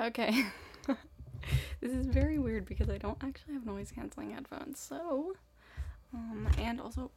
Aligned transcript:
Okay. 0.00 0.44
this 1.80 1.90
is 1.90 2.06
very 2.06 2.38
weird 2.38 2.66
because 2.66 2.88
I 2.88 2.98
don't 2.98 3.18
actually 3.20 3.54
have 3.54 3.66
noise 3.66 3.90
canceling 3.92 4.30
headphones. 4.30 4.78
So, 4.78 5.34
um, 6.14 6.48
and 6.56 6.80
also 6.80 7.10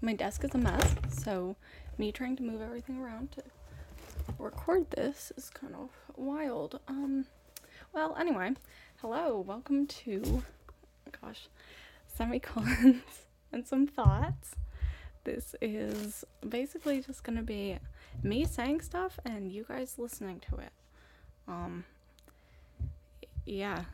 my 0.00 0.14
desk 0.14 0.42
is 0.42 0.52
a 0.54 0.58
mess. 0.58 0.96
So, 1.08 1.54
me 1.98 2.10
trying 2.10 2.34
to 2.36 2.42
move 2.42 2.62
everything 2.62 2.98
around 2.98 3.30
to 3.32 3.44
record 4.40 4.90
this 4.90 5.30
is 5.36 5.50
kind 5.50 5.74
of 5.76 5.90
wild. 6.16 6.80
Um, 6.88 7.26
well, 7.92 8.16
anyway, 8.18 8.54
hello, 9.00 9.38
welcome 9.46 9.86
to, 9.86 10.42
gosh, 11.22 11.46
semicolons 12.08 13.02
and 13.52 13.64
some 13.64 13.86
thoughts. 13.86 14.56
This 15.22 15.54
is 15.60 16.24
basically 16.48 17.02
just 17.02 17.22
gonna 17.22 17.42
be 17.42 17.78
me 18.20 18.46
saying 18.46 18.80
stuff 18.80 19.20
and 19.24 19.52
you 19.52 19.64
guys 19.68 19.94
listening 19.96 20.40
to 20.50 20.56
it. 20.56 20.72
Um, 21.46 21.84
yeah, 23.46 23.84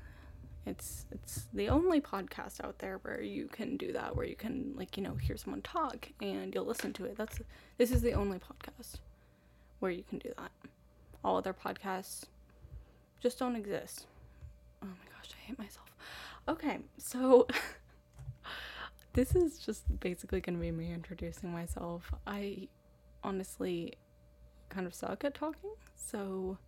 it's 0.66 1.06
it's 1.12 1.46
the 1.54 1.68
only 1.68 2.00
podcast 2.00 2.62
out 2.62 2.78
there 2.80 2.98
where 3.02 3.22
you 3.22 3.46
can 3.46 3.76
do 3.76 3.92
that, 3.92 4.16
where 4.16 4.26
you 4.26 4.36
can 4.36 4.74
like 4.76 4.96
you 4.96 5.02
know 5.02 5.14
hear 5.14 5.36
someone 5.36 5.62
talk 5.62 6.08
and 6.20 6.54
you'll 6.54 6.66
listen 6.66 6.92
to 6.94 7.04
it. 7.04 7.16
That's 7.16 7.38
this 7.78 7.92
is 7.92 8.02
the 8.02 8.12
only 8.12 8.38
podcast 8.38 8.96
where 9.78 9.92
you 9.92 10.02
can 10.02 10.18
do 10.18 10.32
that. 10.36 10.50
All 11.24 11.36
other 11.36 11.54
podcasts 11.54 12.24
just 13.20 13.38
don't 13.38 13.56
exist. 13.56 14.06
Oh 14.82 14.86
my 14.86 15.16
gosh, 15.16 15.30
I 15.32 15.46
hate 15.46 15.58
myself. 15.58 15.94
Okay, 16.48 16.78
so 16.98 17.46
this 19.12 19.34
is 19.36 19.58
just 19.58 19.84
basically 20.00 20.40
going 20.40 20.56
to 20.56 20.60
be 20.60 20.70
me 20.72 20.92
introducing 20.92 21.52
myself. 21.52 22.12
I 22.26 22.68
honestly 23.22 23.94
kind 24.68 24.86
of 24.86 24.94
suck 24.94 25.24
at 25.24 25.34
talking, 25.34 25.70
so 25.94 26.58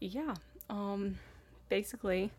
yeah. 0.00 0.34
Um 0.68 1.18
basically 1.68 2.30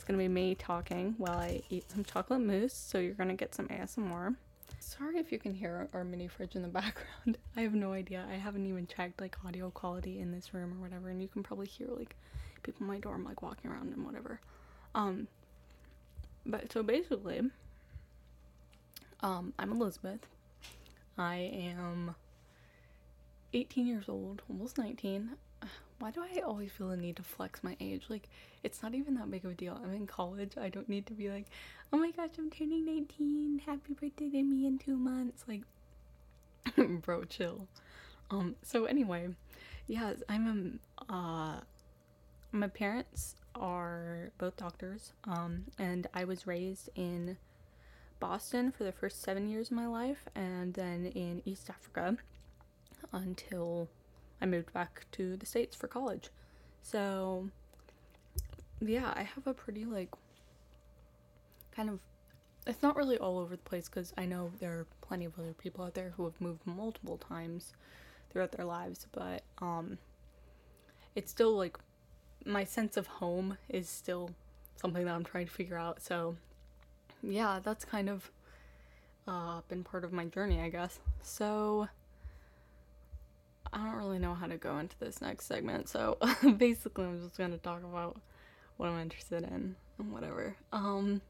it's 0.00 0.04
to 0.18 0.24
be 0.24 0.28
me 0.28 0.54
talking 0.54 1.14
while 1.18 1.38
I 1.38 1.62
eat 1.68 1.90
some 1.90 2.04
chocolate 2.04 2.40
mousse, 2.40 2.72
so 2.72 2.98
you're 2.98 3.14
to 3.28 3.34
get 3.34 3.54
some 3.54 3.68
ASMR. 3.68 4.34
Sorry 4.78 5.18
if 5.18 5.30
you 5.30 5.38
can 5.38 5.52
hear 5.52 5.88
our 5.92 6.04
mini 6.04 6.26
fridge 6.26 6.56
in 6.56 6.62
the 6.62 6.68
background. 6.80 7.36
I 7.56 7.60
have 7.60 7.74
no 7.74 7.92
idea. 7.92 8.24
I 8.30 8.36
haven't 8.36 8.66
even 8.66 8.86
checked 8.86 9.20
like 9.20 9.36
audio 9.44 9.70
quality 9.70 10.18
in 10.18 10.32
this 10.32 10.54
room 10.54 10.72
or 10.72 10.82
whatever, 10.82 11.10
and 11.10 11.20
you 11.20 11.28
can 11.28 11.42
probably 11.42 11.66
hear 11.66 11.88
like 11.88 12.16
people 12.62 12.82
in 12.82 12.88
my 12.88 12.98
dorm 12.98 13.24
like 13.24 13.42
walking 13.42 13.70
around 13.70 13.92
and 13.92 14.04
whatever. 14.06 14.40
Um 14.94 15.28
but 16.46 16.72
so 16.72 16.82
basically 16.82 17.42
um 19.22 19.52
I'm 19.58 19.72
Elizabeth. 19.72 20.26
I 21.18 21.34
am 21.36 22.14
18 23.52 23.86
years 23.86 24.08
old, 24.08 24.42
almost 24.48 24.78
19. 24.78 25.30
Why 26.00 26.10
do 26.10 26.22
I 26.22 26.40
always 26.40 26.72
feel 26.72 26.88
the 26.88 26.96
need 26.96 27.16
to 27.16 27.22
flex 27.22 27.62
my 27.62 27.76
age? 27.78 28.04
Like, 28.08 28.28
it's 28.62 28.82
not 28.82 28.94
even 28.94 29.14
that 29.16 29.30
big 29.30 29.44
of 29.44 29.50
a 29.50 29.54
deal. 29.54 29.78
I'm 29.84 29.92
in 29.92 30.06
college. 30.06 30.52
I 30.58 30.70
don't 30.70 30.88
need 30.88 31.04
to 31.06 31.12
be 31.12 31.28
like, 31.28 31.44
oh 31.92 31.98
my 31.98 32.10
gosh, 32.10 32.30
I'm 32.38 32.50
turning 32.50 32.86
19. 32.86 33.62
Happy 33.66 33.92
birthday 33.92 34.30
to 34.30 34.42
me 34.42 34.66
in 34.66 34.78
two 34.78 34.96
months. 34.96 35.44
Like, 35.46 35.60
bro, 37.02 37.24
chill. 37.24 37.68
Um, 38.30 38.56
so 38.62 38.86
anyway, 38.86 39.28
yeah, 39.88 40.14
I'm, 40.26 40.80
uh, 41.10 41.60
my 42.50 42.68
parents 42.68 43.36
are 43.54 44.30
both 44.38 44.56
doctors. 44.56 45.12
Um, 45.24 45.66
and 45.78 46.06
I 46.14 46.24
was 46.24 46.46
raised 46.46 46.88
in 46.94 47.36
Boston 48.20 48.72
for 48.72 48.84
the 48.84 48.92
first 48.92 49.20
seven 49.20 49.50
years 49.50 49.70
of 49.70 49.76
my 49.76 49.86
life 49.86 50.24
and 50.34 50.72
then 50.72 51.06
in 51.14 51.42
East 51.44 51.68
Africa 51.68 52.16
until 53.12 53.90
I 54.40 54.46
moved 54.46 54.72
back 54.72 55.06
to 55.12 55.36
the 55.36 55.46
States 55.46 55.76
for 55.76 55.86
college. 55.86 56.30
So, 56.82 57.48
yeah, 58.80 59.12
I 59.14 59.22
have 59.22 59.46
a 59.46 59.54
pretty, 59.54 59.84
like, 59.84 60.10
kind 61.72 61.90
of. 61.90 62.00
It's 62.66 62.82
not 62.82 62.96
really 62.96 63.16
all 63.18 63.38
over 63.38 63.56
the 63.56 63.62
place 63.62 63.88
because 63.88 64.12
I 64.18 64.26
know 64.26 64.50
there 64.60 64.72
are 64.80 64.86
plenty 65.00 65.24
of 65.24 65.38
other 65.38 65.54
people 65.54 65.84
out 65.84 65.94
there 65.94 66.12
who 66.16 66.24
have 66.24 66.38
moved 66.40 66.66
multiple 66.66 67.16
times 67.16 67.72
throughout 68.30 68.52
their 68.52 68.66
lives, 68.66 69.06
but, 69.12 69.42
um, 69.58 69.98
it's 71.14 71.30
still, 71.30 71.56
like, 71.56 71.78
my 72.44 72.64
sense 72.64 72.96
of 72.96 73.06
home 73.06 73.56
is 73.68 73.88
still 73.88 74.30
something 74.76 75.04
that 75.04 75.14
I'm 75.14 75.24
trying 75.24 75.46
to 75.46 75.52
figure 75.52 75.76
out. 75.76 76.02
So, 76.02 76.36
yeah, 77.22 77.60
that's 77.62 77.84
kind 77.84 78.08
of 78.08 78.30
uh, 79.26 79.60
been 79.68 79.84
part 79.84 80.04
of 80.04 80.12
my 80.12 80.26
journey, 80.26 80.60
I 80.60 80.68
guess. 80.68 80.98
So, 81.22 81.88
I 83.72 83.78
don't 83.84 83.96
really 83.96 84.18
know 84.18 84.34
how 84.34 84.46
to 84.46 84.56
go 84.56 84.78
into 84.78 84.98
this 84.98 85.20
next 85.20 85.46
segment, 85.46 85.88
so 85.88 86.18
basically 86.56 87.04
I'm 87.04 87.20
just 87.22 87.38
gonna 87.38 87.58
talk 87.58 87.82
about 87.84 88.20
what 88.76 88.88
I'm 88.88 89.00
interested 89.00 89.44
in 89.44 89.76
and 89.98 90.12
whatever. 90.12 90.56
Um 90.72 91.20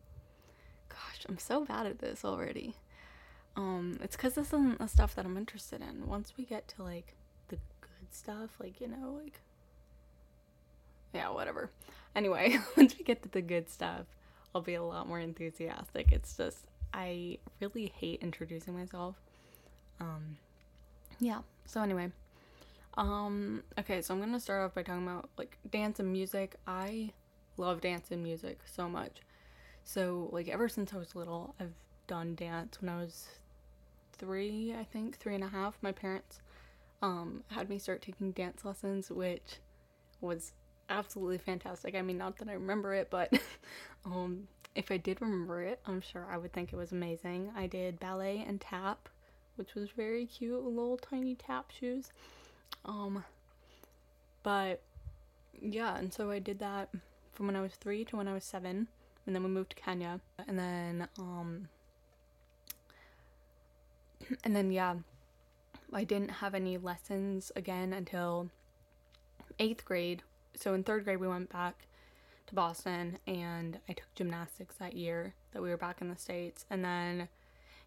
gosh, 0.89 1.25
I'm 1.29 1.39
so 1.39 1.65
bad 1.65 1.87
at 1.87 1.99
this 1.99 2.25
already. 2.25 2.75
Um, 3.57 3.99
it's 4.03 4.17
cause 4.17 4.35
this 4.35 4.49
isn't 4.49 4.79
the 4.79 4.87
stuff 4.87 5.15
that 5.17 5.25
I'm 5.25 5.37
interested 5.37 5.81
in. 5.83 6.07
Once 6.07 6.35
we 6.37 6.45
get 6.45 6.69
to 6.69 6.83
like 6.83 7.15
the 7.49 7.57
good 7.81 8.13
stuff, 8.13 8.51
like, 8.61 8.81
you 8.81 8.89
know, 8.89 9.19
like 9.23 9.41
yeah, 11.13 11.31
whatever. 11.31 11.71
Anyway, 12.15 12.59
once 12.77 12.97
we 12.97 13.05
get 13.05 13.23
to 13.23 13.29
the 13.29 13.43
good 13.43 13.69
stuff, 13.69 14.07
I'll 14.55 14.61
be 14.61 14.75
a 14.75 14.83
lot 14.83 15.09
more 15.09 15.21
enthusiastic. 15.21 16.13
It's 16.13 16.37
just 16.37 16.59
I 16.95 17.39
really 17.61 17.93
hate 17.97 18.21
introducing 18.23 18.77
myself. 18.77 19.17
Um 20.01 20.39
yeah. 21.19 21.41
So 21.67 21.83
anyway, 21.83 22.11
um, 22.95 23.63
okay, 23.79 24.03
so 24.03 24.15
I'm 24.15 24.21
gonna 24.21 24.41
start 24.41 24.63
off 24.63 24.75
by 24.75 24.83
talking 24.83 25.07
about 25.07 25.31
like 25.39 25.59
dance 25.71 26.01
and 26.01 26.11
music. 26.13 26.57
I 26.67 27.13
love 27.57 27.81
dance 27.81 28.11
and 28.11 28.23
music 28.23 28.59
so 28.65 28.89
much. 28.89 29.21
So 29.85 30.29
like 30.33 30.49
ever 30.49 30.69
since 30.69 30.93
I 30.93 30.97
was 30.99 31.15
little, 31.15 31.55
I've 31.61 31.75
done 32.07 32.35
dance. 32.35 32.81
When 32.81 32.89
I 32.89 32.97
was 32.97 33.29
three, 34.15 34.75
I 34.79 34.85
think 34.85 35.19
three 35.19 35.35
and 35.35 35.45
a 35.45 35.49
half, 35.49 35.79
my 35.83 35.93
parents 35.93 36.41
um 37.03 37.45
had 37.49 37.69
me 37.71 37.79
start 37.79 38.03
taking 38.03 38.33
dance 38.33 38.65
lessons, 38.65 39.11
which 39.11 39.59
was 40.21 40.53
absolutely 40.89 41.39
fantastic. 41.39 41.95
I 41.95 42.03
mean, 42.03 42.19
not 42.19 42.37
that 42.39 42.49
I 42.49 42.55
remember 42.55 42.95
it, 42.95 43.09
but 43.11 43.33
um 44.05 44.49
if 44.75 44.91
I 44.91 44.97
did 44.97 45.21
remember 45.21 45.63
it, 45.63 45.81
I'm 45.87 46.01
sure 46.01 46.27
I 46.31 46.37
would 46.37 46.53
think 46.53 46.73
it 46.73 46.77
was 46.77 46.93
amazing. 46.93 47.51
I 47.57 47.67
did 47.67 47.99
ballet 48.01 48.45
and 48.47 48.61
tap, 48.61 49.09
which 49.57 49.75
was 49.75 49.91
very 49.91 50.27
cute, 50.27 50.63
little 50.65 50.97
tiny 50.97 51.35
tap 51.35 51.71
shoes. 51.71 52.13
Um, 52.85 53.25
but 54.43 54.83
yeah, 55.61 55.97
and 55.97 56.13
so 56.13 56.31
I 56.31 56.39
did 56.39 56.59
that 56.61 56.89
from 57.33 57.47
when 57.47 57.57
I 57.57 57.61
was 57.61 57.75
three 57.75 58.05
to 58.07 58.17
when 58.17 58.29
I 58.29 58.35
was 58.35 58.45
seven, 58.45 58.89
and 59.27 59.35
then 59.35 59.43
we 59.43 59.49
moved 59.49 59.71
to 59.71 59.77
Kenya, 59.77 60.21
and 60.49 60.59
then 60.59 61.09
um, 61.19 61.69
and 64.45 64.57
then 64.57 64.71
yeah, 64.71 64.97
I 65.93 66.05
didn't 66.05 66.31
have 66.31 66.55
any 66.55 66.79
lessons 66.79 67.53
again 67.57 67.93
until 67.93 68.51
eighth 69.59 69.85
grade. 69.85 70.23
So 70.55 70.75
in 70.75 70.83
third 70.83 71.05
grade 71.05 71.21
we 71.21 71.29
went 71.29 71.51
back 71.51 71.87
to 72.47 72.55
Boston, 72.55 73.19
and 73.27 73.79
I 73.89 73.93
took 73.93 74.15
gymnastics 74.15 74.77
that 74.77 74.95
year 74.95 75.35
that 75.53 75.63
we 75.63 75.69
were 75.69 75.77
back 75.77 76.01
in 76.01 76.09
the 76.09 76.17
states, 76.17 76.65
and 76.71 76.85
then 76.85 77.29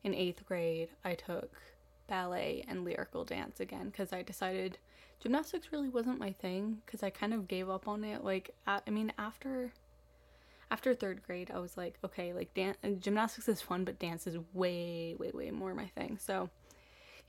in 0.04 0.14
eighth 0.14 0.46
grade 0.46 0.90
I 1.04 1.16
took 1.16 1.52
ballet 2.08 2.66
and 2.68 2.84
lyrical 2.84 3.24
dance 3.24 3.60
again 3.60 3.90
because 3.90 4.14
I 4.14 4.22
decided 4.22 4.78
gymnastics 5.20 5.72
really 5.72 5.90
wasn't 5.90 6.20
my 6.20 6.32
thing 6.32 6.82
because 6.86 7.04
I 7.04 7.10
kind 7.10 7.34
of 7.34 7.48
gave 7.48 7.70
up 7.70 7.88
on 7.88 8.04
it. 8.04 8.24
Like, 8.24 8.54
at, 8.68 8.84
I 8.86 8.92
mean, 8.92 9.14
after 9.18 9.72
after 10.72 10.96
third 10.96 11.22
grade, 11.22 11.52
I 11.54 11.60
was 11.60 11.78
like, 11.78 12.00
okay, 12.04 12.34
like 12.34 12.54
dance, 12.56 12.78
gymnastics 13.00 13.48
is 13.48 13.62
fun, 13.62 13.84
but 13.84 14.00
dance 14.00 14.26
is 14.26 14.38
way, 14.54 15.16
way, 15.20 15.30
way 15.32 15.52
more 15.52 15.76
my 15.76 15.86
thing. 15.86 16.18
So, 16.20 16.50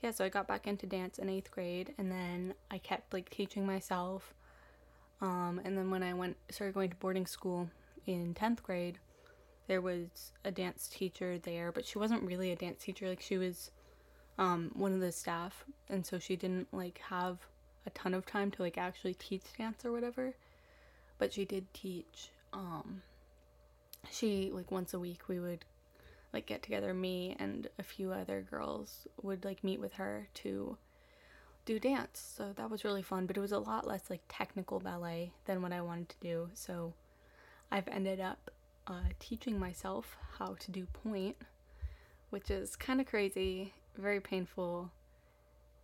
yeah, 0.01 0.09
so 0.11 0.25
I 0.25 0.29
got 0.29 0.47
back 0.47 0.65
into 0.65 0.87
dance 0.87 1.19
in 1.19 1.29
eighth 1.29 1.51
grade, 1.51 1.93
and 1.99 2.11
then 2.11 2.55
I 2.71 2.79
kept 2.79 3.13
like 3.13 3.29
teaching 3.29 3.65
myself. 3.65 4.33
Um, 5.21 5.61
and 5.63 5.77
then 5.77 5.91
when 5.91 6.01
I 6.01 6.13
went 6.13 6.37
started 6.49 6.73
going 6.73 6.89
to 6.89 6.95
boarding 6.95 7.27
school 7.27 7.69
in 8.07 8.33
tenth 8.33 8.63
grade, 8.63 8.97
there 9.67 9.81
was 9.81 10.31
a 10.43 10.51
dance 10.51 10.87
teacher 10.87 11.37
there, 11.37 11.71
but 11.71 11.85
she 11.85 11.99
wasn't 11.99 12.23
really 12.23 12.51
a 12.51 12.55
dance 12.55 12.83
teacher. 12.83 13.07
Like 13.07 13.21
she 13.21 13.37
was 13.37 13.69
um, 14.37 14.71
one 14.73 14.93
of 14.93 14.99
the 14.99 15.11
staff, 15.11 15.63
and 15.89 16.05
so 16.05 16.19
she 16.19 16.35
didn't 16.35 16.67
like 16.73 16.99
have 17.09 17.37
a 17.85 17.89
ton 17.91 18.13
of 18.13 18.25
time 18.25 18.51
to 18.51 18.61
like 18.61 18.77
actually 18.77 19.13
teach 19.13 19.43
dance 19.57 19.85
or 19.85 19.91
whatever. 19.91 20.33
But 21.17 21.33
she 21.33 21.45
did 21.45 21.73
teach. 21.73 22.29
Um, 22.51 23.01
she 24.11 24.51
like 24.53 24.71
once 24.71 24.93
a 24.93 24.99
week 24.99 25.27
we 25.27 25.39
would 25.39 25.65
like 26.33 26.45
get 26.45 26.63
together. 26.63 26.93
Me 26.93 27.35
and 27.39 27.67
a 27.79 27.83
few 27.83 28.11
other 28.11 28.45
girls 28.49 29.07
would 29.21 29.45
like 29.45 29.63
meet 29.63 29.79
with 29.79 29.93
her 29.93 30.27
to 30.35 30.77
do 31.65 31.79
dance. 31.79 32.33
So 32.37 32.53
that 32.55 32.69
was 32.69 32.83
really 32.83 33.01
fun, 33.01 33.25
but 33.25 33.37
it 33.37 33.41
was 33.41 33.51
a 33.51 33.59
lot 33.59 33.87
less 33.87 34.09
like 34.09 34.21
technical 34.27 34.79
ballet 34.79 35.31
than 35.45 35.61
what 35.61 35.71
I 35.71 35.81
wanted 35.81 36.09
to 36.09 36.15
do. 36.21 36.49
So 36.53 36.93
I've 37.71 37.87
ended 37.87 38.19
up 38.19 38.51
uh, 38.87 39.09
teaching 39.19 39.57
myself 39.57 40.17
how 40.37 40.55
to 40.59 40.71
do 40.71 40.85
pointe, 40.91 41.37
which 42.29 42.51
is 42.51 42.75
kind 42.75 42.99
of 42.99 43.07
crazy 43.07 43.73
very 43.97 44.19
painful 44.19 44.91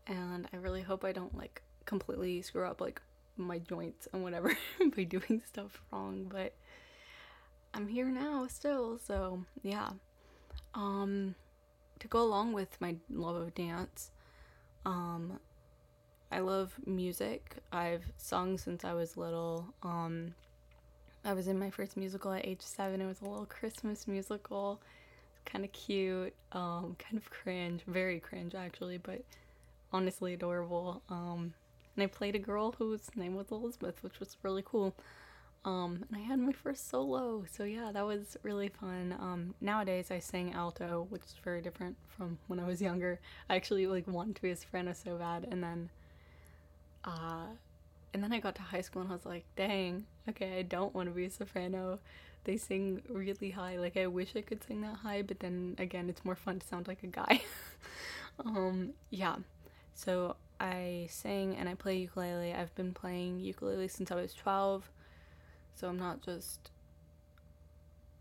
and 0.07 0.47
I 0.51 0.57
really 0.57 0.81
hope 0.81 1.03
I 1.03 1.11
don't 1.11 1.37
like 1.37 1.61
completely 1.85 2.41
screw 2.41 2.65
up 2.65 2.81
like 2.81 3.01
my 3.37 3.59
joints 3.59 4.07
and 4.13 4.23
whatever 4.23 4.55
by 4.95 5.03
doing 5.03 5.41
stuff 5.45 5.81
wrong, 5.91 6.27
but 6.29 6.53
I'm 7.73 7.87
here 7.87 8.07
now 8.07 8.47
still, 8.47 8.97
so 8.97 9.43
yeah. 9.63 9.89
Um 10.73 11.35
to 11.99 12.07
go 12.07 12.21
along 12.21 12.53
with 12.53 12.79
my 12.81 12.95
love 13.09 13.35
of 13.35 13.53
dance, 13.53 14.11
um 14.85 15.39
I 16.31 16.39
love 16.39 16.73
music. 16.85 17.57
I've 17.71 18.05
sung 18.17 18.57
since 18.57 18.83
I 18.85 18.93
was 18.93 19.17
little. 19.17 19.73
Um 19.83 20.33
I 21.23 21.33
was 21.33 21.47
in 21.47 21.59
my 21.59 21.69
first 21.69 21.97
musical 21.97 22.31
at 22.33 22.45
age 22.45 22.61
7. 22.61 22.99
It 22.99 23.05
was 23.05 23.21
a 23.21 23.25
little 23.25 23.45
Christmas 23.45 24.07
musical. 24.07 24.81
Kind 25.45 25.65
of 25.65 25.71
cute, 25.71 26.33
um 26.51 26.95
kind 26.99 27.17
of 27.17 27.29
cringe, 27.29 27.81
very 27.87 28.19
cringe 28.19 28.55
actually, 28.55 28.97
but 28.97 29.23
honestly 29.93 30.33
adorable. 30.33 31.01
Um 31.09 31.53
and 31.95 32.03
I 32.03 32.07
played 32.07 32.35
a 32.35 32.39
girl 32.39 32.73
whose 32.77 33.09
name 33.15 33.35
was 33.35 33.51
Elizabeth, 33.51 34.01
which 34.03 34.19
was 34.19 34.37
really 34.43 34.63
cool. 34.65 34.95
Um, 35.63 36.05
and 36.09 36.17
I 36.17 36.21
had 36.21 36.39
my 36.39 36.53
first 36.53 36.89
solo, 36.89 37.43
so 37.51 37.63
yeah, 37.63 37.91
that 37.91 38.05
was 38.05 38.35
really 38.41 38.69
fun. 38.69 39.15
Um, 39.19 39.53
nowadays 39.61 40.09
I 40.09 40.17
sing 40.17 40.53
alto, 40.53 41.05
which 41.09 41.21
is 41.21 41.35
very 41.43 41.61
different 41.61 41.97
from 42.07 42.39
when 42.47 42.59
I 42.59 42.65
was 42.65 42.81
younger. 42.81 43.19
I 43.49 43.55
actually 43.55 43.85
like 43.85 44.07
wanted 44.07 44.35
to 44.37 44.41
be 44.41 44.49
a 44.49 44.55
soprano 44.55 44.93
so 44.93 45.17
bad, 45.17 45.47
and 45.51 45.61
then, 45.63 45.89
uh, 47.03 47.45
and 48.13 48.23
then 48.23 48.33
I 48.33 48.39
got 48.39 48.55
to 48.55 48.61
high 48.63 48.81
school 48.81 49.03
and 49.03 49.11
I 49.11 49.15
was 49.15 49.25
like, 49.25 49.45
dang, 49.55 50.05
okay, 50.29 50.57
I 50.59 50.61
don't 50.63 50.93
want 50.95 51.09
to 51.09 51.15
be 51.15 51.25
a 51.25 51.29
soprano. 51.29 51.99
They 52.43 52.57
sing 52.57 53.01
really 53.09 53.51
high. 53.51 53.77
Like 53.77 53.97
I 53.97 54.07
wish 54.07 54.35
I 54.35 54.41
could 54.41 54.63
sing 54.63 54.81
that 54.81 54.97
high, 54.97 55.21
but 55.21 55.39
then 55.39 55.75
again, 55.77 56.09
it's 56.09 56.25
more 56.25 56.35
fun 56.35 56.59
to 56.59 56.67
sound 56.67 56.87
like 56.87 57.03
a 57.03 57.07
guy. 57.07 57.41
um, 58.45 58.91
yeah. 59.09 59.35
So 59.93 60.35
I 60.59 61.07
sing 61.09 61.55
and 61.55 61.69
I 61.69 61.75
play 61.75 61.97
ukulele. 61.97 62.53
I've 62.53 62.73
been 62.75 62.93
playing 62.93 63.39
ukulele 63.39 63.87
since 63.87 64.11
I 64.11 64.15
was 64.15 64.33
12. 64.33 64.89
So 65.75 65.87
I'm 65.87 65.99
not 65.99 66.21
just. 66.21 66.71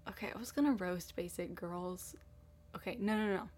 Okay, 0.08 0.30
I 0.34 0.38
was 0.38 0.52
gonna 0.52 0.72
roast 0.72 1.16
basic 1.16 1.54
girls. 1.54 2.14
Okay, 2.74 2.96
no, 2.98 3.16
no, 3.16 3.34
no. 3.34 3.48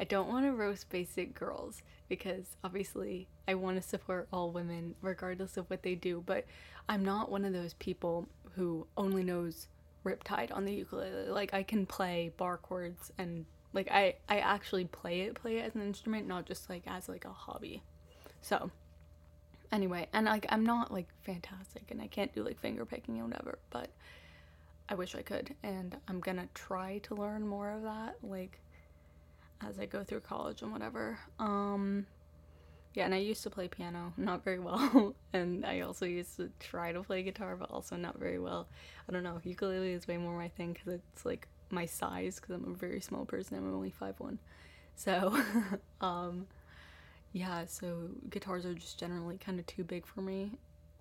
I 0.00 0.04
don't 0.04 0.28
want 0.28 0.46
to 0.46 0.52
roast 0.52 0.88
basic 0.88 1.34
girls 1.34 1.82
because 2.08 2.56
obviously 2.64 3.28
I 3.46 3.54
want 3.54 3.76
to 3.76 3.86
support 3.86 4.28
all 4.32 4.50
women 4.50 4.94
regardless 5.02 5.58
of 5.58 5.68
what 5.68 5.82
they 5.82 5.94
do, 5.94 6.22
but 6.24 6.46
I'm 6.88 7.04
not 7.04 7.30
one 7.30 7.44
of 7.44 7.52
those 7.52 7.74
people 7.74 8.26
who 8.56 8.86
only 8.96 9.22
knows 9.22 9.68
Riptide 10.04 10.54
on 10.54 10.64
the 10.64 10.72
ukulele. 10.72 11.28
Like 11.28 11.52
I 11.54 11.62
can 11.62 11.86
play 11.86 12.32
bar 12.36 12.56
chords 12.56 13.12
and 13.18 13.44
like 13.72 13.90
I 13.90 14.16
I 14.28 14.38
actually 14.38 14.84
play 14.86 15.22
it 15.22 15.34
play 15.34 15.58
it 15.58 15.66
as 15.66 15.74
an 15.74 15.82
instrument, 15.82 16.26
not 16.26 16.46
just 16.46 16.68
like 16.68 16.82
as 16.86 17.08
like 17.08 17.24
a 17.24 17.32
hobby. 17.32 17.82
So, 18.42 18.70
anyway, 19.70 20.08
and 20.12 20.26
like 20.26 20.46
I'm 20.48 20.64
not 20.64 20.92
like 20.92 21.08
fantastic 21.22 21.90
and 21.90 22.00
I 22.00 22.06
can't 22.06 22.34
do 22.34 22.42
like 22.42 22.58
finger 22.60 22.84
picking 22.84 23.18
and 23.18 23.28
whatever, 23.28 23.58
but 23.70 23.90
I 24.88 24.94
wish 24.94 25.14
I 25.14 25.22
could 25.22 25.54
and 25.62 25.96
I'm 26.08 26.20
going 26.20 26.38
to 26.38 26.48
try 26.54 26.98
to 27.04 27.14
learn 27.14 27.46
more 27.46 27.70
of 27.70 27.82
that 27.82 28.16
like 28.22 28.58
as 29.60 29.78
I 29.78 29.86
go 29.86 30.02
through 30.02 30.20
college 30.20 30.62
and 30.62 30.72
whatever. 30.72 31.18
Um 31.38 32.06
yeah, 32.94 33.04
and 33.04 33.14
I 33.14 33.18
used 33.18 33.42
to 33.44 33.50
play 33.50 33.68
piano, 33.68 34.12
not 34.16 34.44
very 34.44 34.58
well, 34.58 35.14
and 35.32 35.64
I 35.64 35.80
also 35.80 36.06
used 36.06 36.36
to 36.36 36.50
try 36.58 36.92
to 36.92 37.02
play 37.02 37.22
guitar, 37.22 37.56
but 37.56 37.70
also 37.70 37.96
not 37.96 38.18
very 38.18 38.38
well. 38.38 38.68
I 39.08 39.12
don't 39.12 39.22
know. 39.22 39.40
Ukulele 39.44 39.92
is 39.92 40.08
way 40.08 40.16
more 40.16 40.36
my 40.36 40.48
thing 40.48 40.72
because 40.72 41.00
it's 41.12 41.24
like 41.24 41.46
my 41.70 41.86
size, 41.86 42.36
because 42.40 42.54
I'm 42.54 42.72
a 42.72 42.76
very 42.76 43.00
small 43.00 43.24
person. 43.24 43.56
I'm 43.56 43.72
only 43.74 43.90
five 43.90 44.18
one, 44.18 44.38
so 44.96 45.38
um, 46.00 46.46
yeah, 47.32 47.64
so 47.66 48.08
guitars 48.28 48.66
are 48.66 48.74
just 48.74 48.98
generally 48.98 49.38
kind 49.38 49.60
of 49.60 49.66
too 49.66 49.84
big 49.84 50.06
for 50.06 50.20
me. 50.20 50.52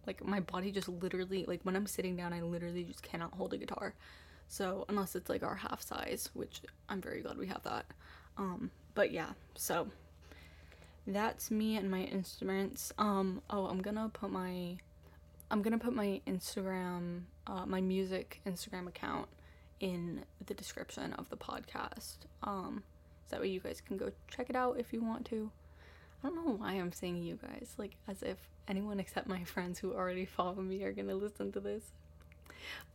Like 0.06 0.24
my 0.24 0.39
body 0.39 0.71
just 0.71 0.89
literally 0.89 1.45
like 1.45 1.62
when 1.63 1.75
I'm 1.75 1.88
sitting 1.88 2.15
down, 2.15 2.33
I 2.33 2.42
literally 2.42 2.83
just 2.83 3.01
cannot 3.01 3.33
hold 3.33 3.53
a 3.53 3.57
guitar. 3.57 3.94
So 4.47 4.85
unless 4.89 5.15
it's 5.15 5.30
like 5.30 5.44
our 5.44 5.56
half 5.56 5.81
size, 5.81 6.30
which 6.33 6.62
I'm 6.88 7.01
very 7.01 7.21
glad 7.21 7.38
we 7.38 7.47
have 7.47 7.63
that. 7.63 7.85
Um, 8.38 8.71
but 8.95 9.12
yeah, 9.12 9.30
so 9.56 9.88
that's 11.15 11.50
me 11.51 11.75
and 11.77 11.89
my 11.89 12.01
instruments. 12.01 12.91
Um, 12.97 13.41
oh, 13.50 13.65
I'm 13.67 13.81
gonna 13.81 14.09
put 14.13 14.31
my 14.31 14.77
I'm 15.51 15.61
gonna 15.61 15.79
put 15.79 15.94
my 15.95 16.21
Instagram, 16.27 17.21
uh, 17.47 17.65
my 17.65 17.81
music 17.81 18.41
Instagram 18.45 18.88
account 18.88 19.27
in 19.79 20.23
the 20.45 20.53
description 20.53 21.13
of 21.13 21.29
the 21.29 21.38
podcast. 21.38 22.17
Um, 22.44 22.83
so 23.25 23.35
that 23.35 23.41
way 23.41 23.47
you 23.47 23.59
guys 23.59 23.81
can 23.81 23.97
go 23.97 24.11
check 24.27 24.50
it 24.50 24.56
out 24.56 24.79
if 24.79 24.94
you 24.94 25.03
want 25.03 25.25
to. 25.27 25.51
I 26.23 26.27
don't 26.27 26.45
know 26.45 26.53
why 26.53 26.73
I'm 26.73 26.91
saying 26.91 27.23
you 27.23 27.39
guys, 27.41 27.73
like 27.77 27.95
as 28.07 28.21
if 28.21 28.38
anyone 28.67 29.00
except 29.00 29.27
my 29.27 29.44
friends 29.44 29.79
who 29.79 29.94
already 29.94 30.25
follow 30.25 30.56
me 30.56 30.83
are 30.83 30.91
gonna 30.91 31.15
listen 31.15 31.51
to 31.53 31.59
this. 31.59 31.83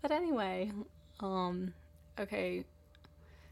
But 0.03 0.11
anyway, 0.11 0.73
um, 1.21 1.75
okay. 2.19 2.65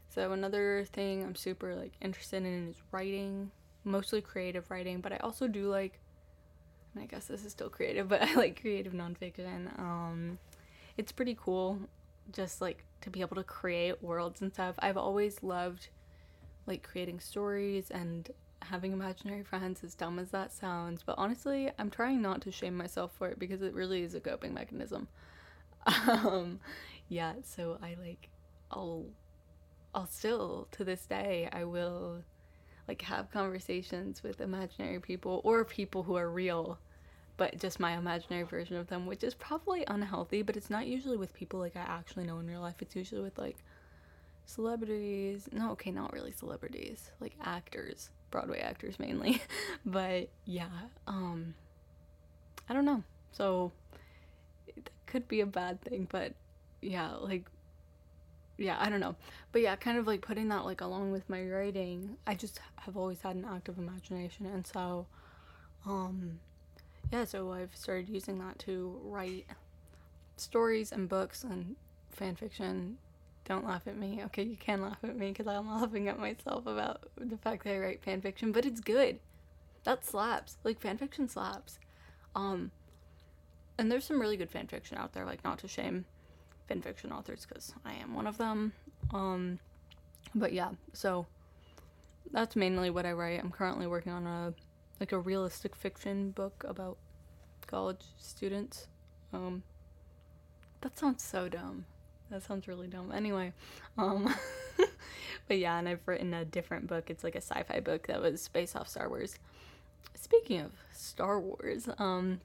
So 0.09 0.31
another 0.31 0.85
thing 0.93 1.23
I'm 1.23 1.35
super 1.35 1.75
like 1.75 1.93
interested 1.99 2.43
in 2.45 2.69
is 2.69 2.75
writing, 2.91 3.51
mostly 3.83 4.21
creative 4.21 4.69
writing, 4.69 5.01
but 5.01 5.13
I 5.13 5.17
also 5.17 5.47
do 5.47 5.69
like 5.69 5.99
I, 6.95 6.99
mean, 6.99 7.03
I 7.09 7.13
guess 7.13 7.25
this 7.25 7.45
is 7.45 7.51
still 7.51 7.69
creative, 7.69 8.07
but 8.09 8.21
I 8.21 8.33
like 8.35 8.59
creative 8.59 8.93
nonfiction. 8.93 9.77
Um, 9.79 10.37
it's 10.97 11.11
pretty 11.11 11.37
cool 11.39 11.79
just 12.31 12.61
like 12.61 12.85
to 13.01 13.09
be 13.09 13.21
able 13.21 13.35
to 13.35 13.43
create 13.43 14.01
worlds 14.01 14.41
and 14.41 14.53
stuff. 14.53 14.75
I've 14.79 14.97
always 14.97 15.43
loved 15.43 15.89
like 16.65 16.83
creating 16.83 17.19
stories 17.19 17.91
and 17.91 18.29
having 18.61 18.93
imaginary 18.93 19.43
friends, 19.49 19.83
as 19.83 19.95
dumb 19.95 20.19
as 20.19 20.31
that 20.31 20.53
sounds, 20.53 21.03
but 21.03 21.15
honestly, 21.17 21.71
I'm 21.77 21.89
trying 21.89 22.21
not 22.21 22.41
to 22.41 22.51
shame 22.51 22.77
myself 22.77 23.11
for 23.17 23.27
it 23.29 23.39
because 23.39 23.61
it 23.61 23.73
really 23.73 24.03
is 24.03 24.15
a 24.15 24.19
coping 24.19 24.53
mechanism. 24.53 25.07
Um, 26.07 26.61
yeah, 27.09 27.33
so 27.43 27.77
I 27.81 27.97
like, 28.01 28.29
I'll, 28.71 29.05
I'll 29.93 30.07
still 30.07 30.69
to 30.71 30.85
this 30.85 31.05
day, 31.05 31.49
I 31.51 31.65
will 31.65 32.23
like 32.87 33.01
have 33.03 33.31
conversations 33.31 34.23
with 34.23 34.41
imaginary 34.41 34.99
people 34.99 35.41
or 35.43 35.63
people 35.63 36.03
who 36.03 36.15
are 36.15 36.29
real, 36.29 36.77
but 37.37 37.59
just 37.59 37.79
my 37.79 37.97
imaginary 37.97 38.43
version 38.43 38.77
of 38.77 38.87
them, 38.87 39.05
which 39.05 39.23
is 39.23 39.33
probably 39.33 39.83
unhealthy, 39.87 40.41
but 40.41 40.57
it's 40.57 40.69
not 40.69 40.85
usually 40.87 41.17
with 41.17 41.33
people 41.33 41.59
like 41.59 41.75
I 41.75 41.81
actually 41.81 42.25
know 42.25 42.39
in 42.39 42.47
real 42.47 42.61
life. 42.61 42.75
It's 42.79 42.95
usually 42.95 43.21
with 43.21 43.37
like 43.37 43.57
celebrities. 44.45 45.47
No, 45.51 45.71
okay, 45.71 45.91
not 45.91 46.13
really 46.13 46.31
celebrities, 46.31 47.11
like 47.19 47.35
actors 47.41 48.09
Broadway 48.33 48.61
actors 48.61 48.97
mainly. 48.97 49.39
but 49.85 50.27
yeah, 50.45 50.67
um 51.05 51.53
I 52.67 52.73
don't 52.73 52.85
know. 52.85 53.03
So 53.31 53.71
it 54.67 54.89
could 55.05 55.27
be 55.27 55.41
a 55.41 55.45
bad 55.45 55.81
thing, 55.81 56.07
but 56.11 56.33
yeah, 56.81 57.11
like 57.13 57.45
yeah, 58.57 58.77
I 58.79 58.89
don't 58.89 58.99
know. 58.99 59.15
But 59.51 59.61
yeah, 59.61 59.75
kind 59.75 59.97
of 59.97 60.07
like 60.07 60.21
putting 60.21 60.47
that 60.49 60.65
like 60.65 60.81
along 60.81 61.11
with 61.11 61.29
my 61.29 61.43
writing, 61.45 62.17
I 62.27 62.35
just 62.35 62.59
have 62.77 62.97
always 62.97 63.21
had 63.21 63.35
an 63.35 63.45
active 63.45 63.77
imagination 63.77 64.45
and 64.45 64.65
so 64.65 65.07
um 65.85 66.39
yeah, 67.11 67.25
so 67.25 67.51
I've 67.51 67.75
started 67.75 68.09
using 68.09 68.39
that 68.39 68.57
to 68.59 68.99
write 69.03 69.45
stories 70.37 70.91
and 70.91 71.07
books 71.07 71.43
and 71.43 71.75
fan 72.11 72.35
fiction 72.35 72.97
don't 73.45 73.65
laugh 73.65 73.87
at 73.87 73.97
me. 73.97 74.21
Okay, 74.25 74.43
you 74.43 74.55
can 74.55 74.81
laugh 74.81 74.97
at 75.03 75.17
me 75.17 75.29
because 75.29 75.47
I'm 75.47 75.67
laughing 75.69 76.07
at 76.07 76.19
myself 76.19 76.65
about 76.65 77.03
the 77.17 77.37
fact 77.37 77.63
that 77.63 77.73
I 77.73 77.77
write 77.77 78.03
fan 78.03 78.21
fiction, 78.21 78.51
but 78.51 78.65
it's 78.65 78.79
good. 78.79 79.19
That 79.83 80.05
slaps. 80.05 80.57
Like 80.63 80.79
fan 80.79 80.97
fiction 80.97 81.27
slaps. 81.27 81.77
Um, 82.35 82.71
and 83.77 83.91
there's 83.91 84.05
some 84.05 84.21
really 84.21 84.37
good 84.37 84.49
fan 84.49 84.67
fiction 84.67 84.97
out 84.97 85.13
there. 85.13 85.25
Like 85.25 85.43
not 85.43 85.59
to 85.59 85.67
shame 85.67 86.05
fan 86.67 86.81
fiction 86.81 87.11
authors 87.11 87.45
because 87.47 87.73
I 87.85 87.93
am 87.93 88.13
one 88.13 88.27
of 88.27 88.37
them. 88.37 88.73
Um, 89.13 89.59
but 90.35 90.53
yeah, 90.53 90.71
so 90.93 91.25
that's 92.31 92.55
mainly 92.55 92.89
what 92.89 93.05
I 93.05 93.11
write. 93.11 93.39
I'm 93.39 93.51
currently 93.51 93.87
working 93.87 94.11
on 94.11 94.25
a 94.25 94.53
like 94.99 95.11
a 95.11 95.19
realistic 95.19 95.75
fiction 95.75 96.31
book 96.31 96.63
about 96.67 96.97
college 97.67 98.01
students. 98.17 98.87
Um, 99.33 99.63
that 100.81 100.97
sounds 100.97 101.23
so 101.23 101.49
dumb. 101.49 101.85
That 102.29 102.43
sounds 102.43 102.67
really 102.67 102.87
dumb. 102.87 103.11
Anyway, 103.11 103.53
um, 103.97 104.33
but 105.47 105.57
yeah, 105.57 105.77
and 105.77 105.87
I've 105.87 106.07
written 106.07 106.33
a 106.33 106.45
different 106.45 106.87
book. 106.87 107.09
It's 107.09 107.23
like 107.23 107.35
a 107.35 107.41
sci-fi 107.41 107.79
book 107.79 108.07
that 108.07 108.21
was 108.21 108.47
based 108.47 108.75
off 108.75 108.87
Star 108.87 109.09
Wars. 109.09 109.37
Speaking 110.15 110.61
of 110.61 110.71
Star 110.93 111.39
Wars, 111.39 111.89
um, 111.97 112.39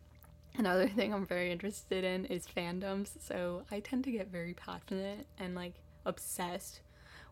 another 0.59 0.89
thing 0.89 1.15
I'm 1.15 1.27
very 1.27 1.51
interested 1.51 2.05
in 2.05 2.27
is 2.27 2.47
fandoms. 2.47 3.11
So 3.21 3.63
I 3.71 3.81
tend 3.81 4.05
to 4.05 4.11
get 4.11 4.29
very 4.29 4.55
passionate 4.55 5.27
and 5.39 5.55
like 5.55 5.75
obsessed 6.05 6.81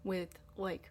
with 0.05 0.39
like 0.57 0.91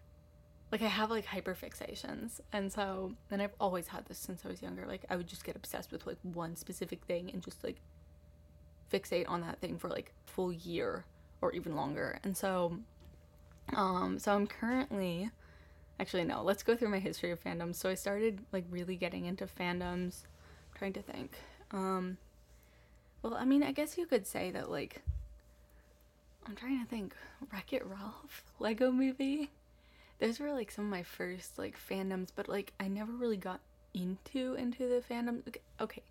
like 0.72 0.82
I 0.82 0.86
have 0.88 1.10
like 1.10 1.26
hyperfixations. 1.26 2.40
And 2.52 2.72
so 2.72 3.12
and 3.30 3.42
I've 3.42 3.54
always 3.58 3.88
had 3.88 4.06
this 4.06 4.18
since 4.18 4.44
I 4.44 4.48
was 4.48 4.62
younger. 4.62 4.84
Like 4.86 5.04
I 5.10 5.16
would 5.16 5.26
just 5.26 5.44
get 5.44 5.56
obsessed 5.56 5.90
with 5.90 6.06
like 6.06 6.18
one 6.22 6.54
specific 6.54 7.04
thing 7.04 7.30
and 7.32 7.42
just 7.42 7.64
like 7.64 7.76
fixate 8.92 9.28
on 9.28 9.40
that 9.40 9.60
thing 9.60 9.78
for 9.78 9.88
like 9.88 10.12
full 10.26 10.52
year 10.52 11.04
or 11.40 11.52
even 11.52 11.76
longer. 11.76 12.18
And 12.24 12.36
so, 12.36 12.78
um, 13.74 14.18
so 14.18 14.32
I'm 14.32 14.46
currently, 14.46 15.30
actually 15.98 16.24
no, 16.24 16.42
let's 16.42 16.62
go 16.62 16.76
through 16.76 16.88
my 16.88 16.98
history 16.98 17.30
of 17.30 17.42
fandoms. 17.42 17.76
So 17.76 17.88
I 17.88 17.94
started 17.94 18.40
like 18.52 18.64
really 18.70 18.96
getting 18.96 19.26
into 19.26 19.46
fandoms, 19.46 20.22
I'm 20.24 20.78
trying 20.78 20.92
to 20.94 21.02
think. 21.02 21.36
Um, 21.72 22.16
Well, 23.22 23.34
I 23.34 23.44
mean, 23.44 23.62
I 23.62 23.72
guess 23.72 23.98
you 23.98 24.06
could 24.06 24.26
say 24.26 24.50
that 24.52 24.70
like 24.70 25.02
I'm 26.46 26.54
trying 26.54 26.80
to 26.80 26.88
think. 26.88 27.14
Wreck 27.52 27.72
It 27.72 27.84
Ralph, 27.84 28.44
Lego 28.60 28.90
Movie. 28.90 29.50
Those 30.20 30.40
were 30.40 30.52
like 30.52 30.70
some 30.70 30.84
of 30.84 30.90
my 30.90 31.02
first 31.02 31.58
like 31.58 31.76
fandoms, 31.78 32.28
but 32.34 32.48
like 32.48 32.72
I 32.80 32.88
never 32.88 33.12
really 33.12 33.36
got 33.36 33.60
into 33.94 34.54
into 34.54 34.88
the 34.88 35.02
fandom. 35.08 35.42
Okay, 35.80 36.02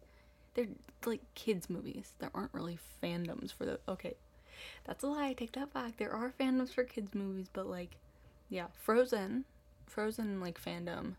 they're 0.53 0.67
like 1.05 1.21
kids 1.35 1.69
movies. 1.69 2.13
There 2.19 2.31
aren't 2.35 2.53
really 2.53 2.77
fandoms 3.01 3.53
for 3.53 3.65
the. 3.65 3.79
Okay, 3.87 4.15
that's 4.85 5.03
a 5.03 5.07
lie. 5.07 5.27
I 5.29 5.33
take 5.33 5.53
that 5.53 5.73
back. 5.73 5.97
There 5.97 6.11
are 6.11 6.33
fandoms 6.39 6.73
for 6.73 6.83
kids 6.83 7.13
movies, 7.15 7.47
but 7.51 7.67
like, 7.67 7.95
yeah, 8.49 8.67
Frozen, 8.81 9.45
Frozen 9.87 10.41
like 10.41 10.61
fandom 10.61 11.13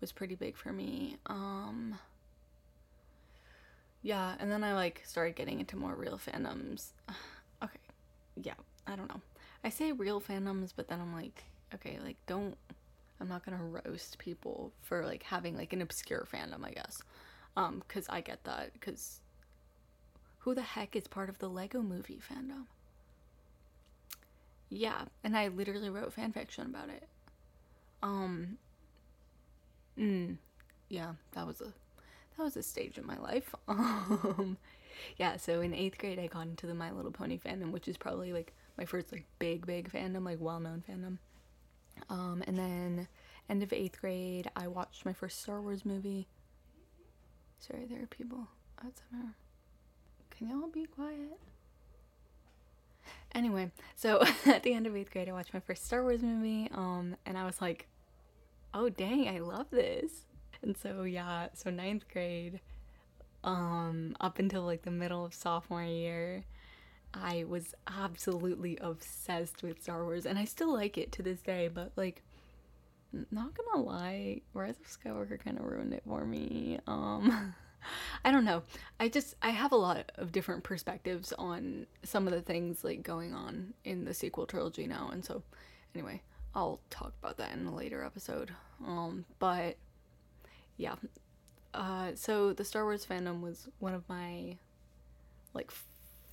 was 0.00 0.12
pretty 0.12 0.36
big 0.36 0.56
for 0.56 0.72
me. 0.72 1.16
Um. 1.26 1.98
Yeah, 4.02 4.34
and 4.40 4.50
then 4.50 4.64
I 4.64 4.74
like 4.74 5.02
started 5.04 5.36
getting 5.36 5.60
into 5.60 5.76
more 5.76 5.94
real 5.94 6.18
fandoms. 6.18 6.88
okay, 7.62 7.78
yeah, 8.42 8.54
I 8.86 8.96
don't 8.96 9.08
know. 9.08 9.20
I 9.64 9.68
say 9.70 9.92
real 9.92 10.20
fandoms, 10.20 10.72
but 10.74 10.88
then 10.88 11.00
I'm 11.00 11.14
like, 11.14 11.44
okay, 11.74 11.98
like 12.04 12.16
don't. 12.26 12.56
I'm 13.20 13.28
not 13.28 13.44
gonna 13.44 13.62
roast 13.84 14.18
people 14.18 14.72
for 14.82 15.06
like 15.06 15.22
having 15.22 15.56
like 15.56 15.72
an 15.72 15.80
obscure 15.82 16.26
fandom, 16.32 16.64
I 16.64 16.72
guess. 16.72 17.02
Um, 17.56 17.82
cause 17.86 18.06
I 18.08 18.20
get 18.20 18.42
that. 18.44 18.72
Cause 18.80 19.20
who 20.40 20.54
the 20.54 20.62
heck 20.62 20.96
is 20.96 21.06
part 21.06 21.28
of 21.28 21.38
the 21.38 21.48
Lego 21.48 21.82
Movie 21.82 22.18
fandom? 22.18 22.64
Yeah, 24.70 25.02
and 25.22 25.36
I 25.36 25.48
literally 25.48 25.90
wrote 25.90 26.12
fan 26.12 26.32
fiction 26.32 26.66
about 26.66 26.88
it. 26.88 27.06
Um. 28.02 28.58
Mm, 29.96 30.38
yeah, 30.88 31.12
that 31.32 31.46
was 31.46 31.60
a 31.60 31.72
that 32.36 32.42
was 32.42 32.56
a 32.56 32.62
stage 32.62 32.98
in 32.98 33.06
my 33.06 33.18
life. 33.18 33.54
Um, 33.68 34.56
yeah, 35.16 35.36
so 35.36 35.60
in 35.62 35.74
eighth 35.74 35.98
grade, 35.98 36.18
I 36.18 36.26
got 36.26 36.42
into 36.42 36.66
the 36.66 36.74
My 36.74 36.92
Little 36.92 37.10
Pony 37.10 37.38
fandom, 37.38 37.70
which 37.72 37.88
is 37.88 37.96
probably 37.96 38.32
like 38.32 38.52
my 38.78 38.84
first 38.84 39.10
like 39.10 39.24
big 39.38 39.66
big 39.66 39.90
fandom, 39.90 40.24
like 40.24 40.38
well 40.40 40.60
known 40.60 40.82
fandom. 40.88 41.18
Um, 42.08 42.42
and 42.46 42.58
then 42.58 43.08
end 43.48 43.62
of 43.62 43.72
eighth 43.72 44.00
grade, 44.00 44.50
I 44.54 44.68
watched 44.68 45.04
my 45.04 45.12
first 45.12 45.42
Star 45.42 45.60
Wars 45.60 45.84
movie. 45.84 46.28
Sorry, 47.58 47.86
there 47.88 48.02
are 48.02 48.06
people 48.06 48.48
outside 48.78 49.34
Can 50.30 50.48
y'all 50.48 50.68
be 50.68 50.86
quiet? 50.86 51.38
Anyway, 53.34 53.70
so 53.94 54.22
at 54.46 54.62
the 54.62 54.74
end 54.74 54.86
of 54.86 54.96
eighth 54.96 55.10
grade, 55.10 55.28
I 55.28 55.32
watched 55.32 55.54
my 55.54 55.60
first 55.60 55.84
Star 55.84 56.02
Wars 56.02 56.22
movie, 56.22 56.68
um, 56.72 57.16
and 57.24 57.38
I 57.38 57.44
was 57.44 57.60
like, 57.60 57.86
"Oh 58.74 58.88
dang, 58.88 59.28
I 59.28 59.38
love 59.38 59.66
this!" 59.70 60.26
And 60.62 60.76
so 60.76 61.02
yeah, 61.02 61.48
so 61.54 61.70
ninth 61.70 62.04
grade, 62.12 62.60
um, 63.44 64.16
up 64.20 64.38
until 64.38 64.62
like 64.62 64.82
the 64.82 64.90
middle 64.90 65.24
of 65.24 65.34
sophomore 65.34 65.82
year, 65.82 66.44
I 67.14 67.44
was 67.48 67.74
absolutely 67.86 68.78
obsessed 68.80 69.62
with 69.62 69.82
Star 69.82 70.04
Wars, 70.04 70.26
and 70.26 70.38
I 70.38 70.44
still 70.44 70.72
like 70.72 70.96
it 70.96 71.12
to 71.12 71.22
this 71.22 71.40
day. 71.40 71.68
But 71.68 71.92
like, 71.96 72.22
not 73.30 73.52
gonna 73.54 73.84
lie, 73.84 74.42
Rise 74.54 74.76
of 74.78 74.86
Skywalker 74.86 75.42
kind 75.42 75.58
of 75.58 75.64
ruined 75.64 75.92
it 75.92 76.02
for 76.06 76.24
me. 76.24 76.78
Um, 76.86 77.54
I 78.24 78.30
don't 78.30 78.44
know. 78.44 78.62
I 79.00 79.08
just 79.08 79.34
I 79.42 79.50
have 79.50 79.72
a 79.72 79.76
lot 79.76 80.12
of 80.16 80.32
different 80.32 80.62
perspectives 80.62 81.32
on 81.36 81.86
some 82.04 82.26
of 82.26 82.32
the 82.32 82.42
things 82.42 82.84
like 82.84 83.02
going 83.02 83.34
on 83.34 83.74
in 83.84 84.04
the 84.04 84.14
sequel 84.14 84.46
trilogy 84.46 84.86
now, 84.86 85.10
and 85.12 85.24
so 85.24 85.42
anyway, 85.94 86.22
I'll 86.54 86.80
talk 86.90 87.12
about 87.22 87.38
that 87.38 87.52
in 87.52 87.66
a 87.66 87.74
later 87.74 88.04
episode. 88.04 88.52
Um, 88.86 89.24
but 89.38 89.76
yeah, 90.82 90.96
uh, 91.74 92.10
so 92.16 92.52
the 92.52 92.64
Star 92.64 92.84
Wars 92.84 93.06
fandom 93.06 93.40
was 93.40 93.68
one 93.78 93.94
of 93.94 94.08
my 94.08 94.56
like 95.54 95.70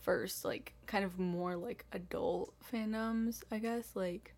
first 0.01 0.43
like 0.43 0.73
kind 0.87 1.05
of 1.05 1.19
more 1.19 1.55
like 1.55 1.85
adult 1.91 2.53
fandoms, 2.73 3.43
I 3.51 3.59
guess. 3.59 3.91
Like 3.93 4.33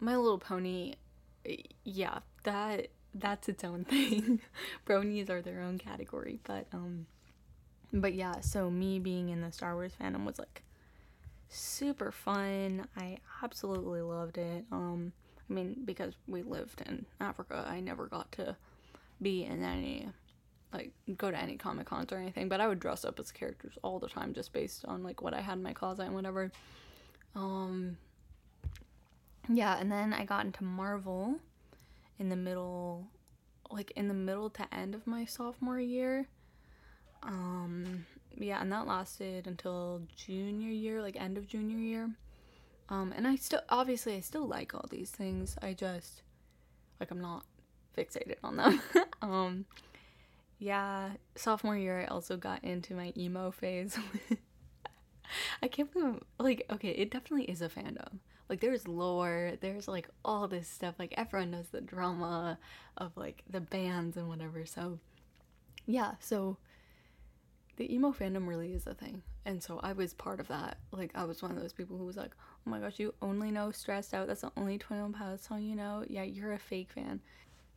My 0.00 0.16
Little 0.16 0.38
Pony, 0.38 0.94
yeah, 1.84 2.18
that 2.42 2.88
that's 3.14 3.48
its 3.48 3.62
own 3.62 3.84
thing. 3.88 4.40
Bronies 4.84 5.30
are 5.30 5.40
their 5.40 5.60
own 5.60 5.78
category, 5.78 6.40
but 6.42 6.66
um 6.72 7.06
but 7.92 8.12
yeah, 8.12 8.40
so 8.40 8.70
me 8.70 8.98
being 8.98 9.28
in 9.28 9.40
the 9.40 9.52
Star 9.52 9.74
Wars 9.74 9.92
fandom 10.00 10.24
was 10.24 10.40
like 10.40 10.64
super 11.48 12.10
fun. 12.10 12.88
I 12.96 13.18
absolutely 13.40 14.00
loved 14.00 14.36
it. 14.36 14.64
Um 14.72 15.12
I 15.48 15.52
mean, 15.52 15.82
because 15.84 16.14
we 16.26 16.42
lived 16.42 16.82
in 16.86 17.06
Africa, 17.20 17.64
I 17.68 17.78
never 17.78 18.06
got 18.06 18.32
to 18.32 18.56
be 19.20 19.44
in 19.44 19.62
any 19.62 20.08
like 20.72 20.92
go 21.16 21.30
to 21.30 21.38
any 21.38 21.56
comic 21.56 21.86
cons 21.86 22.12
or 22.12 22.16
anything 22.16 22.48
but 22.48 22.60
i 22.60 22.68
would 22.68 22.80
dress 22.80 23.04
up 23.04 23.18
as 23.18 23.30
characters 23.30 23.78
all 23.82 23.98
the 23.98 24.08
time 24.08 24.34
just 24.34 24.52
based 24.52 24.84
on 24.84 25.02
like 25.02 25.22
what 25.22 25.32
i 25.32 25.40
had 25.40 25.56
in 25.56 25.62
my 25.62 25.72
closet 25.72 26.02
and 26.02 26.14
whatever. 26.14 26.50
Um 27.34 27.98
yeah 29.48 29.78
and 29.78 29.92
then 29.92 30.12
i 30.12 30.24
got 30.24 30.44
into 30.44 30.64
marvel 30.64 31.36
in 32.18 32.28
the 32.28 32.36
middle 32.36 33.06
like 33.70 33.92
in 33.94 34.08
the 34.08 34.14
middle 34.14 34.50
to 34.50 34.74
end 34.74 34.94
of 34.94 35.06
my 35.06 35.24
sophomore 35.24 35.80
year. 35.80 36.26
Um 37.22 38.06
yeah 38.36 38.60
and 38.60 38.72
that 38.72 38.86
lasted 38.86 39.46
until 39.46 40.02
junior 40.16 40.70
year 40.70 41.00
like 41.00 41.20
end 41.20 41.38
of 41.38 41.46
junior 41.46 41.78
year. 41.78 42.10
Um 42.88 43.12
and 43.16 43.26
i 43.26 43.36
still 43.36 43.62
obviously 43.68 44.16
i 44.16 44.20
still 44.20 44.46
like 44.46 44.74
all 44.74 44.86
these 44.90 45.10
things. 45.10 45.56
I 45.62 45.74
just 45.74 46.22
like 46.98 47.10
i'm 47.10 47.20
not 47.20 47.44
fixated 47.96 48.36
on 48.44 48.56
them 48.56 48.80
um 49.22 49.64
yeah, 50.58 51.10
sophomore 51.34 51.76
year, 51.76 52.00
I 52.00 52.04
also 52.06 52.36
got 52.36 52.64
into 52.64 52.94
my 52.94 53.12
emo 53.16 53.50
phase. 53.50 53.98
I 55.62 55.68
can't 55.68 55.92
believe, 55.92 56.20
like, 56.38 56.64
okay, 56.70 56.90
it 56.90 57.10
definitely 57.10 57.44
is 57.46 57.60
a 57.60 57.68
fandom. 57.68 58.18
Like, 58.48 58.60
there's 58.60 58.88
lore, 58.88 59.52
there's 59.60 59.88
like 59.88 60.08
all 60.24 60.48
this 60.48 60.68
stuff. 60.68 60.94
Like, 60.98 61.12
everyone 61.16 61.50
knows 61.50 61.68
the 61.68 61.80
drama 61.80 62.58
of 62.96 63.16
like 63.16 63.42
the 63.50 63.60
bands 63.60 64.16
and 64.16 64.28
whatever. 64.28 64.64
So, 64.64 64.98
yeah, 65.84 66.12
so 66.20 66.56
the 67.76 67.92
emo 67.92 68.12
fandom 68.12 68.46
really 68.46 68.72
is 68.72 68.86
a 68.86 68.94
thing. 68.94 69.22
And 69.44 69.62
so 69.62 69.78
I 69.82 69.92
was 69.92 70.14
part 70.14 70.40
of 70.40 70.48
that. 70.48 70.78
Like, 70.90 71.10
I 71.14 71.24
was 71.24 71.42
one 71.42 71.50
of 71.50 71.60
those 71.60 71.72
people 71.72 71.98
who 71.98 72.06
was 72.06 72.16
like, 72.16 72.32
oh 72.66 72.70
my 72.70 72.78
gosh, 72.78 72.98
you 72.98 73.12
only 73.20 73.50
know 73.50 73.72
Stressed 73.72 74.14
Out. 74.14 74.26
That's 74.28 74.40
the 74.40 74.52
only 74.56 74.78
21 74.78 75.12
Pilots 75.12 75.48
song 75.48 75.62
you 75.62 75.76
know. 75.76 76.04
Yeah, 76.08 76.22
you're 76.22 76.52
a 76.52 76.58
fake 76.58 76.92
fan 76.92 77.20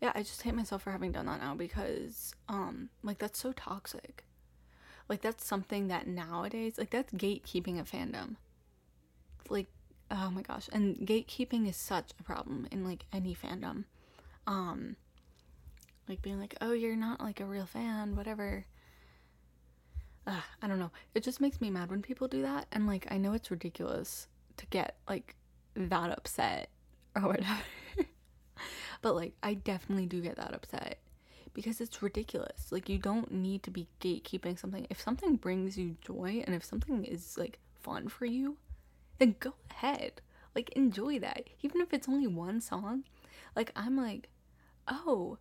yeah, 0.01 0.12
I 0.15 0.20
just 0.24 0.41
hate 0.41 0.56
myself 0.56 0.84
for 0.84 0.91
having 0.91 1.12
done 1.12 1.25
that 1.25 1.41
now 1.41 1.56
because 1.56 2.34
um 2.48 2.89
like 3.03 3.18
that's 3.20 3.39
so 3.39 3.51
toxic. 3.51 4.24
Like 5.08 5.22
that's 5.22 5.46
something 5.46 5.88
that 5.88 6.08
nowadays 6.08 6.77
like 6.77 6.91
that's 6.91 7.13
gatekeeping 7.13 7.79
a 7.79 7.84
fandom. 7.84 8.36
Like 9.50 9.68
oh 10.12 10.29
my 10.32 10.41
gosh, 10.41 10.70
and 10.72 10.98
gatekeeping 10.98 11.68
is 11.68 11.75
such 11.75 12.12
a 12.20 12.24
problem 12.24 12.68
in 12.72 12.84
like 12.84 13.06
any 13.12 13.36
fandom. 13.36 13.86
Um 14.48 14.96
like 16.08 16.22
being 16.22 16.39
like, 16.39 16.56
"Oh, 16.60 16.74
you're 16.74 16.96
not 16.96 17.22
like 17.22 17.39
a 17.39 17.46
real 17.46 17.65
fan, 17.68 18.15
whatever." 18.15 18.65
Uh, 20.25 20.41
I 20.62 20.68
don't 20.68 20.79
know. 20.79 20.91
It 21.13 21.24
just 21.24 21.41
makes 21.41 21.60
me 21.62 21.70
mad 21.70 21.89
when 21.89 22.01
people 22.01 22.27
do 22.27 22.41
that 22.44 22.68
and 22.72 22.88
like 22.88 23.08
I 23.12 23.18
know 23.18 23.34
it's 23.34 23.51
ridiculous 23.51 24.27
to 24.58 24.65
get 24.68 24.96
like 25.08 25.36
that 25.75 26.12
upset 26.12 26.70
or 27.15 27.22
whatever. 27.27 27.62
But 29.01 29.15
like, 29.15 29.34
I 29.41 29.53
definitely 29.53 30.06
do 30.06 30.22
get 30.22 30.36
that 30.38 30.53
upset 30.53 31.00
because 31.53 31.82
it's 31.82 32.01
ridiculous. 32.01 32.72
Like, 32.72 32.89
you 32.89 32.98
don't 32.98 33.32
need 33.32 33.63
to 33.63 33.72
be 33.72 33.88
gatekeeping 34.01 34.60
something. 34.60 34.88
If 34.89 35.01
something 35.01 35.36
brings 35.36 35.77
you 35.77 35.96
joy 36.01 36.44
and 36.46 36.56
if 36.56 36.63
something 36.63 37.06
is 37.06 37.38
like 37.38 37.60
fun 37.79 38.08
for 38.08 38.25
you, 38.25 38.58
then 39.18 39.36
go 39.39 39.53
ahead. 39.70 40.22
Like, 40.56 40.70
enjoy 40.72 41.20
that. 41.20 41.48
Even 41.62 41.82
if 41.82 41.94
it's 41.94 42.10
only 42.10 42.27
one 42.27 42.62
song. 42.62 43.03
Like, 43.56 43.72
I'm 43.75 43.98
like, 43.98 44.29
oh, 44.88 45.38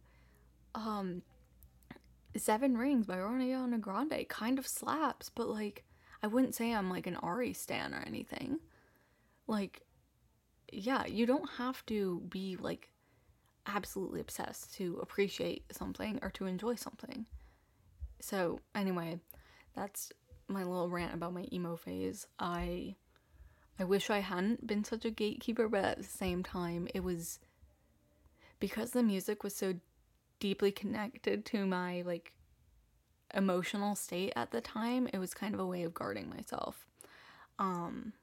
um, 0.75 1.23
Seven 2.37 2.77
Rings 2.77 3.07
by 3.07 3.17
Ariana 3.17 3.81
Grande 3.81 4.27
kind 4.29 4.59
of 4.59 4.67
slaps, 4.67 5.31
but 5.35 5.49
like, 5.49 5.85
I 6.23 6.27
wouldn't 6.27 6.55
say 6.55 6.73
I'm 6.73 6.91
like 6.91 7.07
an 7.07 7.17
Ari 7.17 7.53
stan 7.53 7.95
or 7.95 8.03
anything. 8.07 8.59
Like, 9.47 9.83
yeah, 10.73 11.07
you 11.07 11.27
don't 11.27 11.49
have 11.59 11.85
to 11.87 12.21
be 12.29 12.57
like 12.57 12.91
absolutely 13.69 14.21
obsessed 14.21 14.75
to 14.75 14.99
appreciate 15.01 15.65
something 15.73 16.19
or 16.23 16.31
to 16.31 16.47
enjoy 16.47 16.75
something. 16.75 17.27
So, 18.21 18.61
anyway, 18.75 19.21
that's 19.77 20.13
my 20.49 20.65
little 20.65 20.89
rant 20.89 21.15
about 21.15 21.35
my 21.35 21.47
emo 21.53 21.77
phase. 21.77 22.27
I 22.39 22.97
I 23.79 23.85
wish 23.85 24.11
I 24.11 24.19
hadn't 24.19 24.67
been 24.67 24.83
such 24.83 25.05
a 25.05 25.11
gatekeeper, 25.11 25.69
but 25.69 25.85
at 25.85 25.99
the 25.99 26.05
same 26.05 26.43
time, 26.43 26.89
it 26.95 27.05
was 27.05 27.39
because 28.59 28.91
the 28.91 29.05
music 29.05 29.45
was 29.45 29.55
so 29.55 29.75
deeply 30.41 30.73
connected 30.73 31.45
to 31.47 31.65
my 31.65 32.03
like 32.03 32.33
emotional 33.35 33.95
state 33.95 34.33
at 34.35 34.51
the 34.51 34.61
time, 34.61 35.09
it 35.13 35.19
was 35.19 35.35
kind 35.35 35.55
of 35.55 35.61
a 35.61 35.67
way 35.67 35.83
of 35.83 35.95
guarding 35.95 36.29
myself. 36.31 36.87
Um 37.59 38.15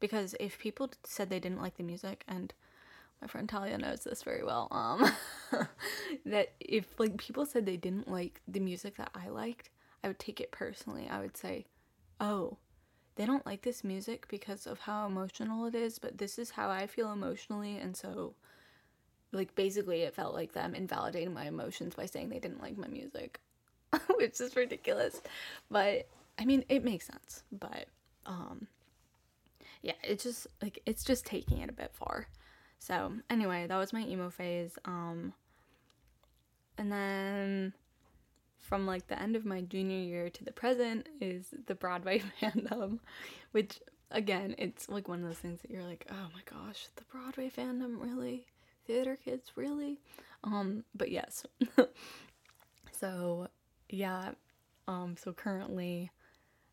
because 0.00 0.34
if 0.40 0.58
people 0.58 0.90
said 1.04 1.30
they 1.30 1.40
didn't 1.40 1.62
like 1.62 1.76
the 1.76 1.82
music 1.82 2.24
and 2.28 2.52
my 3.24 3.28
friend 3.28 3.48
Talia 3.48 3.78
knows 3.78 4.04
this 4.04 4.22
very 4.22 4.44
well. 4.44 4.68
Um, 4.70 5.10
that 6.26 6.52
if 6.60 6.84
like 7.00 7.16
people 7.16 7.46
said 7.46 7.64
they 7.64 7.78
didn't 7.78 8.06
like 8.06 8.42
the 8.46 8.60
music 8.60 8.98
that 8.98 9.10
I 9.14 9.30
liked, 9.30 9.70
I 10.02 10.08
would 10.08 10.18
take 10.18 10.42
it 10.42 10.52
personally. 10.52 11.08
I 11.10 11.20
would 11.20 11.34
say, 11.34 11.64
oh, 12.20 12.58
they 13.16 13.24
don't 13.24 13.46
like 13.46 13.62
this 13.62 13.82
music 13.82 14.28
because 14.28 14.66
of 14.66 14.80
how 14.80 15.06
emotional 15.06 15.64
it 15.64 15.74
is, 15.74 15.98
but 15.98 16.18
this 16.18 16.38
is 16.38 16.50
how 16.50 16.68
I 16.68 16.86
feel 16.86 17.12
emotionally. 17.12 17.78
And 17.78 17.96
so, 17.96 18.34
like, 19.32 19.54
basically, 19.54 20.02
it 20.02 20.14
felt 20.14 20.34
like 20.34 20.52
them 20.52 20.74
invalidating 20.74 21.32
my 21.32 21.46
emotions 21.46 21.94
by 21.94 22.04
saying 22.04 22.28
they 22.28 22.40
didn't 22.40 22.60
like 22.60 22.76
my 22.76 22.88
music, 22.88 23.40
which 24.16 24.38
is 24.38 24.54
ridiculous. 24.54 25.22
But 25.70 26.08
I 26.38 26.44
mean, 26.44 26.62
it 26.68 26.84
makes 26.84 27.06
sense. 27.06 27.42
But, 27.50 27.86
um, 28.26 28.66
yeah, 29.80 29.94
it's 30.02 30.24
just 30.24 30.46
like 30.60 30.82
it's 30.84 31.04
just 31.04 31.24
taking 31.24 31.58
it 31.62 31.70
a 31.70 31.74
bit 31.74 31.92
far. 31.94 32.28
So, 32.78 33.12
anyway, 33.30 33.66
that 33.66 33.76
was 33.76 33.92
my 33.92 34.02
emo 34.02 34.30
phase. 34.30 34.78
Um, 34.84 35.32
and 36.76 36.92
then 36.92 37.72
from 38.58 38.86
like 38.86 39.06
the 39.06 39.20
end 39.20 39.36
of 39.36 39.44
my 39.44 39.60
junior 39.60 39.98
year 39.98 40.30
to 40.30 40.44
the 40.44 40.52
present 40.52 41.08
is 41.20 41.54
the 41.66 41.74
Broadway 41.74 42.22
fandom, 42.40 42.98
which 43.52 43.80
again, 44.10 44.54
it's 44.58 44.88
like 44.88 45.08
one 45.08 45.22
of 45.22 45.28
those 45.28 45.38
things 45.38 45.60
that 45.62 45.70
you're 45.70 45.84
like, 45.84 46.06
oh 46.10 46.28
my 46.34 46.40
gosh, 46.50 46.88
the 46.96 47.04
Broadway 47.04 47.50
fandom 47.50 48.00
really, 48.00 48.46
theater 48.86 49.16
kids 49.22 49.52
really, 49.56 49.98
um, 50.44 50.84
but 50.94 51.10
yes. 51.10 51.44
so 52.92 53.48
yeah, 53.88 54.30
um, 54.88 55.16
so 55.22 55.32
currently, 55.32 56.10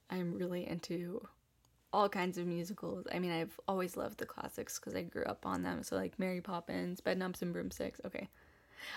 I'm 0.10 0.34
really 0.34 0.68
into 0.68 1.28
all 1.94 2.10
kinds 2.10 2.38
of 2.38 2.48
musicals. 2.48 3.06
I 3.14 3.20
mean, 3.20 3.32
I've 3.32 3.60
always 3.68 3.98
loved 3.98 4.18
the 4.18 4.26
classics 4.26 4.80
because 4.80 4.96
I 4.96 5.04
grew 5.04 5.24
up 5.26 5.46
on 5.46 5.64
them. 5.64 5.84
So 5.84 5.96
like 5.96 6.18
Mary 6.18 6.42
Poppins, 6.42 7.02
Bedknobs 7.02 7.42
and 7.42 7.54
Broomsticks. 7.54 8.00
Okay, 8.06 8.30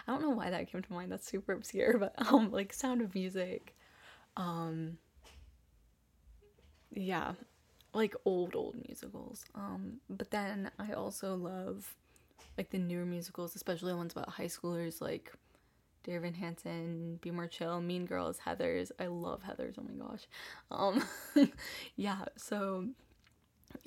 I 0.06 0.12
don't 0.12 0.22
know 0.22 0.30
why 0.30 0.50
that 0.50 0.70
came 0.70 0.82
to 0.82 0.92
mind. 0.92 1.10
That's 1.12 1.28
super 1.28 1.52
obscure, 1.52 1.98
but 1.98 2.14
um, 2.32 2.50
like 2.50 2.72
Sound 2.72 3.00
of 3.00 3.14
Music, 3.14 3.74
um, 4.36 4.98
yeah, 6.92 7.32
like 7.92 8.14
old 8.24 8.54
old 8.54 8.76
musicals. 8.86 9.44
Um, 9.54 10.00
but 10.08 10.30
then 10.30 10.70
I 10.78 10.92
also 10.92 11.34
love 11.36 11.94
like 12.56 12.70
the 12.70 12.78
newer 12.78 13.04
musicals, 13.04 13.56
especially 13.56 13.94
ones 13.94 14.12
about 14.12 14.28
high 14.28 14.46
schoolers, 14.46 15.00
like 15.00 15.32
Dear 16.04 16.18
Evan 16.18 16.34
Hansen, 16.34 17.18
Be 17.22 17.30
More 17.30 17.46
Chill, 17.46 17.80
Mean 17.80 18.04
Girls, 18.04 18.38
Heathers. 18.46 18.92
I 19.00 19.06
love 19.06 19.42
Heathers. 19.42 19.74
Oh 19.78 19.82
my 19.82 20.06
gosh. 20.06 20.26
Um, 20.70 21.50
yeah. 21.96 22.26
So 22.36 22.88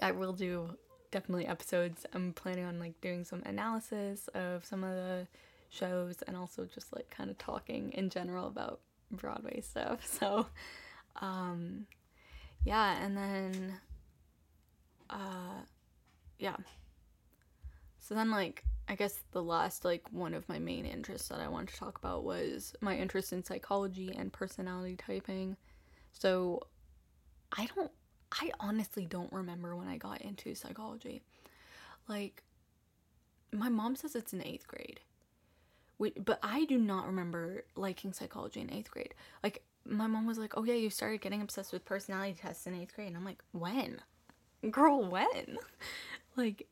I 0.01 0.11
will 0.11 0.33
do 0.33 0.71
definitely 1.11 1.45
episodes. 1.45 2.07
I'm 2.13 2.33
planning 2.33 2.65
on 2.65 2.79
like 2.79 2.99
doing 3.01 3.23
some 3.23 3.43
analysis 3.45 4.27
of 4.33 4.65
some 4.65 4.83
of 4.83 4.95
the 4.95 5.27
shows 5.69 6.23
and 6.27 6.35
also 6.35 6.65
just 6.65 6.93
like 6.95 7.09
kind 7.11 7.29
of 7.29 7.37
talking 7.37 7.91
in 7.93 8.09
general 8.09 8.47
about 8.47 8.79
Broadway 9.11 9.61
stuff. 9.61 10.05
So, 10.19 10.47
um, 11.21 11.85
yeah, 12.65 13.03
and 13.03 13.15
then, 13.15 13.79
uh, 15.09 15.61
yeah. 16.39 16.55
So 17.99 18.15
then, 18.15 18.31
like, 18.31 18.63
I 18.89 18.95
guess 18.95 19.19
the 19.31 19.43
last, 19.43 19.83
like, 19.83 20.03
one 20.11 20.33
of 20.33 20.47
my 20.47 20.59
main 20.59 20.85
interests 20.85 21.27
that 21.27 21.39
I 21.39 21.47
wanted 21.47 21.69
to 21.69 21.79
talk 21.79 21.97
about 21.97 22.23
was 22.23 22.73
my 22.81 22.95
interest 22.95 23.33
in 23.33 23.43
psychology 23.43 24.13
and 24.17 24.31
personality 24.31 24.95
typing. 24.95 25.57
So, 26.13 26.61
I 27.51 27.67
don't, 27.75 27.91
I 28.31 28.51
honestly 28.59 29.05
don't 29.05 29.31
remember 29.31 29.75
when 29.75 29.87
I 29.87 29.97
got 29.97 30.21
into 30.21 30.55
psychology. 30.55 31.21
Like, 32.07 32.43
my 33.51 33.69
mom 33.69 33.95
says 33.95 34.15
it's 34.15 34.33
in 34.33 34.45
eighth 34.45 34.67
grade 34.67 35.01
but 35.99 36.39
I 36.43 36.65
do 36.65 36.77
not 36.77 37.07
remember 37.07 37.63
liking 37.75 38.13
psychology 38.13 38.61
in 38.61 38.71
eighth 38.71 38.91
grade. 38.91 39.13
Like, 39.43 39.63
my 39.85 40.07
mom 40.07 40.27
was 40.27 40.37
like, 40.37 40.53
oh 40.57 40.63
yeah, 40.63 40.75
you 40.75 40.89
started 40.89 41.21
getting 41.21 41.41
obsessed 41.41 41.73
with 41.73 41.85
personality 41.85 42.37
tests 42.39 42.67
in 42.67 42.75
eighth 42.75 42.95
grade. 42.95 43.07
And 43.07 43.17
I'm 43.17 43.25
like, 43.25 43.43
when? 43.51 44.01
Girl, 44.69 45.03
when? 45.03 45.57
like, 46.35 46.67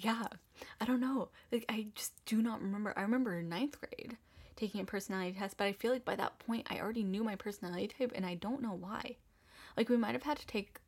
yeah, 0.00 0.26
I 0.80 0.84
don't 0.84 1.00
know. 1.00 1.28
Like, 1.50 1.64
I 1.68 1.88
just 1.94 2.12
do 2.24 2.40
not 2.40 2.62
remember. 2.62 2.94
I 2.96 3.02
remember 3.02 3.42
ninth 3.42 3.76
grade 3.80 4.16
taking 4.56 4.80
a 4.80 4.84
personality 4.84 5.36
test, 5.38 5.56
but 5.56 5.66
I 5.66 5.72
feel 5.72 5.92
like 5.92 6.04
by 6.04 6.16
that 6.16 6.38
point 6.40 6.66
I 6.70 6.78
already 6.78 7.02
knew 7.02 7.24
my 7.24 7.36
personality 7.36 7.88
type 7.88 8.12
and 8.14 8.24
I 8.24 8.34
don't 8.34 8.62
know 8.62 8.76
why. 8.78 9.16
Like, 9.76 9.88
we 9.88 9.96
might 9.96 10.12
have 10.12 10.22
had 10.22 10.38
to 10.38 10.46
take 10.46 10.78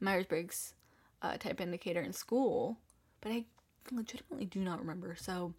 Myers 0.00 0.26
Briggs 0.26 0.74
uh, 1.22 1.36
type 1.36 1.60
indicator 1.60 2.00
in 2.00 2.12
school, 2.12 2.78
but 3.20 3.32
I 3.32 3.44
legitimately 3.92 4.46
do 4.46 4.60
not 4.60 4.80
remember. 4.80 5.16
So, 5.18 5.54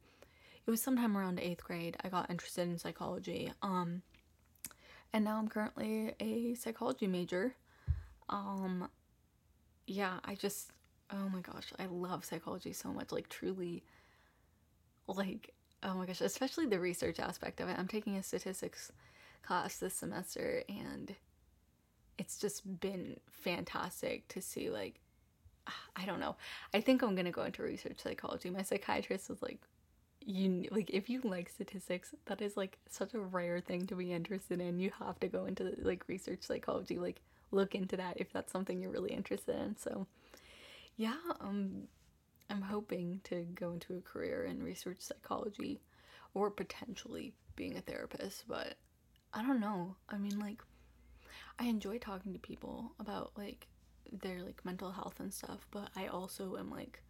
it 0.65 0.70
was 0.70 0.82
sometime 0.82 1.17
around 1.17 1.39
eighth 1.39 1.63
grade 1.63 1.96
I 2.04 2.10
got 2.10 2.30
interested 2.30 2.67
in 2.67 2.78
psychology. 2.78 3.52
Um, 3.62 4.02
and 5.13 5.24
now 5.24 5.38
I'm 5.38 5.48
currently 5.48 6.13
a 6.20 6.56
psychology 6.56 7.08
major. 7.08 7.56
Um, 8.28 8.89
yeah, 9.86 10.20
I 10.26 10.36
just 10.36 10.72
oh 11.12 11.30
my 11.30 11.41
gosh, 11.41 11.72
I 11.80 11.86
love 11.86 12.26
psychology 12.26 12.74
so 12.74 12.89
much. 12.89 13.12
Like 13.12 13.30
truly, 13.30 13.84
like 15.08 15.54
oh 15.84 15.93
my 15.96 16.06
gosh, 16.06 16.22
especially 16.22 16.65
the 16.65 16.80
research 16.80 17.20
aspect 17.20 17.60
of 17.60 17.70
it. 17.70 17.78
I'm 17.78 17.88
taking 17.88 18.17
a 18.17 18.24
statistics 18.24 18.91
class 19.43 19.78
this 19.78 19.93
semester, 19.93 20.63
and 20.67 21.15
it's 22.17 22.39
just 22.39 22.80
been 22.80 23.20
fantastic 23.30 24.28
to 24.30 24.41
see 24.41 24.70
like 24.70 25.00
I 25.96 26.06
don't 26.06 26.20
know. 26.20 26.36
I 26.74 26.82
think 26.82 27.02
I'm 27.02 27.15
gonna 27.15 27.32
go 27.32 27.43
into 27.43 27.63
research 27.63 28.00
psychology. 28.00 28.50
My 28.50 28.62
psychiatrist 28.63 29.30
was 29.30 29.41
like, 29.41 29.60
you 30.28 30.65
like 30.72 30.89
if 30.89 31.10
you 31.10 31.22
like 31.24 31.48
statistics 31.48 32.13
that 32.26 32.41
is 32.41 32.58
like 32.58 32.78
such 32.89 33.13
a 33.13 33.20
rare 33.20 33.62
thing 33.62 33.88
to 33.88 33.96
be 33.96 34.12
interested 34.12 34.60
in 34.60 34.78
you 34.78 34.91
have 35.00 35.17
to 35.22 35.28
go 35.28 35.46
into 35.46 35.74
like 35.82 36.04
research 36.08 36.41
psychology 36.41 36.98
like 37.00 37.22
look 37.52 37.74
into 37.74 37.96
that 37.96 38.17
if 38.17 38.32
that's 38.34 38.52
something 38.52 38.82
you're 38.82 38.91
really 38.91 39.13
interested 39.13 39.56
in 39.56 39.76
so 39.78 40.06
yeah 40.98 41.16
um 41.42 41.88
i'm 42.50 42.62
hoping 42.62 43.22
to 43.24 43.46
go 43.56 43.72
into 43.72 43.96
a 43.96 44.02
career 44.02 44.44
in 44.44 44.62
research 44.62 44.98
psychology 45.00 45.80
or 46.34 46.52
potentially 46.52 47.34
being 47.56 47.78
a 47.78 47.82
therapist 47.82 48.44
but 48.48 48.76
i 49.34 49.42
don't 49.42 49.60
know 49.60 49.96
i 50.10 50.18
mean 50.18 50.38
like 50.40 50.62
i 51.60 51.66
enjoy 51.66 51.98
talking 51.98 52.34
to 52.34 52.40
people 52.40 52.92
about 53.00 53.32
like 53.38 53.68
their 54.12 54.42
like 54.42 54.64
mental 54.66 54.92
health 54.92 55.20
and 55.20 55.34
stuff 55.34 55.66
but 55.72 55.90
i 55.96 56.08
also 56.08 56.56
am 56.58 56.70
like 56.70 57.02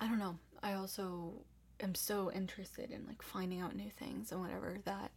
I 0.00 0.08
don't 0.08 0.18
know. 0.18 0.36
I 0.62 0.74
also 0.74 1.32
am 1.80 1.94
so 1.94 2.30
interested 2.30 2.90
in 2.90 3.06
like 3.06 3.22
finding 3.22 3.60
out 3.60 3.74
new 3.76 3.90
things 3.90 4.32
and 4.32 4.40
whatever 4.40 4.76
that 4.84 5.10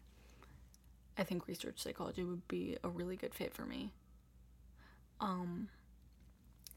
I 1.17 1.23
think 1.23 1.47
research 1.47 1.79
psychology 1.79 2.23
would 2.23 2.47
be 2.47 2.77
a 2.83 2.89
really 2.89 3.15
good 3.15 3.33
fit 3.33 3.53
for 3.53 3.65
me. 3.65 3.91
Um 5.19 5.69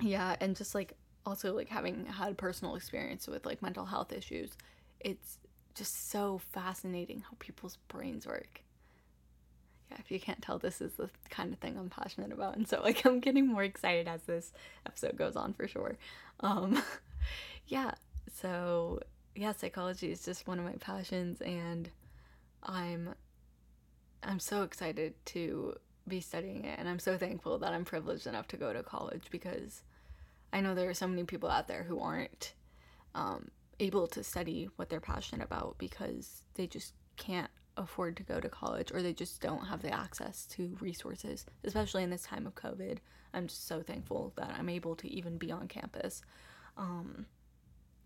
yeah, 0.00 0.36
and 0.40 0.56
just 0.56 0.74
like 0.74 0.94
also 1.26 1.54
like 1.54 1.68
having 1.68 2.06
had 2.06 2.36
personal 2.38 2.76
experience 2.76 3.26
with 3.26 3.46
like 3.46 3.62
mental 3.62 3.84
health 3.84 4.12
issues, 4.12 4.56
it's 5.00 5.38
just 5.74 6.10
so 6.10 6.40
fascinating 6.52 7.20
how 7.20 7.36
people's 7.38 7.78
brains 7.88 8.26
work. 8.26 8.62
Yeah, 9.90 9.96
if 9.98 10.10
you 10.10 10.20
can't 10.20 10.40
tell, 10.40 10.58
this 10.58 10.80
is 10.80 10.92
the 10.92 11.10
kind 11.30 11.52
of 11.52 11.58
thing 11.58 11.76
I'm 11.76 11.90
passionate 11.90 12.32
about, 12.32 12.56
and 12.56 12.66
so 12.66 12.80
like 12.84 13.04
I'm 13.04 13.20
getting 13.20 13.46
more 13.46 13.64
excited 13.64 14.08
as 14.08 14.22
this 14.22 14.52
episode 14.86 15.16
goes 15.16 15.36
on 15.36 15.52
for 15.52 15.68
sure. 15.68 15.96
Um, 16.40 16.82
yeah, 17.66 17.92
so 18.32 19.00
yeah, 19.34 19.52
psychology 19.52 20.10
is 20.10 20.24
just 20.24 20.46
one 20.46 20.58
of 20.58 20.64
my 20.64 20.74
passions 20.80 21.40
and 21.40 21.88
I'm 22.62 23.14
I'm 24.22 24.38
so 24.38 24.62
excited 24.62 25.14
to 25.26 25.74
be 26.06 26.20
studying 26.20 26.64
it 26.64 26.78
and 26.78 26.88
I'm 26.88 26.98
so 26.98 27.16
thankful 27.16 27.58
that 27.58 27.72
I'm 27.72 27.84
privileged 27.84 28.26
enough 28.26 28.48
to 28.48 28.56
go 28.56 28.72
to 28.72 28.82
college 28.82 29.24
because 29.30 29.82
I 30.52 30.60
know 30.60 30.74
there 30.74 30.90
are 30.90 30.94
so 30.94 31.06
many 31.06 31.24
people 31.24 31.48
out 31.48 31.68
there 31.68 31.84
who 31.84 32.00
aren't 32.00 32.54
um, 33.14 33.50
able 33.78 34.06
to 34.08 34.22
study 34.22 34.68
what 34.76 34.88
they're 34.88 35.00
passionate 35.00 35.44
about 35.44 35.76
because 35.78 36.42
they 36.54 36.66
just 36.66 36.94
can't 37.16 37.50
afford 37.76 38.16
to 38.16 38.22
go 38.22 38.40
to 38.40 38.48
college 38.48 38.92
or 38.92 39.02
they 39.02 39.12
just 39.12 39.40
don't 39.40 39.66
have 39.66 39.82
the 39.82 39.92
access 39.92 40.46
to 40.46 40.76
resources, 40.80 41.46
especially 41.64 42.02
in 42.02 42.10
this 42.10 42.22
time 42.22 42.46
of 42.46 42.54
COVID. 42.54 42.98
I'm 43.32 43.46
just 43.46 43.66
so 43.66 43.82
thankful 43.82 44.32
that 44.36 44.54
I'm 44.58 44.68
able 44.68 44.96
to 44.96 45.08
even 45.08 45.38
be 45.38 45.52
on 45.52 45.68
campus. 45.68 46.22
Um, 46.76 47.26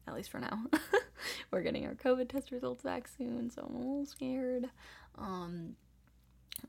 at 0.07 0.15
least 0.15 0.31
for 0.31 0.39
now. 0.39 0.65
We're 1.51 1.63
getting 1.63 1.87
our 1.87 1.95
COVID 1.95 2.29
test 2.29 2.51
results 2.51 2.83
back 2.83 3.09
soon, 3.09 3.51
so 3.51 3.65
I'm 3.67 3.75
a 3.75 3.79
little 3.79 4.07
scared. 4.07 4.69
Um, 5.17 5.77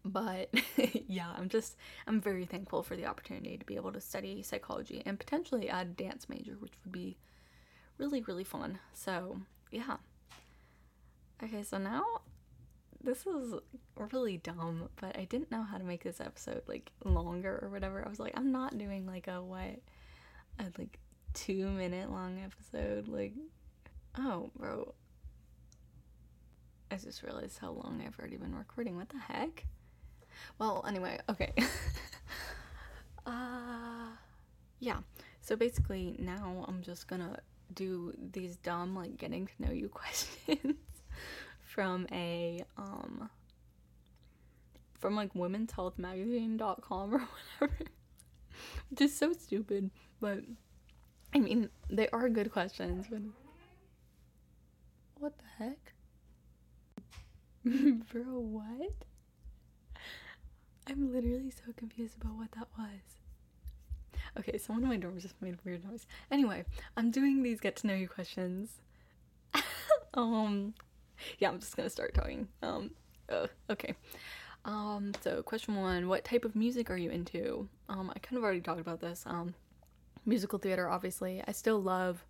but 0.04 0.50
yeah, 1.08 1.32
I'm 1.38 1.50
just 1.50 1.78
I'm 2.08 2.22
very 2.22 2.46
thankful 2.46 2.84
for 2.84 2.96
the 2.96 3.06
opportunity 3.06 3.58
to 3.58 3.66
be 3.66 3.76
able 3.76 3.92
to 3.94 4.02
study 4.02 4.42
psychology 4.42 5.02
and 5.06 5.20
potentially 5.20 5.70
add 5.70 5.88
a 5.88 6.04
dance 6.04 6.28
major, 6.30 6.54
which 6.60 6.74
would 6.84 6.92
be 6.92 7.18
really 7.98 8.22
really 8.22 8.44
fun. 8.44 8.80
So 8.94 9.40
yeah. 9.72 9.98
Okay, 11.44 11.64
so 11.64 11.78
now 11.78 12.04
this 13.04 13.26
is 13.28 13.54
really 14.12 14.38
dumb, 14.38 14.90
but 15.00 15.18
I 15.18 15.26
didn't 15.26 15.52
know 15.52 15.64
how 15.64 15.78
to 15.78 15.84
make 15.84 16.04
this 16.04 16.20
episode 16.20 16.64
like 16.68 16.92
longer 17.04 17.60
or 17.62 17.70
whatever. 17.70 18.04
I 18.06 18.10
was 18.10 18.20
like, 18.20 18.34
I'm 18.36 18.52
not 18.52 18.78
doing 18.78 19.06
like 19.06 19.28
a 19.28 19.42
what, 19.42 19.80
a 20.60 20.64
like 20.78 21.00
two 21.34 21.68
minute 21.68 22.10
long 22.10 22.40
episode. 22.44 23.08
Like, 23.08 23.34
oh, 24.18 24.50
bro. 24.58 24.94
I 26.92 26.98
just 26.98 27.24
realized 27.24 27.60
how 27.60 27.72
long 27.72 28.02
I've 28.06 28.18
already 28.18 28.38
been 28.38 28.56
recording. 28.56 28.96
What 28.96 29.10
the 29.10 29.18
heck? 29.18 29.66
Well, 30.60 30.84
anyway, 30.88 31.20
okay. 31.30 31.54
uh 33.26 34.10
yeah. 34.80 34.98
So 35.42 35.56
basically 35.56 36.16
now 36.20 36.66
I'm 36.68 36.82
just 36.82 37.08
gonna 37.08 37.40
do 37.74 38.14
these 38.32 38.56
dumb 38.58 38.96
like 38.96 39.18
getting 39.18 39.48
to 39.48 39.54
know 39.60 39.72
you 39.72 39.90
questions 40.02 40.78
from 41.62 42.08
a 42.12 42.64
um 42.78 43.30
from 45.00 45.16
like 45.16 45.36
women's 45.36 45.72
health 45.72 45.96
womenshealthmagazine.com 46.00 47.14
or 47.16 47.20
whatever. 47.60 47.78
Which 48.90 49.02
is 49.02 49.16
so 49.16 49.34
stupid, 49.34 49.92
but 50.20 50.40
I 51.34 51.40
mean, 51.40 51.70
they 51.90 52.08
are 52.10 52.30
good 52.30 52.52
questions, 52.52 53.06
but 53.10 53.22
what 55.20 55.34
the 55.38 55.64
heck? 55.64 55.94
Bro, 58.12 58.24
what? 58.24 58.94
I'm 60.88 61.12
literally 61.12 61.52
so 61.52 61.74
confused 61.76 62.16
about 62.22 62.36
what 62.36 62.52
that 62.54 62.68
was. 62.78 63.18
Okay, 64.40 64.58
someone 64.58 64.84
in 64.84 64.90
my 64.90 64.98
dorm 64.98 65.20
just 65.20 65.42
made 65.42 65.54
a 65.54 65.58
weird 65.64 65.84
noise. 65.90 66.06
Anyway, 66.30 66.66
I'm 66.98 67.10
doing 67.12 67.42
these 67.42 67.60
get 67.60 67.76
to 67.78 67.88
know 67.88 67.94
you 67.94 68.08
questions. 68.08 68.82
um, 70.14 70.74
yeah, 71.40 71.50
I'm 71.50 71.60
just 71.60 71.76
gonna 71.76 71.90
start 71.90 72.14
talking. 72.14 72.48
Um, 72.62 72.92
uh, 73.30 73.48
okay. 73.70 73.96
Um, 74.66 75.14
so 75.22 75.42
question 75.44 75.76
one, 75.76 76.08
what 76.08 76.26
type 76.26 76.44
of 76.44 76.56
music 76.56 76.90
are 76.90 76.98
you 76.98 77.10
into? 77.12 77.70
Um, 77.88 78.12
I 78.16 78.20
kind 78.20 78.38
of 78.38 78.44
already 78.44 78.62
talked 78.62 78.82
about 78.82 79.00
this. 79.00 79.24
Um, 79.26 79.54
musical 80.26 80.60
theater, 80.60 80.90
obviously. 80.90 81.42
I 81.48 81.52
still 81.52 81.80
love 81.80 82.26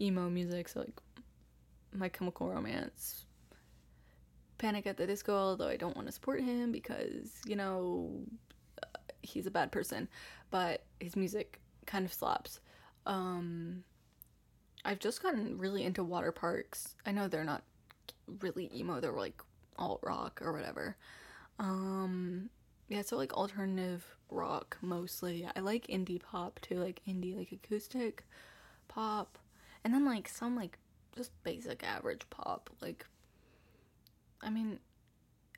emo 0.00 0.28
music, 0.30 0.68
so 0.68 0.80
like 0.80 1.00
My 1.92 2.08
Chemical 2.08 2.48
Romance, 2.48 3.23
Panic 4.64 4.86
at 4.86 4.96
the 4.96 5.06
Disco, 5.06 5.34
although 5.34 5.68
I 5.68 5.76
don't 5.76 5.94
want 5.94 6.08
to 6.08 6.12
support 6.12 6.40
him 6.40 6.72
because, 6.72 7.32
you 7.44 7.54
know, 7.54 8.08
uh, 8.82 8.98
he's 9.20 9.46
a 9.46 9.50
bad 9.50 9.70
person, 9.70 10.08
but 10.50 10.84
his 11.00 11.16
music 11.16 11.60
kind 11.84 12.06
of 12.06 12.14
slaps. 12.14 12.60
Um, 13.04 13.84
I've 14.82 15.00
just 15.00 15.22
gotten 15.22 15.58
really 15.58 15.84
into 15.84 16.02
Waterparks. 16.02 16.94
I 17.04 17.12
know 17.12 17.28
they're 17.28 17.44
not 17.44 17.62
really 18.40 18.70
emo, 18.74 19.00
they're 19.00 19.12
like 19.12 19.42
alt 19.76 20.00
rock 20.02 20.40
or 20.42 20.50
whatever. 20.50 20.96
Um, 21.58 22.48
yeah, 22.88 23.02
so 23.02 23.18
like 23.18 23.34
alternative 23.34 24.16
rock 24.30 24.78
mostly. 24.80 25.46
I 25.54 25.60
like 25.60 25.88
indie 25.88 26.22
pop 26.22 26.58
too, 26.62 26.76
like 26.76 27.02
indie 27.06 27.36
like 27.36 27.52
acoustic 27.52 28.24
pop. 28.88 29.36
And 29.84 29.92
then 29.92 30.06
like 30.06 30.26
some 30.26 30.56
like 30.56 30.78
just 31.14 31.32
basic 31.42 31.84
average 31.84 32.22
pop. 32.30 32.70
Like 32.80 33.04
I 34.44 34.50
mean, 34.50 34.78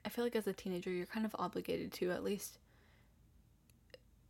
I 0.05 0.09
feel 0.09 0.25
like 0.25 0.37
as 0.37 0.46
a 0.46 0.53
teenager 0.53 0.90
you're 0.90 1.07
kind 1.07 1.27
of 1.27 1.35
obligated 1.38 1.92
to 1.94 2.11
at 2.12 2.25
least 2.25 2.59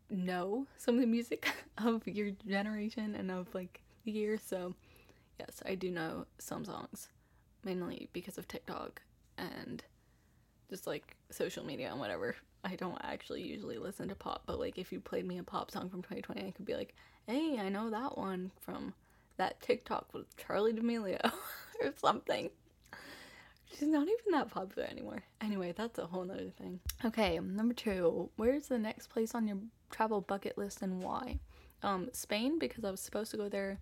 know 0.09 0.67
some 0.77 0.95
of 0.95 1.01
the 1.01 1.07
music 1.07 1.49
of 1.79 2.07
your 2.07 2.31
generation 2.47 3.15
and 3.15 3.31
of 3.31 3.55
like 3.55 3.83
the 4.05 4.13
year. 4.13 4.39
So, 4.39 4.75
yes, 5.39 5.63
I 5.67 5.75
do 5.75 5.91
know 5.91 6.27
some 6.39 6.65
songs 6.65 7.09
mainly 7.65 8.09
because 8.13 8.39
of 8.39 8.49
TikTok 8.49 9.03
and 9.37 9.83
just 10.71 10.87
like 10.87 11.17
social 11.31 11.65
media 11.65 11.91
and 11.91 12.01
whatever. 12.01 12.37
I 12.65 12.75
don't 12.75 12.99
actually 13.03 13.43
usually 13.43 13.79
listen 13.79 14.09
to 14.09 14.15
pop, 14.15 14.43
but 14.47 14.59
like 14.59 14.79
if 14.79 14.93
you 14.93 15.01
played 15.01 15.27
me 15.27 15.39
a 15.39 15.43
pop 15.43 15.71
song 15.71 15.89
from 15.89 16.03
2020, 16.03 16.47
I 16.47 16.51
could 16.51 16.65
be 16.65 16.75
like, 16.75 16.95
hey, 17.27 17.59
I 17.61 17.69
know 17.69 17.91
that 17.91 18.17
one 18.17 18.51
from 18.61 18.95
that 19.37 19.61
TikTok 19.61 20.13
with 20.15 20.37
Charli 20.37 20.75
D'Amelio 20.75 21.21
or 21.83 21.93
something. 21.97 22.51
She's 23.73 23.89
not 23.89 24.09
even 24.09 24.33
that 24.33 24.51
popular 24.51 24.89
anymore. 24.89 25.23
Anyway, 25.41 25.75
that's 25.77 25.99
a 25.99 26.07
whole 26.07 26.25
nother 26.25 26.51
thing. 26.59 26.81
Okay, 27.05 27.39
number 27.39 27.75
two. 27.75 28.31
Where's 28.37 28.69
the 28.69 28.79
next 28.79 29.09
place 29.09 29.35
on 29.35 29.47
your 29.47 29.59
travel 29.91 30.21
bucket 30.21 30.57
list 30.57 30.83
and 30.83 31.03
why? 31.03 31.41
Um, 31.83 32.09
Spain, 32.13 32.59
because 32.59 32.85
I 32.85 32.91
was 32.91 33.01
supposed 33.01 33.31
to 33.33 33.37
go 33.37 33.49
there 33.49 33.79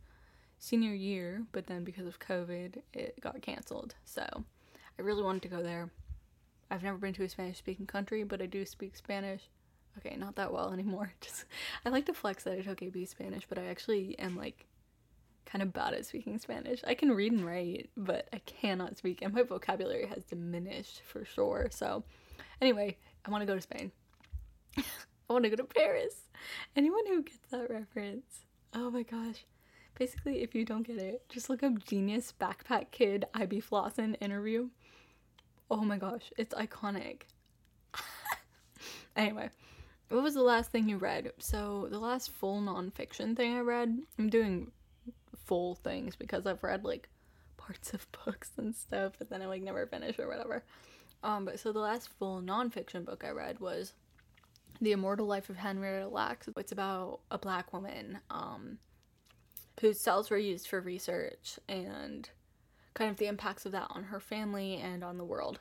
senior 0.58 0.94
year, 0.94 1.42
but 1.52 1.66
then 1.66 1.84
because 1.84 2.06
of 2.06 2.18
COVID, 2.18 2.78
it 2.92 3.20
got 3.20 3.40
canceled. 3.42 3.94
So 4.04 4.24
I 4.98 5.02
really 5.02 5.22
wanted 5.22 5.42
to 5.42 5.48
go 5.48 5.62
there. 5.62 5.90
I've 6.70 6.82
never 6.82 6.98
been 6.98 7.14
to 7.14 7.24
a 7.24 7.28
Spanish 7.28 7.58
speaking 7.58 7.86
country, 7.86 8.24
but 8.24 8.40
I 8.40 8.46
do 8.46 8.64
speak 8.64 8.96
Spanish. 8.96 9.42
Okay, 9.98 10.16
not 10.16 10.36
that 10.36 10.52
well 10.52 10.72
anymore. 10.72 11.12
Just 11.20 11.44
I 11.84 11.90
like 11.90 12.06
to 12.06 12.14
flex 12.14 12.44
that 12.44 12.58
I 12.58 12.62
took 12.62 12.82
AP 12.82 13.06
Spanish, 13.06 13.44
but 13.48 13.58
I 13.58 13.66
actually 13.66 14.18
am 14.18 14.36
like 14.36 14.66
kind 15.46 15.62
of 15.62 15.72
bad 15.72 15.94
at 15.94 16.06
speaking 16.06 16.38
Spanish. 16.38 16.80
I 16.86 16.94
can 16.94 17.12
read 17.12 17.32
and 17.32 17.46
write, 17.46 17.90
but 17.96 18.28
I 18.32 18.38
cannot 18.38 18.96
speak, 18.96 19.22
and 19.22 19.32
my 19.34 19.42
vocabulary 19.42 20.06
has 20.06 20.24
diminished 20.24 21.02
for 21.04 21.24
sure. 21.24 21.68
So, 21.70 22.04
anyway, 22.60 22.96
I 23.24 23.30
want 23.30 23.42
to 23.42 23.46
go 23.46 23.54
to 23.54 23.60
Spain. 23.60 23.92
I 24.76 25.32
want 25.32 25.44
to 25.44 25.50
go 25.50 25.56
to 25.56 25.64
Paris. 25.64 26.14
Anyone 26.76 27.06
who 27.06 27.22
gets 27.22 27.48
that 27.50 27.70
reference, 27.70 28.46
oh 28.74 28.90
my 28.90 29.02
gosh. 29.02 29.44
Basically, 29.96 30.42
if 30.42 30.54
you 30.54 30.64
don't 30.64 30.86
get 30.86 30.98
it, 30.98 31.22
just 31.28 31.48
look 31.48 31.62
up 31.62 31.84
Genius 31.84 32.34
Backpack 32.38 32.90
Kid 32.90 33.26
IB 33.34 33.60
Flossin 33.60 34.16
interview 34.20 34.68
Oh 35.70 35.82
my 35.82 35.96
gosh, 35.96 36.30
it's 36.36 36.54
iconic. 36.54 37.22
anyway, 39.16 39.48
what 40.08 40.22
was 40.22 40.34
the 40.34 40.42
last 40.42 40.70
thing 40.70 40.88
you 40.88 40.98
read? 40.98 41.32
So, 41.38 41.88
the 41.90 41.98
last 41.98 42.30
full 42.30 42.60
nonfiction 42.60 43.34
thing 43.34 43.56
I 43.56 43.60
read, 43.60 43.98
I'm 44.18 44.28
doing 44.28 44.70
full 45.44 45.74
things 45.74 46.16
because 46.16 46.46
I've 46.46 46.62
read 46.62 46.84
like 46.84 47.08
parts 47.56 47.94
of 47.94 48.06
books 48.24 48.50
and 48.56 48.74
stuff, 48.74 49.14
but 49.18 49.30
then 49.30 49.42
I 49.42 49.46
like 49.46 49.62
never 49.62 49.86
finish 49.86 50.18
or 50.18 50.28
whatever. 50.28 50.64
Um, 51.22 51.44
but 51.44 51.58
so 51.58 51.72
the 51.72 51.78
last 51.78 52.10
full 52.18 52.42
nonfiction 52.42 53.04
book 53.04 53.24
I 53.24 53.30
read 53.30 53.58
was 53.58 53.94
The 54.80 54.92
Immortal 54.92 55.26
Life 55.26 55.48
of 55.48 55.56
Henrietta 55.56 56.08
Lacks. 56.08 56.48
It's 56.56 56.72
about 56.72 57.20
a 57.30 57.38
black 57.38 57.72
woman 57.72 58.18
um, 58.30 58.78
whose 59.80 60.00
cells 60.00 60.30
were 60.30 60.38
used 60.38 60.68
for 60.68 60.80
research 60.80 61.58
and 61.68 62.28
kind 62.92 63.10
of 63.10 63.16
the 63.16 63.26
impacts 63.26 63.64
of 63.64 63.72
that 63.72 63.86
on 63.90 64.04
her 64.04 64.20
family 64.20 64.76
and 64.76 65.02
on 65.02 65.16
the 65.16 65.24
world. 65.24 65.60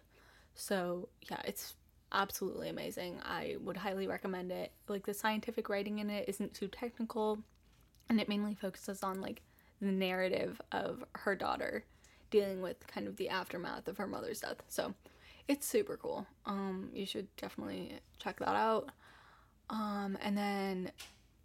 So, 0.55 1.09
yeah, 1.31 1.41
it's 1.45 1.75
absolutely 2.11 2.69
amazing. 2.69 3.19
I 3.23 3.55
would 3.61 3.77
highly 3.77 4.05
recommend 4.05 4.51
it. 4.51 4.71
Like, 4.87 5.05
the 5.05 5.13
scientific 5.13 5.69
writing 5.69 5.99
in 5.99 6.09
it 6.09 6.25
isn't 6.27 6.53
too 6.53 6.67
technical, 6.67 7.39
and 8.09 8.19
it 8.19 8.29
mainly 8.29 8.53
focuses 8.53 9.01
on 9.01 9.21
like 9.21 9.41
the 9.83 9.91
narrative 9.91 10.61
of 10.71 11.03
her 11.13 11.35
daughter 11.35 11.83
dealing 12.29 12.61
with 12.61 12.85
kind 12.87 13.07
of 13.07 13.17
the 13.17 13.29
aftermath 13.29 13.87
of 13.87 13.97
her 13.97 14.07
mother's 14.07 14.41
death. 14.41 14.57
So, 14.67 14.93
it's 15.47 15.67
super 15.67 15.97
cool. 15.97 16.25
Um, 16.45 16.89
you 16.93 17.05
should 17.05 17.27
definitely 17.35 17.99
check 18.17 18.39
that 18.39 18.55
out. 18.55 18.89
Um, 19.69 20.17
and 20.21 20.37
then 20.37 20.91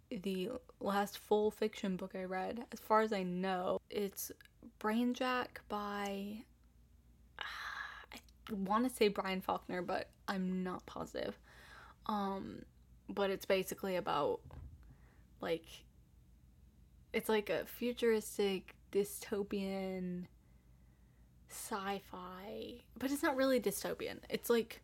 the 0.09 0.51
last 0.79 1.17
full 1.17 1.51
fiction 1.51 1.95
book 1.95 2.11
I 2.15 2.23
read, 2.23 2.65
as 2.71 2.79
far 2.79 3.01
as 3.01 3.13
I 3.13 3.23
know, 3.23 3.79
it's 3.89 4.31
Brainjack 4.79 5.59
by 5.67 6.43
I 7.39 8.53
want 8.53 8.89
to 8.89 8.95
say 8.95 9.07
Brian 9.07 9.41
Falkner, 9.41 9.81
but 9.81 10.09
I'm 10.27 10.63
not 10.63 10.85
positive. 10.85 11.37
Um, 12.07 12.63
but 13.07 13.29
it's 13.29 13.45
basically 13.45 13.95
about 13.95 14.39
like 15.41 15.65
it's 17.13 17.29
like 17.29 17.49
a 17.49 17.65
futuristic 17.65 18.75
dystopian 18.91 20.25
sci-fi, 21.49 22.81
but 22.97 23.11
it's 23.11 23.23
not 23.23 23.35
really 23.35 23.59
dystopian. 23.59 24.19
It's 24.29 24.49
like 24.49 24.81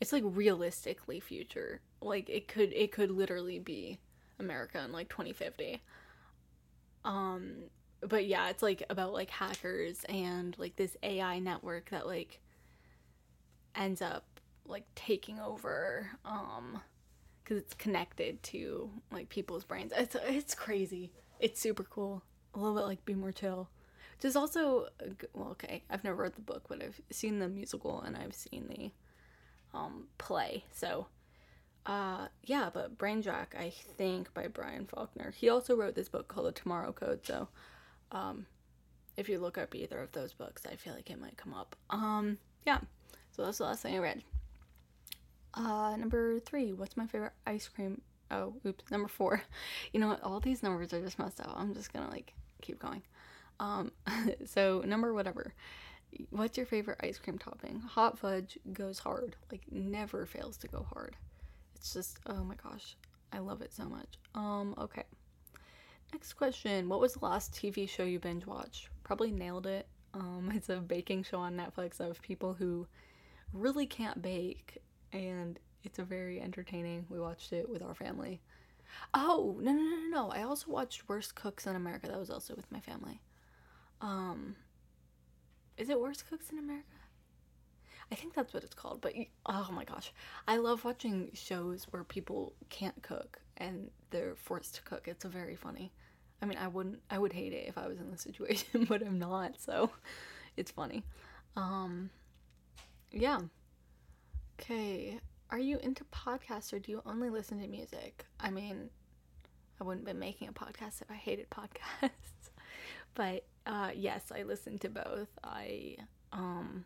it's 0.00 0.12
like 0.12 0.24
realistically 0.26 1.20
future. 1.20 1.80
Like 2.00 2.28
it 2.28 2.48
could 2.48 2.72
it 2.72 2.92
could 2.92 3.10
literally 3.10 3.58
be 3.58 3.98
America 4.38 4.80
in 4.84 4.92
like 4.92 5.08
2050. 5.08 5.82
Um 7.04 7.54
but 8.00 8.26
yeah, 8.26 8.50
it's 8.50 8.62
like 8.62 8.82
about 8.90 9.12
like 9.12 9.30
hackers 9.30 10.04
and 10.08 10.56
like 10.58 10.76
this 10.76 10.96
AI 11.02 11.38
network 11.38 11.90
that 11.90 12.06
like 12.06 12.40
ends 13.74 14.02
up 14.02 14.24
like 14.66 14.84
taking 14.94 15.38
over 15.38 16.10
um 16.24 16.80
cuz 17.44 17.58
it's 17.58 17.74
connected 17.74 18.42
to 18.42 18.90
like 19.12 19.28
people's 19.28 19.64
brains. 19.64 19.92
It's 19.96 20.16
it's 20.16 20.54
crazy. 20.54 21.12
It's 21.40 21.60
super 21.60 21.84
cool. 21.84 22.22
A 22.54 22.58
little 22.58 22.74
bit 22.74 22.86
like 22.86 23.04
Be 23.04 23.14
More 23.14 23.32
Chill. 23.32 23.68
Is 24.22 24.34
also 24.34 24.88
well, 25.34 25.50
okay. 25.50 25.84
I've 25.88 26.02
never 26.02 26.22
read 26.22 26.34
the 26.34 26.40
book, 26.40 26.64
but 26.68 26.82
I've 26.82 27.00
seen 27.10 27.38
the 27.38 27.48
musical 27.48 28.00
and 28.00 28.16
I've 28.16 28.34
seen 28.34 28.66
the 28.68 28.90
um 29.78 30.08
play. 30.18 30.64
So 30.72 31.06
uh 31.84 32.26
yeah, 32.42 32.70
but 32.72 32.98
Brainjack, 32.98 33.54
I 33.56 33.70
think 33.70 34.34
by 34.34 34.48
Brian 34.48 34.86
Falkner. 34.86 35.32
He 35.36 35.48
also 35.48 35.76
wrote 35.76 35.94
this 35.94 36.08
book 36.08 36.26
called 36.26 36.48
The 36.48 36.52
Tomorrow 36.52 36.92
Code, 36.92 37.20
so 37.24 37.48
um, 38.10 38.46
if 39.16 39.28
you 39.28 39.38
look 39.38 39.58
up 39.58 39.74
either 39.74 40.00
of 40.00 40.12
those 40.12 40.32
books, 40.32 40.62
I 40.70 40.76
feel 40.76 40.94
like 40.94 41.10
it 41.10 41.20
might 41.20 41.36
come 41.36 41.54
up. 41.54 41.76
Um, 41.90 42.38
yeah. 42.66 42.78
So 43.32 43.44
that's 43.44 43.58
the 43.58 43.64
last 43.64 43.82
thing 43.82 43.94
I 43.94 43.98
read. 43.98 44.22
Uh, 45.54 45.96
number 45.96 46.40
three. 46.40 46.72
What's 46.72 46.96
my 46.96 47.06
favorite 47.06 47.32
ice 47.46 47.68
cream? 47.68 48.00
Oh, 48.30 48.54
oops. 48.66 48.84
Number 48.90 49.08
four. 49.08 49.42
You 49.92 50.00
know 50.00 50.08
what? 50.08 50.22
All 50.22 50.40
these 50.40 50.62
numbers 50.62 50.92
are 50.92 51.00
just 51.00 51.18
messed 51.18 51.40
up. 51.40 51.54
I'm 51.56 51.74
just 51.74 51.92
gonna 51.92 52.10
like 52.10 52.34
keep 52.60 52.78
going. 52.78 53.02
Um, 53.60 53.92
so 54.44 54.82
number 54.84 55.14
whatever. 55.14 55.54
what's 56.30 56.56
your 56.56 56.66
favorite 56.66 57.00
ice 57.02 57.18
cream 57.18 57.38
topping? 57.38 57.80
Hot 57.80 58.18
fudge 58.18 58.58
goes 58.72 58.98
hard. 58.98 59.36
Like 59.50 59.62
never 59.70 60.26
fails 60.26 60.56
to 60.58 60.68
go 60.68 60.86
hard. 60.92 61.16
It's 61.74 61.92
just 61.92 62.18
oh 62.26 62.44
my 62.44 62.56
gosh. 62.62 62.96
I 63.32 63.38
love 63.38 63.62
it 63.62 63.72
so 63.72 63.84
much. 63.84 64.18
Um 64.34 64.74
okay. 64.78 65.04
Next 66.12 66.34
question. 66.34 66.88
What 66.88 67.00
was 67.00 67.14
the 67.14 67.24
last 67.24 67.52
TV 67.52 67.88
show 67.88 68.04
you 68.04 68.18
binge 68.18 68.46
watched? 68.46 68.88
Probably 69.04 69.30
nailed 69.30 69.66
it. 69.66 69.86
Um 70.14 70.50
it's 70.54 70.68
a 70.68 70.76
baking 70.76 71.22
show 71.24 71.38
on 71.38 71.56
Netflix 71.56 72.00
of 72.00 72.20
people 72.22 72.54
who 72.54 72.86
really 73.52 73.86
can't 73.86 74.20
bake 74.20 74.78
and 75.12 75.58
it's 75.86 75.98
a 75.98 76.04
very 76.04 76.40
entertaining. 76.40 77.06
We 77.08 77.20
watched 77.20 77.52
it 77.52 77.68
with 77.68 77.82
our 77.82 77.94
family. 77.94 78.40
Oh, 79.14 79.56
no 79.60 79.72
no 79.72 79.80
no 79.82 80.08
no. 80.10 80.30
I 80.30 80.42
also 80.42 80.70
watched 80.70 81.08
Worst 81.08 81.34
Cooks 81.34 81.66
in 81.66 81.76
America. 81.76 82.08
That 82.08 82.18
was 82.18 82.30
also 82.30 82.54
with 82.54 82.70
my 82.70 82.80
family. 82.80 83.20
Um 84.00 84.56
is 85.76 85.90
it 85.90 86.00
Worst 86.00 86.28
Cooks 86.28 86.50
in 86.50 86.58
America? 86.58 86.86
I 88.10 88.14
think 88.14 88.34
that's 88.34 88.54
what 88.54 88.62
it's 88.64 88.74
called. 88.74 89.00
But 89.00 89.14
oh 89.46 89.68
my 89.72 89.84
gosh, 89.84 90.12
I 90.46 90.56
love 90.58 90.84
watching 90.84 91.30
shows 91.34 91.84
where 91.90 92.04
people 92.04 92.54
can't 92.70 93.00
cook 93.02 93.40
and 93.56 93.90
they're 94.10 94.36
forced 94.36 94.76
to 94.76 94.82
cook. 94.82 95.08
It's 95.08 95.24
very 95.24 95.56
funny. 95.56 95.92
I 96.42 96.46
mean, 96.46 96.58
I 96.58 96.68
wouldn't, 96.68 97.00
I 97.10 97.18
would 97.18 97.32
hate 97.32 97.52
it 97.52 97.66
if 97.68 97.78
I 97.78 97.86
was 97.88 97.98
in 97.98 98.10
the 98.10 98.18
situation, 98.28 98.84
but 98.84 99.02
I'm 99.04 99.18
not. 99.18 99.60
So 99.60 99.90
it's 100.56 100.70
funny. 100.70 101.02
Um, 101.56 102.10
yeah. 103.10 103.40
Okay. 104.60 105.18
Are 105.50 105.58
you 105.58 105.78
into 105.78 106.04
podcasts 106.04 106.72
or 106.72 106.78
do 106.78 106.90
you 106.90 107.02
only 107.06 107.30
listen 107.30 107.60
to 107.60 107.68
music? 107.68 108.26
I 108.40 108.50
mean, 108.50 108.90
I 109.80 109.84
wouldn't 109.84 110.06
be 110.06 110.12
making 110.12 110.48
a 110.48 110.52
podcast 110.52 111.02
if 111.02 111.10
I 111.10 111.14
hated 111.14 111.48
podcasts. 111.50 112.50
but 113.14 113.44
uh, 113.66 113.90
yes, 113.94 114.32
I 114.34 114.42
listen 114.42 114.78
to 114.80 114.88
both. 114.88 115.28
I 115.44 115.96
um 116.32 116.84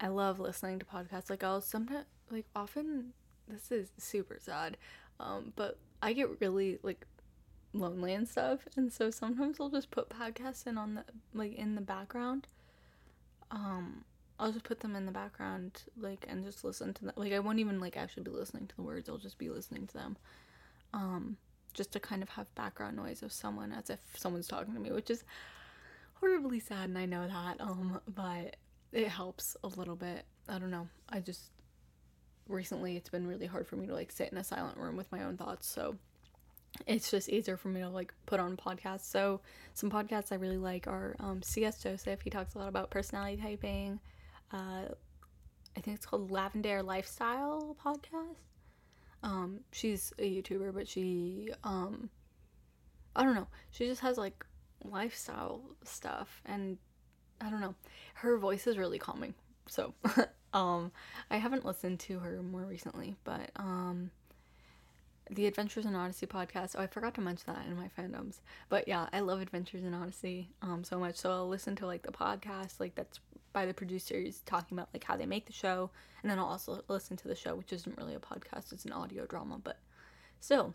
I 0.00 0.08
love 0.08 0.38
listening 0.38 0.78
to 0.78 0.84
podcasts. 0.84 1.30
Like 1.30 1.42
I'll 1.42 1.60
sometimes 1.60 2.06
like 2.30 2.46
often 2.54 3.12
this 3.48 3.70
is 3.70 3.90
super 3.98 4.38
sad. 4.40 4.76
Um, 5.20 5.52
but 5.56 5.78
I 6.02 6.12
get 6.12 6.40
really 6.40 6.78
like 6.82 7.06
lonely 7.72 8.14
and 8.14 8.28
stuff, 8.28 8.60
and 8.76 8.92
so 8.92 9.10
sometimes 9.10 9.58
I'll 9.60 9.70
just 9.70 9.90
put 9.90 10.08
podcasts 10.08 10.66
in 10.66 10.78
on 10.78 10.94
the 10.94 11.04
like 11.32 11.54
in 11.54 11.74
the 11.74 11.80
background. 11.80 12.46
Um, 13.50 14.04
I'll 14.38 14.52
just 14.52 14.64
put 14.64 14.80
them 14.80 14.96
in 14.96 15.06
the 15.06 15.12
background, 15.12 15.82
like, 15.96 16.26
and 16.28 16.44
just 16.44 16.64
listen 16.64 16.92
to 16.94 17.04
them. 17.04 17.12
Like, 17.16 17.32
I 17.32 17.38
won't 17.38 17.60
even 17.60 17.80
like 17.80 17.96
actually 17.96 18.24
be 18.24 18.30
listening 18.30 18.66
to 18.66 18.76
the 18.76 18.82
words. 18.82 19.08
I'll 19.08 19.18
just 19.18 19.38
be 19.38 19.48
listening 19.48 19.86
to 19.88 19.94
them. 19.94 20.16
Um, 20.92 21.36
just 21.72 21.92
to 21.92 22.00
kind 22.00 22.22
of 22.22 22.28
have 22.30 22.52
background 22.54 22.96
noise 22.96 23.22
of 23.22 23.32
someone 23.32 23.72
as 23.72 23.90
if 23.90 23.98
someone's 24.16 24.48
talking 24.48 24.74
to 24.74 24.80
me, 24.80 24.90
which 24.90 25.10
is 25.10 25.24
horribly 26.14 26.60
sad 26.60 26.88
and 26.88 26.98
I 26.98 27.06
know 27.06 27.26
that. 27.26 27.60
Um, 27.60 28.00
but 28.14 28.56
it 28.92 29.08
helps 29.08 29.56
a 29.64 29.68
little 29.68 29.96
bit. 29.96 30.24
I 30.48 30.58
don't 30.58 30.70
know. 30.70 30.88
I 31.08 31.20
just 31.20 31.50
recently 32.48 32.96
it's 32.96 33.08
been 33.08 33.26
really 33.26 33.46
hard 33.46 33.66
for 33.66 33.76
me 33.76 33.86
to 33.86 33.94
like 33.94 34.12
sit 34.12 34.30
in 34.30 34.38
a 34.38 34.44
silent 34.44 34.78
room 34.78 34.96
with 34.96 35.10
my 35.10 35.24
own 35.24 35.36
thoughts. 35.36 35.66
So 35.66 35.96
it's 36.86 37.10
just 37.10 37.28
easier 37.28 37.56
for 37.56 37.68
me 37.68 37.80
to 37.80 37.88
like 37.88 38.12
put 38.26 38.40
on 38.40 38.56
podcasts. 38.56 39.10
So 39.10 39.40
some 39.74 39.90
podcasts 39.90 40.32
I 40.32 40.36
really 40.36 40.58
like 40.58 40.86
are 40.86 41.16
um, 41.20 41.42
C.S. 41.42 41.82
Joseph. 41.82 42.22
He 42.22 42.30
talks 42.30 42.54
a 42.54 42.58
lot 42.58 42.68
about 42.68 42.90
personality 42.90 43.36
typing. 43.36 44.00
Uh, 44.52 44.88
I 45.76 45.80
think 45.80 45.96
it's 45.96 46.06
called 46.06 46.30
Lavender 46.30 46.82
Lifestyle 46.82 47.76
podcast. 47.84 48.36
Um, 49.22 49.60
she's 49.72 50.12
a 50.18 50.42
YouTuber, 50.42 50.74
but 50.74 50.86
she, 50.86 51.50
um, 51.64 52.10
I 53.16 53.24
don't 53.24 53.34
know, 53.34 53.48
she 53.70 53.86
just 53.86 54.02
has 54.02 54.18
like 54.18 54.44
lifestyle 54.84 55.62
stuff, 55.82 56.42
and 56.44 56.76
I 57.40 57.50
don't 57.50 57.60
know, 57.60 57.74
her 58.14 58.36
voice 58.36 58.66
is 58.66 58.76
really 58.76 58.98
calming. 58.98 59.34
So, 59.66 59.94
um, 60.52 60.92
I 61.30 61.38
haven't 61.38 61.64
listened 61.64 62.00
to 62.00 62.18
her 62.18 62.42
more 62.42 62.64
recently, 62.66 63.16
but 63.24 63.50
um, 63.56 64.10
the 65.30 65.46
Adventures 65.46 65.86
in 65.86 65.94
Odyssey 65.94 66.26
podcast. 66.26 66.74
Oh, 66.76 66.82
I 66.82 66.86
forgot 66.86 67.14
to 67.14 67.20
mention 67.20 67.54
that 67.54 67.66
in 67.66 67.76
my 67.76 67.88
fandoms, 67.98 68.40
but 68.68 68.86
yeah, 68.86 69.08
I 69.12 69.20
love 69.20 69.40
Adventures 69.40 69.84
in 69.84 69.94
Odyssey 69.94 70.50
um 70.62 70.84
so 70.84 70.98
much. 70.98 71.16
So 71.16 71.30
I'll 71.30 71.48
listen 71.48 71.76
to 71.76 71.86
like 71.86 72.02
the 72.02 72.12
podcast, 72.12 72.78
like 72.78 72.94
that's 72.94 73.20
by 73.54 73.64
the 73.64 73.72
producers 73.72 74.42
talking 74.44 74.76
about 74.76 74.90
like 74.92 75.04
how 75.04 75.16
they 75.16 75.24
make 75.24 75.46
the 75.46 75.52
show. 75.52 75.88
And 76.20 76.30
then 76.30 76.38
I'll 76.38 76.46
also 76.46 76.82
listen 76.88 77.16
to 77.18 77.28
the 77.28 77.34
show 77.34 77.54
which 77.54 77.72
isn't 77.72 77.96
really 77.96 78.14
a 78.14 78.18
podcast 78.18 78.72
it's 78.72 78.84
an 78.84 78.92
audio 78.92 79.24
drama 79.24 79.58
but 79.62 79.78
still 80.40 80.74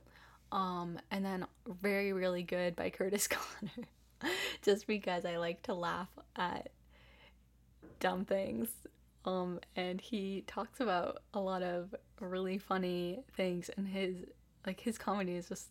um 0.52 0.98
and 1.12 1.24
then 1.24 1.46
very 1.82 2.12
really 2.14 2.42
good 2.42 2.76
by 2.76 2.90
Curtis 2.98 3.28
Conner. 3.28 3.88
Just 4.64 4.88
because 4.88 5.26
I 5.26 5.38
like 5.38 5.62
to 5.64 5.76
laugh 5.76 6.10
at 6.36 6.72
dumb 8.00 8.26
things. 8.26 8.70
Um 9.26 9.60
and 9.76 10.02
he 10.02 10.44
talks 10.48 10.80
about 10.80 11.22
a 11.36 11.40
lot 11.40 11.62
of 11.62 11.94
really 12.20 12.58
funny 12.58 13.20
things 13.36 13.70
and 13.78 13.88
his 13.88 14.16
like 14.66 14.80
his 14.80 14.98
comedy 14.98 15.36
is 15.36 15.50
just 15.50 15.68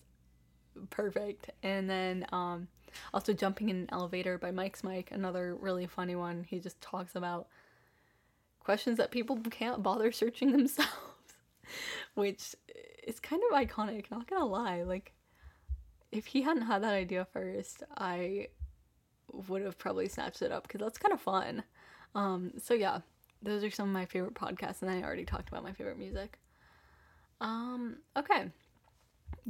perfect. 0.91 1.51
And 1.63 1.89
then 1.89 2.27
um 2.33 2.69
also, 3.13 3.33
Jumping 3.33 3.69
in 3.69 3.77
an 3.77 3.89
Elevator 3.93 4.39
by 4.39 4.51
Mike's 4.51 4.85
Mic, 4.85 5.11
another 5.11 5.55
really 5.55 5.87
funny 5.87 6.17
one. 6.17 6.45
He 6.49 6.59
just 6.59 6.81
talks 6.81 7.15
about 7.15 7.49
questions 8.61 8.99
that 8.99 9.11
people 9.11 9.39
can't 9.51 9.83
bother 9.83 10.13
searching 10.13 10.53
themselves, 10.57 10.93
which 12.15 12.55
is 13.07 13.21
kind 13.21 13.43
of 13.51 13.57
iconic, 13.57 14.11
not 14.11 14.29
gonna 14.29 14.45
lie. 14.45 14.83
Like, 14.83 15.13
if 16.13 16.27
he 16.27 16.43
hadn't 16.43 16.67
had 16.67 16.83
that 16.83 16.95
idea 16.95 17.27
first, 17.33 17.83
I 17.97 18.49
would 19.33 19.63
have 19.63 19.79
probably 19.79 20.09
snatched 20.09 20.43
it 20.43 20.53
up 20.53 20.65
because 20.65 20.81
that's 20.81 20.99
kind 20.99 21.13
of 21.13 21.21
fun. 21.21 21.63
Um, 22.15 22.53
so 22.59 22.75
yeah, 22.75 23.01
those 23.43 23.63
are 23.63 23.71
some 23.71 23.89
of 23.89 23.95
my 23.95 24.07
favorite 24.07 24.35
podcasts, 24.35 24.83
and 24.83 24.91
I 24.91 25.03
already 25.03 25.25
talked 25.25 25.49
about 25.49 25.63
my 25.63 25.73
favorite 25.73 25.99
music. 25.99 26.39
Um, 27.41 27.99
okay. 28.17 28.51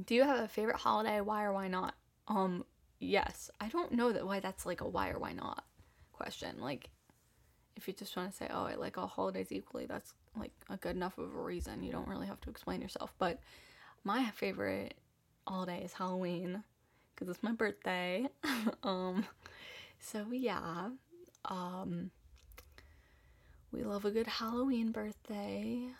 Do 0.04 0.14
you 0.14 0.24
have 0.24 0.40
a 0.40 0.48
favorite 0.48 0.76
holiday? 0.76 1.20
Why 1.20 1.44
or 1.44 1.52
why 1.52 1.68
not? 1.68 1.94
Um, 2.26 2.64
yes. 2.98 3.50
I 3.60 3.68
don't 3.68 3.92
know 3.92 4.12
that 4.12 4.26
why 4.26 4.40
that's 4.40 4.66
like 4.66 4.80
a 4.80 4.88
why 4.88 5.10
or 5.10 5.18
why 5.18 5.32
not 5.32 5.64
question. 6.12 6.56
Like, 6.60 6.90
if 7.76 7.86
you 7.88 7.94
just 7.94 8.16
want 8.16 8.30
to 8.30 8.36
say, 8.36 8.48
oh, 8.50 8.64
I 8.64 8.74
like 8.74 8.98
all 8.98 9.06
holidays 9.06 9.48
equally, 9.50 9.86
that's 9.86 10.14
like 10.36 10.52
a 10.68 10.76
good 10.76 10.96
enough 10.96 11.18
of 11.18 11.34
a 11.34 11.42
reason. 11.42 11.82
You 11.82 11.92
don't 11.92 12.08
really 12.08 12.26
have 12.26 12.40
to 12.42 12.50
explain 12.50 12.80
yourself. 12.80 13.12
But 13.18 13.40
my 14.04 14.30
favorite 14.30 14.94
holiday 15.46 15.84
is 15.84 15.92
Halloween 15.92 16.62
because 17.14 17.28
it's 17.28 17.42
my 17.42 17.52
birthday. 17.52 18.26
um, 18.82 19.24
so 20.00 20.26
yeah, 20.32 20.90
um, 21.46 22.10
we 23.72 23.82
love 23.82 24.04
a 24.04 24.10
good 24.10 24.26
Halloween 24.26 24.92
birthday. 24.92 25.88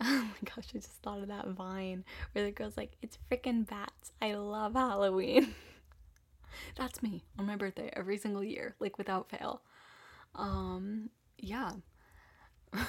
Oh 0.00 0.04
my 0.22 0.50
gosh, 0.54 0.66
I 0.74 0.78
just 0.78 1.02
thought 1.02 1.20
of 1.22 1.28
that 1.28 1.48
vine 1.48 2.04
where 2.32 2.44
the 2.44 2.52
girl's 2.52 2.76
like, 2.76 2.92
it's 3.02 3.18
freaking 3.30 3.68
bats. 3.68 4.12
I 4.22 4.34
love 4.34 4.74
Halloween. 4.74 5.54
That's 6.76 7.02
me 7.02 7.22
on 7.38 7.46
my 7.46 7.56
birthday 7.56 7.90
every 7.94 8.18
single 8.18 8.44
year, 8.44 8.74
like 8.80 8.98
without 8.98 9.28
fail. 9.30 9.62
Um, 10.34 11.10
yeah. 11.38 11.72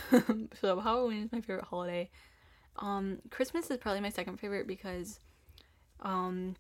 so 0.62 0.80
Halloween 0.80 1.24
is 1.24 1.32
my 1.32 1.42
favorite 1.42 1.66
holiday. 1.66 2.10
Um, 2.78 3.20
Christmas 3.30 3.70
is 3.72 3.78
probably 3.78 4.02
my 4.02 4.10
second 4.10 4.40
favorite 4.40 4.68
because 4.68 5.20
um 6.02 6.56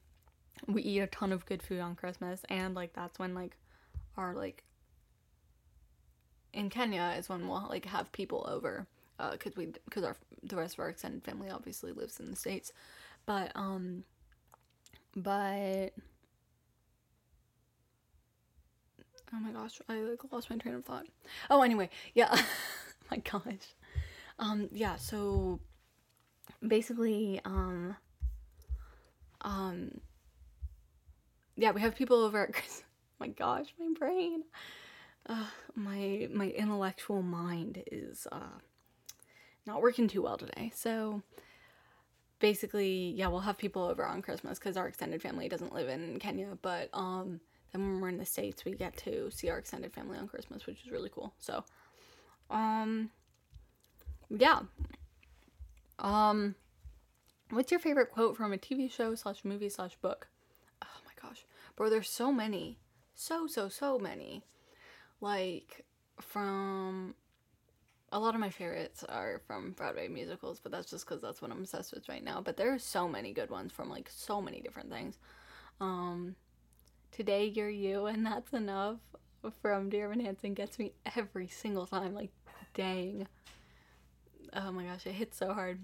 we 0.67 0.81
eat 0.81 0.99
a 0.99 1.07
ton 1.07 1.31
of 1.31 1.45
good 1.45 1.63
food 1.63 1.79
on 1.79 1.95
Christmas 1.95 2.41
and 2.49 2.75
like 2.75 2.91
that's 2.93 3.17
when 3.17 3.33
like 3.33 3.55
our 4.17 4.33
like 4.35 4.63
in 6.53 6.69
Kenya 6.69 7.15
is 7.17 7.29
when 7.29 7.47
we'll 7.47 7.65
like 7.69 7.85
have 7.85 8.11
people 8.11 8.45
over 8.49 8.85
uh 9.19 9.37
cuz 9.37 9.55
we 9.55 9.71
cuz 9.89 10.03
our 10.03 10.17
the 10.43 10.55
rest 10.55 10.73
of 10.75 10.79
our 10.81 10.89
extended 10.89 11.23
family 11.23 11.49
obviously 11.49 11.91
lives 11.91 12.19
in 12.19 12.29
the 12.29 12.35
states. 12.35 12.73
But 13.25 13.51
um 13.55 14.03
but 15.15 15.89
Oh 19.33 19.39
my 19.39 19.51
gosh, 19.51 19.79
I 19.87 19.99
like 19.99 20.19
lost 20.31 20.49
my 20.49 20.57
train 20.57 20.75
of 20.75 20.85
thought. 20.85 21.05
Oh, 21.49 21.61
anyway, 21.61 21.89
yeah. 22.15 22.35
my 23.11 23.17
gosh. 23.17 23.75
Um, 24.39 24.69
yeah, 24.71 24.95
so 24.95 25.59
basically, 26.65 27.39
um, 27.45 27.95
um, 29.41 29.99
yeah, 31.55 31.71
we 31.71 31.81
have 31.81 31.95
people 31.95 32.17
over 32.23 32.43
at 32.43 32.53
Chris. 32.53 32.83
my 33.19 33.27
gosh, 33.27 33.73
my 33.79 33.93
brain. 33.97 34.43
Uh, 35.27 35.45
my 35.75 36.27
my 36.33 36.47
intellectual 36.49 37.21
mind 37.21 37.83
is 37.91 38.25
uh 38.31 38.57
not 39.67 39.81
working 39.81 40.07
too 40.07 40.23
well 40.23 40.37
today. 40.37 40.71
So 40.73 41.21
basically, 42.39 43.13
yeah, 43.15 43.27
we'll 43.27 43.41
have 43.41 43.57
people 43.57 43.83
over 43.83 44.05
on 44.05 44.21
Christmas 44.21 44.57
because 44.57 44.77
our 44.77 44.87
extended 44.87 45.21
family 45.21 45.49
doesn't 45.49 45.73
live 45.73 45.89
in 45.89 46.17
Kenya, 46.19 46.57
but 46.61 46.89
um 46.93 47.41
then 47.71 47.81
when 47.81 48.01
we're 48.01 48.09
in 48.09 48.17
the 48.17 48.25
States, 48.25 48.65
we 48.65 48.71
get 48.71 48.97
to 48.97 49.29
see 49.31 49.49
our 49.49 49.57
extended 49.57 49.93
family 49.93 50.17
on 50.17 50.27
Christmas, 50.27 50.65
which 50.65 50.83
is 50.85 50.91
really 50.91 51.09
cool. 51.09 51.33
So, 51.39 51.63
um, 52.49 53.11
yeah. 54.29 54.61
Um, 55.99 56.55
what's 57.49 57.71
your 57.71 57.79
favorite 57.79 58.11
quote 58.11 58.37
from 58.37 58.53
a 58.53 58.57
TV 58.57 58.91
show 58.91 59.15
slash 59.15 59.43
movie 59.43 59.69
slash 59.69 59.95
book? 59.97 60.27
Oh 60.83 60.87
my 61.05 61.11
gosh. 61.21 61.45
Bro, 61.75 61.89
there's 61.89 62.09
so 62.09 62.31
many. 62.31 62.79
So, 63.15 63.47
so, 63.47 63.69
so 63.69 63.99
many. 63.99 64.43
like 65.21 65.85
from 66.21 67.15
a 68.11 68.19
lot 68.19 68.33
of 68.33 68.41
my 68.41 68.49
favorites 68.49 69.03
are 69.07 69.41
from 69.45 69.71
Broadway 69.71 70.07
musicals, 70.07 70.59
but 70.59 70.71
that's 70.71 70.89
just 70.89 71.05
because 71.05 71.21
that's 71.21 71.41
what 71.41 71.51
I'm 71.51 71.59
obsessed 71.59 71.93
with 71.93 72.09
right 72.09 72.23
now. 72.23 72.41
But 72.41 72.57
there 72.57 72.73
are 72.73 72.79
so 72.79 73.07
many 73.07 73.33
good 73.33 73.49
ones 73.49 73.71
from 73.71 73.89
like 73.89 74.09
so 74.09 74.41
many 74.41 74.61
different 74.61 74.89
things. 74.89 75.17
Um, 75.79 76.35
Today 77.11 77.45
You're 77.45 77.69
You 77.69 78.05
and 78.05 78.25
That's 78.25 78.53
Enough 78.53 78.99
from 79.61 79.89
Dear 79.89 80.05
Evan 80.05 80.19
Hansen 80.19 80.53
gets 80.53 80.79
me 80.79 80.93
every 81.15 81.47
single 81.47 81.85
time. 81.85 82.13
Like, 82.13 82.31
dang. 82.73 83.27
Oh 84.53 84.71
my 84.71 84.83
gosh, 84.83 85.05
it 85.05 85.13
hits 85.13 85.37
so 85.37 85.53
hard. 85.53 85.79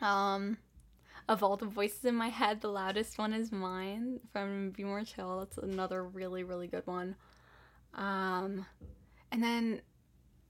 Um, 0.00 0.58
of 1.28 1.42
all 1.42 1.56
the 1.56 1.66
voices 1.66 2.04
in 2.04 2.14
my 2.14 2.28
head, 2.28 2.60
the 2.60 2.68
loudest 2.68 3.18
one 3.18 3.32
is 3.32 3.52
mine 3.52 4.20
from 4.32 4.70
Be 4.70 4.84
More 4.84 5.04
Chill. 5.04 5.40
That's 5.40 5.58
another 5.58 6.04
really, 6.04 6.44
really 6.44 6.66
good 6.66 6.86
one. 6.86 7.16
Um, 7.94 8.66
and 9.32 9.42
then 9.42 9.80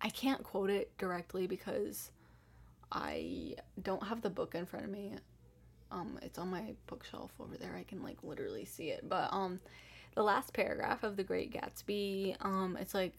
I 0.00 0.08
can't 0.10 0.42
quote 0.42 0.70
it 0.70 0.96
directly 0.98 1.46
because 1.46 2.10
I 2.92 3.54
don't 3.82 4.06
have 4.06 4.22
the 4.22 4.30
book 4.30 4.54
in 4.54 4.66
front 4.66 4.84
of 4.84 4.90
me. 4.90 5.14
Um, 5.94 6.18
it's 6.22 6.38
on 6.38 6.50
my 6.50 6.74
bookshelf 6.86 7.30
over 7.40 7.56
there. 7.56 7.76
I 7.78 7.84
can 7.84 8.02
like 8.02 8.18
literally 8.22 8.64
see 8.64 8.90
it. 8.90 9.08
But 9.08 9.32
um, 9.32 9.60
the 10.14 10.22
last 10.22 10.52
paragraph 10.52 11.04
of 11.04 11.16
The 11.16 11.22
Great 11.22 11.52
Gatsby, 11.52 12.36
um, 12.40 12.76
it's 12.80 12.94
like 12.94 13.14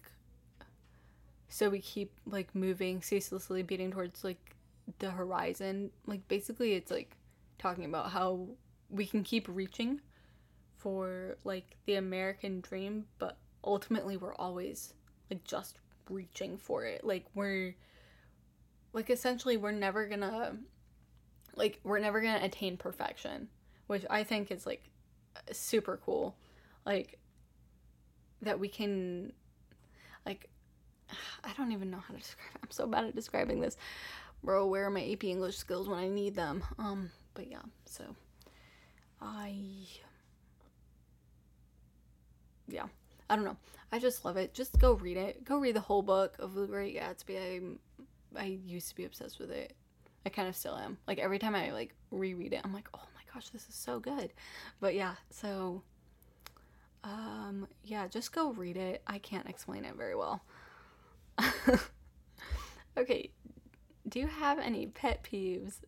so 1.48 1.70
we 1.70 1.80
keep 1.80 2.12
like 2.26 2.54
moving 2.54 3.02
ceaselessly 3.02 3.64
beating 3.64 3.92
towards 3.92 4.24
like 4.24 4.56
the 5.00 5.10
horizon. 5.12 5.90
Like 6.06 6.28
basically 6.28 6.74
it's 6.74 6.92
like 6.92 7.16
talking 7.58 7.86
about 7.86 8.12
how 8.12 8.48
we 8.90 9.06
can 9.06 9.24
keep 9.24 9.48
reaching 9.48 10.02
for 10.78 11.38
like 11.44 11.78
the 11.86 11.96
American 11.96 12.62
dream, 12.62 13.06
but 13.20 13.38
ultimately 13.64 14.18
we're 14.18 14.36
always 14.36 14.94
like 15.32 15.44
just 15.46 15.78
reaching 16.10 16.58
for 16.58 16.86
it. 16.86 17.04
Like 17.04 17.26
we're 17.34 17.76
like 18.92 19.10
essentially 19.10 19.56
we're 19.58 19.72
never 19.72 20.08
gonna 20.08 20.58
like 21.56 21.80
we're 21.84 22.00
never 22.00 22.22
gonna 22.22 22.44
attain 22.44 22.78
perfection, 22.78 23.48
which 23.88 24.06
I 24.10 24.24
think 24.24 24.52
is 24.52 24.66
like 24.66 24.84
super 25.52 26.00
cool. 26.06 26.36
Like 26.86 27.20
that 28.42 28.60
we 28.60 28.68
can 28.68 29.34
like 30.26 30.50
I 31.44 31.54
don't 31.58 31.72
even 31.72 31.92
know 31.92 32.00
how 32.06 32.14
to 32.14 32.20
describe 32.20 32.56
it. 32.56 32.62
I'm 32.64 32.72
so 32.72 32.88
bad 32.88 33.06
at 33.06 33.16
describing 33.16 33.60
this. 33.60 33.78
Bro, 34.44 34.68
where 34.68 34.86
are 34.86 34.92
my 34.92 35.04
AP 35.12 35.24
English 35.24 35.58
skills 35.58 35.88
when 35.88 36.00
I 36.00 36.08
need 36.08 36.36
them? 36.36 36.64
Um, 36.78 37.10
but 37.34 37.50
yeah, 37.50 37.64
so 37.86 38.04
I 39.22 39.56
yeah. 42.68 42.86
I 43.30 43.36
don't 43.36 43.46
know. 43.46 43.58
I 43.92 43.98
just 43.98 44.24
love 44.24 44.38
it. 44.38 44.54
Just 44.54 44.78
go 44.80 44.94
read 44.94 45.18
it. 45.18 45.46
Go 45.46 45.58
read 45.58 45.76
the 45.76 45.80
whole 45.80 46.04
book 46.04 46.36
of 46.38 46.54
The 46.54 46.68
Great 46.68 46.96
Gatsby. 46.96 47.78
I 48.36 48.40
I 48.40 48.60
used 48.66 48.90
to 48.90 48.96
be 48.96 49.06
obsessed 49.06 49.40
with 49.40 49.52
it. 49.52 49.76
I 50.26 50.30
kind 50.30 50.48
of 50.48 50.56
still 50.56 50.76
am. 50.78 50.98
Like 51.08 51.20
every 51.20 51.40
time 51.40 51.56
I 51.56 51.72
like 51.72 51.94
reread 52.12 52.54
it, 52.54 52.62
I'm 52.64 52.74
like, 52.74 52.88
"Oh 52.94 53.02
my 53.16 53.22
gosh, 53.34 53.50
this 53.50 53.68
is 53.70 53.76
so 53.76 54.00
good." 54.00 54.34
But 54.80 54.96
yeah, 54.96 55.16
so 55.30 55.84
um 57.04 57.68
yeah, 57.84 58.08
just 58.08 58.32
go 58.34 58.52
read 58.52 58.78
it. 58.78 59.02
I 59.08 59.20
can't 59.20 59.48
explain 59.48 59.86
it 59.86 59.96
very 59.96 60.16
well. 60.16 60.42
okay. 62.98 63.32
Do 64.08 64.20
you 64.20 64.28
have 64.28 64.60
any 64.60 64.88
pet 64.88 65.24
peeves? 65.24 65.82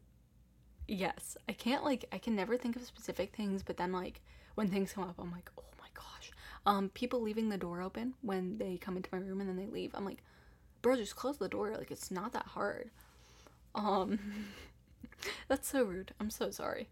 Yes. 0.87 1.37
I 1.49 1.53
can't 1.53 1.83
like 1.83 2.05
I 2.11 2.17
can 2.17 2.35
never 2.35 2.57
think 2.57 2.75
of 2.75 2.83
specific 2.83 3.35
things, 3.35 3.63
but 3.63 3.77
then 3.77 3.91
like 3.91 4.21
when 4.55 4.69
things 4.69 4.93
come 4.93 5.03
up, 5.03 5.15
I'm 5.19 5.31
like, 5.31 5.51
"Oh 5.57 5.63
my 5.79 5.87
gosh." 5.93 6.31
Um 6.65 6.89
people 6.89 7.21
leaving 7.21 7.49
the 7.49 7.57
door 7.57 7.81
open 7.81 8.13
when 8.21 8.57
they 8.57 8.77
come 8.77 8.97
into 8.97 9.09
my 9.11 9.19
room 9.19 9.39
and 9.41 9.49
then 9.49 9.57
they 9.57 9.67
leave. 9.67 9.91
I'm 9.93 10.05
like, 10.05 10.23
"Bro, 10.81 10.97
just 10.97 11.15
close 11.15 11.37
the 11.37 11.49
door. 11.49 11.75
Like 11.77 11.91
it's 11.91 12.11
not 12.11 12.33
that 12.33 12.45
hard." 12.47 12.91
Um, 13.77 14.19
that's 15.47 15.69
so 15.69 15.83
rude. 15.83 16.13
I'm 16.19 16.29
so 16.29 16.49
sorry. 16.49 16.89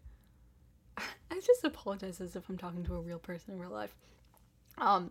I 0.96 1.40
just 1.44 1.64
apologize 1.64 2.20
as 2.20 2.36
if 2.36 2.48
I'm 2.48 2.56
talking 2.56 2.84
to 2.84 2.94
a 2.94 3.00
real 3.00 3.18
person 3.18 3.54
in 3.54 3.60
real 3.60 3.70
life. 3.70 3.94
Um, 4.78 5.10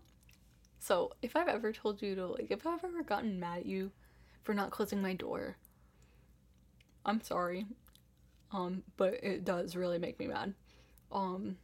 so 0.80 1.12
if 1.22 1.36
I've 1.36 1.48
ever 1.48 1.72
told 1.72 2.02
you 2.02 2.16
to 2.16 2.28
like, 2.28 2.48
if 2.50 2.66
I've 2.66 2.84
ever 2.84 3.04
gotten 3.04 3.40
mad 3.40 3.60
at 3.60 3.66
you 3.66 3.92
for 4.44 4.54
not 4.54 4.72
closing 4.72 5.02
my 5.02 5.14
door, 5.14 5.58
I'm 7.06 7.22
sorry. 7.22 7.66
Um, 8.52 8.84
but 8.96 9.16
it 9.22 9.44
does 9.44 9.76
really 9.76 10.00
make 10.00 10.18
me 10.18 10.28
mad. 10.28 10.54
Um, 11.12 11.58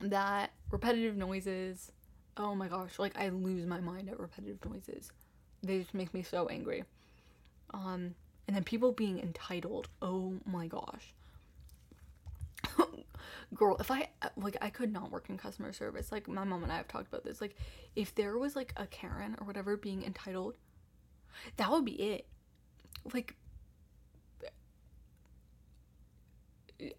that 0.00 0.52
repetitive 0.70 1.16
noises. 1.16 1.92
Oh 2.36 2.54
my 2.54 2.68
gosh, 2.68 2.98
like 2.98 3.16
I 3.18 3.28
lose 3.28 3.66
my 3.66 3.80
mind 3.80 4.08
at 4.08 4.18
repetitive 4.18 4.64
noises. 4.64 5.12
They 5.62 5.80
just 5.80 5.94
make 5.94 6.14
me 6.14 6.22
so 6.22 6.46
angry. 6.46 6.84
Um, 7.72 8.14
and 8.46 8.56
then 8.56 8.64
people 8.64 8.92
being 8.92 9.18
entitled. 9.18 9.88
Oh 10.02 10.34
my 10.44 10.66
gosh. 10.66 11.14
Girl, 13.54 13.76
if 13.78 13.90
I 13.90 14.08
like 14.36 14.56
I 14.60 14.70
could 14.70 14.92
not 14.92 15.10
work 15.10 15.28
in 15.28 15.38
customer 15.38 15.72
service. 15.72 16.12
Like 16.12 16.28
my 16.28 16.44
mom 16.44 16.62
and 16.62 16.72
I 16.72 16.76
have 16.76 16.88
talked 16.88 17.08
about 17.08 17.24
this. 17.24 17.40
Like 17.40 17.56
if 17.96 18.14
there 18.14 18.38
was 18.38 18.56
like 18.56 18.72
a 18.76 18.86
Karen 18.86 19.36
or 19.40 19.46
whatever 19.46 19.76
being 19.76 20.04
entitled, 20.04 20.56
that 21.56 21.70
would 21.70 21.84
be 21.84 21.92
it. 21.92 22.26
Like 23.12 23.36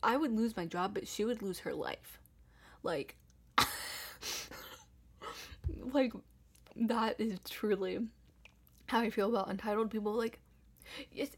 I 0.02 0.18
would 0.18 0.32
lose 0.32 0.56
my 0.56 0.66
job, 0.66 0.94
but 0.94 1.08
she 1.08 1.26
would 1.26 1.42
lose 1.42 1.60
her 1.60 1.74
life. 1.74 2.20
Like 2.84 3.16
like 5.92 6.14
that 6.76 7.20
is 7.20 7.40
truly 7.50 8.00
how 8.88 9.00
I 9.00 9.10
feel 9.10 9.30
about 9.30 9.50
entitled 9.50 9.92
people 9.92 10.14
like 10.14 10.40
it's, 11.14 11.36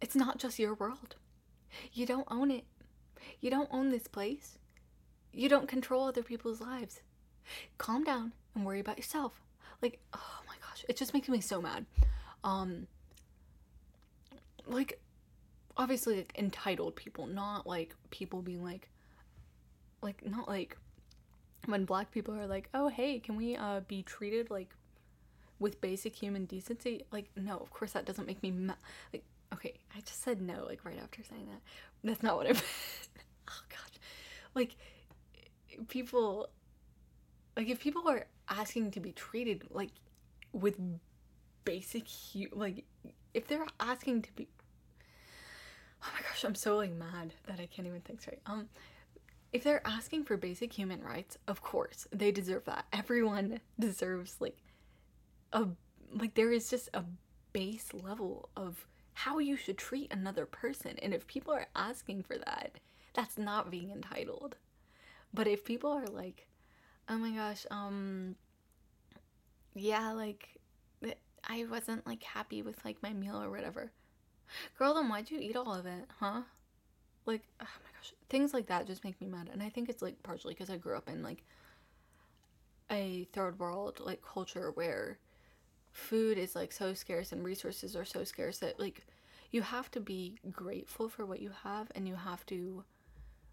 it's 0.00 0.16
not 0.16 0.38
just 0.38 0.58
your 0.58 0.74
world. 0.74 1.16
You 1.92 2.06
don't 2.06 2.26
own 2.30 2.50
it. 2.50 2.64
You 3.40 3.50
don't 3.50 3.68
own 3.70 3.90
this 3.90 4.08
place. 4.08 4.58
You 5.32 5.48
don't 5.48 5.68
control 5.68 6.04
other 6.06 6.22
people's 6.22 6.60
lives. 6.60 7.00
Calm 7.78 8.04
down 8.04 8.32
and 8.54 8.64
worry 8.64 8.80
about 8.80 8.96
yourself. 8.96 9.40
Like, 9.82 10.00
oh 10.14 10.40
my 10.46 10.54
gosh, 10.60 10.84
it 10.88 10.96
just 10.96 11.12
makes 11.12 11.28
me 11.28 11.40
so 11.40 11.60
mad. 11.60 11.86
Um 12.42 12.86
like 14.66 15.00
obviously 15.76 16.16
like 16.16 16.32
entitled 16.38 16.96
people, 16.96 17.26
not 17.26 17.66
like 17.66 17.94
people 18.10 18.42
being 18.42 18.64
like 18.64 18.88
like 20.02 20.24
not 20.24 20.48
like 20.48 20.76
when 21.66 21.84
black 21.84 22.10
people 22.10 22.34
are 22.34 22.46
like, 22.46 22.68
"Oh, 22.74 22.88
hey, 22.88 23.18
can 23.18 23.36
we 23.36 23.56
uh 23.56 23.80
be 23.80 24.02
treated 24.02 24.50
like 24.50 24.70
with 25.58 25.80
basic 25.80 26.14
human 26.14 26.44
decency 26.44 27.04
like 27.10 27.30
no 27.36 27.56
of 27.56 27.70
course 27.70 27.92
that 27.92 28.04
doesn't 28.04 28.26
make 28.26 28.42
me 28.42 28.50
ma- 28.50 28.74
like 29.12 29.24
okay 29.52 29.74
i 29.96 30.00
just 30.00 30.22
said 30.22 30.40
no 30.40 30.64
like 30.66 30.84
right 30.84 30.98
after 31.02 31.22
saying 31.22 31.46
that. 31.46 31.60
That's 32.04 32.22
not 32.22 32.36
what 32.36 32.46
i 32.46 32.52
meant. 32.52 32.64
Oh 33.48 33.62
god 33.70 33.98
like 34.54 34.76
people 35.88 36.48
like 37.56 37.68
if 37.68 37.80
people 37.80 38.08
are 38.08 38.26
asking 38.48 38.90
to 38.92 39.00
be 39.00 39.12
treated 39.12 39.64
like 39.70 39.90
with 40.52 40.76
basic 41.64 42.04
hu- 42.08 42.48
like 42.52 42.84
if 43.34 43.46
they're 43.48 43.66
asking 43.80 44.22
to 44.22 44.32
be 44.32 44.48
oh 46.02 46.08
my 46.14 46.20
gosh 46.20 46.44
i'm 46.44 46.54
so 46.54 46.76
like 46.76 46.92
mad 46.92 47.34
that 47.46 47.60
i 47.60 47.66
can't 47.66 47.86
even 47.88 48.00
think 48.00 48.20
straight. 48.20 48.40
Um 48.46 48.68
if 49.52 49.62
they're 49.64 49.86
asking 49.86 50.24
for 50.24 50.36
basic 50.36 50.72
human 50.72 51.02
rights 51.02 51.38
of 51.48 51.62
course 51.62 52.06
they 52.12 52.30
deserve 52.30 52.64
that. 52.64 52.84
Everyone 52.92 53.60
deserves 53.78 54.36
like 54.40 54.56
a 55.56 55.66
like 56.14 56.34
there 56.34 56.52
is 56.52 56.70
just 56.70 56.88
a 56.94 57.02
base 57.52 57.88
level 57.92 58.48
of 58.56 58.86
how 59.14 59.38
you 59.38 59.56
should 59.56 59.78
treat 59.78 60.12
another 60.12 60.46
person. 60.46 60.98
And 61.02 61.12
if 61.14 61.26
people 61.26 61.52
are 61.52 61.66
asking 61.74 62.22
for 62.22 62.36
that 62.38 62.78
that's 63.14 63.38
not 63.38 63.70
being 63.70 63.90
entitled. 63.90 64.56
But 65.32 65.48
if 65.48 65.64
people 65.64 65.90
are 65.90 66.06
like 66.06 66.46
oh 67.08 67.16
my 67.16 67.30
gosh 67.30 67.66
um 67.70 68.36
yeah 69.74 70.12
like 70.12 70.48
i 71.48 71.64
wasn't 71.70 72.06
like 72.06 72.22
happy 72.22 72.62
with 72.62 72.84
like 72.84 73.02
my 73.02 73.12
meal 73.12 73.42
or 73.42 73.50
whatever. 73.50 73.90
Girl 74.78 74.94
then 74.94 75.08
why'd 75.08 75.30
you 75.30 75.38
eat 75.40 75.56
all 75.56 75.72
of 75.72 75.86
it 75.86 76.04
huh? 76.20 76.42
Like 77.24 77.42
oh 77.60 77.64
my 77.82 77.90
gosh 77.98 78.12
things 78.28 78.52
like 78.52 78.66
that 78.66 78.86
just 78.86 79.04
make 79.04 79.20
me 79.20 79.26
mad. 79.26 79.48
And 79.50 79.62
i 79.62 79.70
think 79.70 79.88
it's 79.88 80.02
like 80.02 80.22
partially 80.22 80.52
because 80.52 80.70
i 80.70 80.76
grew 80.76 80.96
up 80.96 81.08
in 81.08 81.22
like 81.22 81.42
a 82.90 83.26
third 83.32 83.58
world 83.58 84.00
like 84.00 84.22
culture 84.22 84.70
where 84.72 85.18
food 85.96 86.36
is 86.36 86.54
like 86.54 86.72
so 86.72 86.92
scarce 86.92 87.32
and 87.32 87.42
resources 87.42 87.96
are 87.96 88.04
so 88.04 88.22
scarce 88.22 88.58
that 88.58 88.78
like 88.78 89.06
you 89.50 89.62
have 89.62 89.90
to 89.90 90.00
be 90.00 90.38
grateful 90.52 91.08
for 91.08 91.24
what 91.24 91.40
you 91.40 91.50
have 91.64 91.90
and 91.94 92.06
you 92.06 92.14
have 92.14 92.44
to 92.46 92.84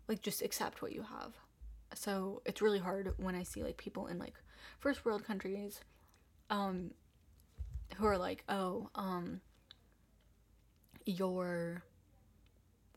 like 0.08 0.22
just 0.22 0.42
accept 0.42 0.82
what 0.82 0.92
you 0.92 1.04
have. 1.04 1.34
So 1.96 2.42
it's 2.46 2.62
really 2.62 2.80
hard 2.80 3.14
when 3.18 3.36
I 3.36 3.44
see 3.44 3.64
like 3.64 3.78
people 3.78 4.08
in 4.08 4.20
like 4.20 4.34
first 4.80 5.06
world 5.06 5.24
countries 5.24 5.80
um 6.50 6.92
who 7.96 8.06
are 8.06 8.18
like, 8.18 8.44
"Oh, 8.50 8.90
um 8.96 9.40
you're 11.06 11.84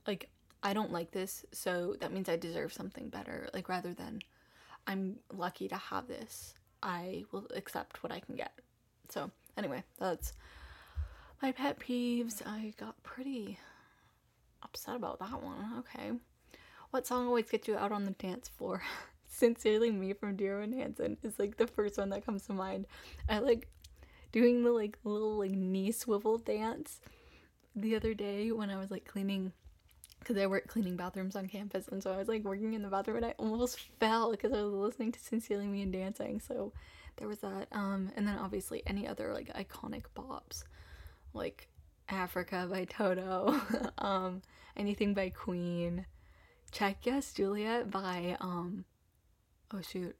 like 0.07 0.28
I 0.62 0.72
don't 0.72 0.92
like 0.92 1.12
this, 1.12 1.44
so 1.53 1.94
that 2.01 2.12
means 2.12 2.28
I 2.28 2.36
deserve 2.36 2.72
something 2.72 3.09
better." 3.11 3.49
Like 3.55 3.68
rather 3.68 3.94
than 3.94 4.20
I'm 4.86 5.16
lucky 5.32 5.68
to 5.68 5.76
have 5.76 6.09
this. 6.09 6.55
I 6.82 7.24
will 7.32 7.47
accept 7.55 8.03
what 8.03 8.12
I 8.12 8.20
can 8.20 8.36
get. 8.36 8.53
So, 9.11 9.31
anyway, 9.57 9.83
that's 9.99 10.33
my 11.43 11.53
pet 11.53 11.79
peeves. 11.79 12.43
I 12.47 12.73
got 12.79 13.03
pretty 13.03 13.59
upset 14.63 14.97
about 14.97 15.19
that 15.21 15.43
one. 15.43 15.79
Okay. 15.79 16.13
What 16.91 17.07
song 17.07 17.27
always 17.27 17.51
gets 17.51 17.69
you 17.69 17.77
out 17.77 17.93
on 17.93 18.05
the 18.05 18.13
dance 18.13 18.49
floor? 18.49 18.83
Sincerely 19.29 19.91
Me 19.91 20.13
from 20.15 20.37
Dear 20.37 20.63
Evan 20.63 20.73
Hansen 20.73 21.19
is 21.23 21.39
like 21.39 21.57
the 21.57 21.67
first 21.67 21.99
one 21.99 22.11
that 22.11 22.25
comes 22.25 22.47
to 22.47 22.53
mind. 22.53 22.87
I 23.29 23.41
like 23.41 23.69
doing 24.33 24.65
the 24.65 24.71
like 24.71 24.99
little 25.05 25.39
like 25.39 25.51
knee 25.51 25.93
swivel 25.93 26.39
dance 26.39 27.01
the 27.75 27.97
other 27.97 28.15
day 28.15 28.51
when 28.53 28.71
I 28.71 28.79
was 28.79 28.91
like 28.91 29.05
cleaning 29.05 29.53
because 30.19 30.39
I 30.43 30.47
work 30.47 30.67
cleaning 30.67 30.97
bathrooms 30.97 31.37
on 31.37 31.47
campus, 31.47 31.87
and 31.89 32.03
so 32.03 32.13
I 32.13 32.17
was 32.17 32.29
like 32.29 32.43
working 32.43 32.75
in 32.75 32.83
the 32.83 32.89
bathroom, 32.89 33.19
and 33.19 33.27
I 33.27 33.35
almost 33.39 33.79
fell 34.01 34.31
because 34.31 34.53
I 34.53 34.63
was 34.63 34.73
listening 34.73 35.13
to 35.13 35.21
Sincerely 35.21 35.67
Me 35.67 35.83
and 35.83 35.93
dancing. 35.93 36.41
So 36.41 36.73
there 37.17 37.29
was 37.29 37.39
that, 37.41 37.69
um, 37.73 38.11
and 38.17 38.27
then 38.27 38.39
obviously 38.39 38.83
any 38.87 39.07
other 39.07 39.33
like 39.33 39.53
iconic 39.55 40.05
bops, 40.14 40.64
like 41.33 41.69
Africa 42.09 42.67
by 42.71 42.85
Toto, 42.85 43.61
um, 43.99 44.43
anything 44.77 45.14
by 45.14 45.31
Queen, 45.31 46.07
Check 46.73 46.99
Yes 47.05 47.33
Juliet 47.33 47.91
by 47.91 48.37
um, 48.41 48.85
oh 49.73 49.81
shoot, 49.81 50.17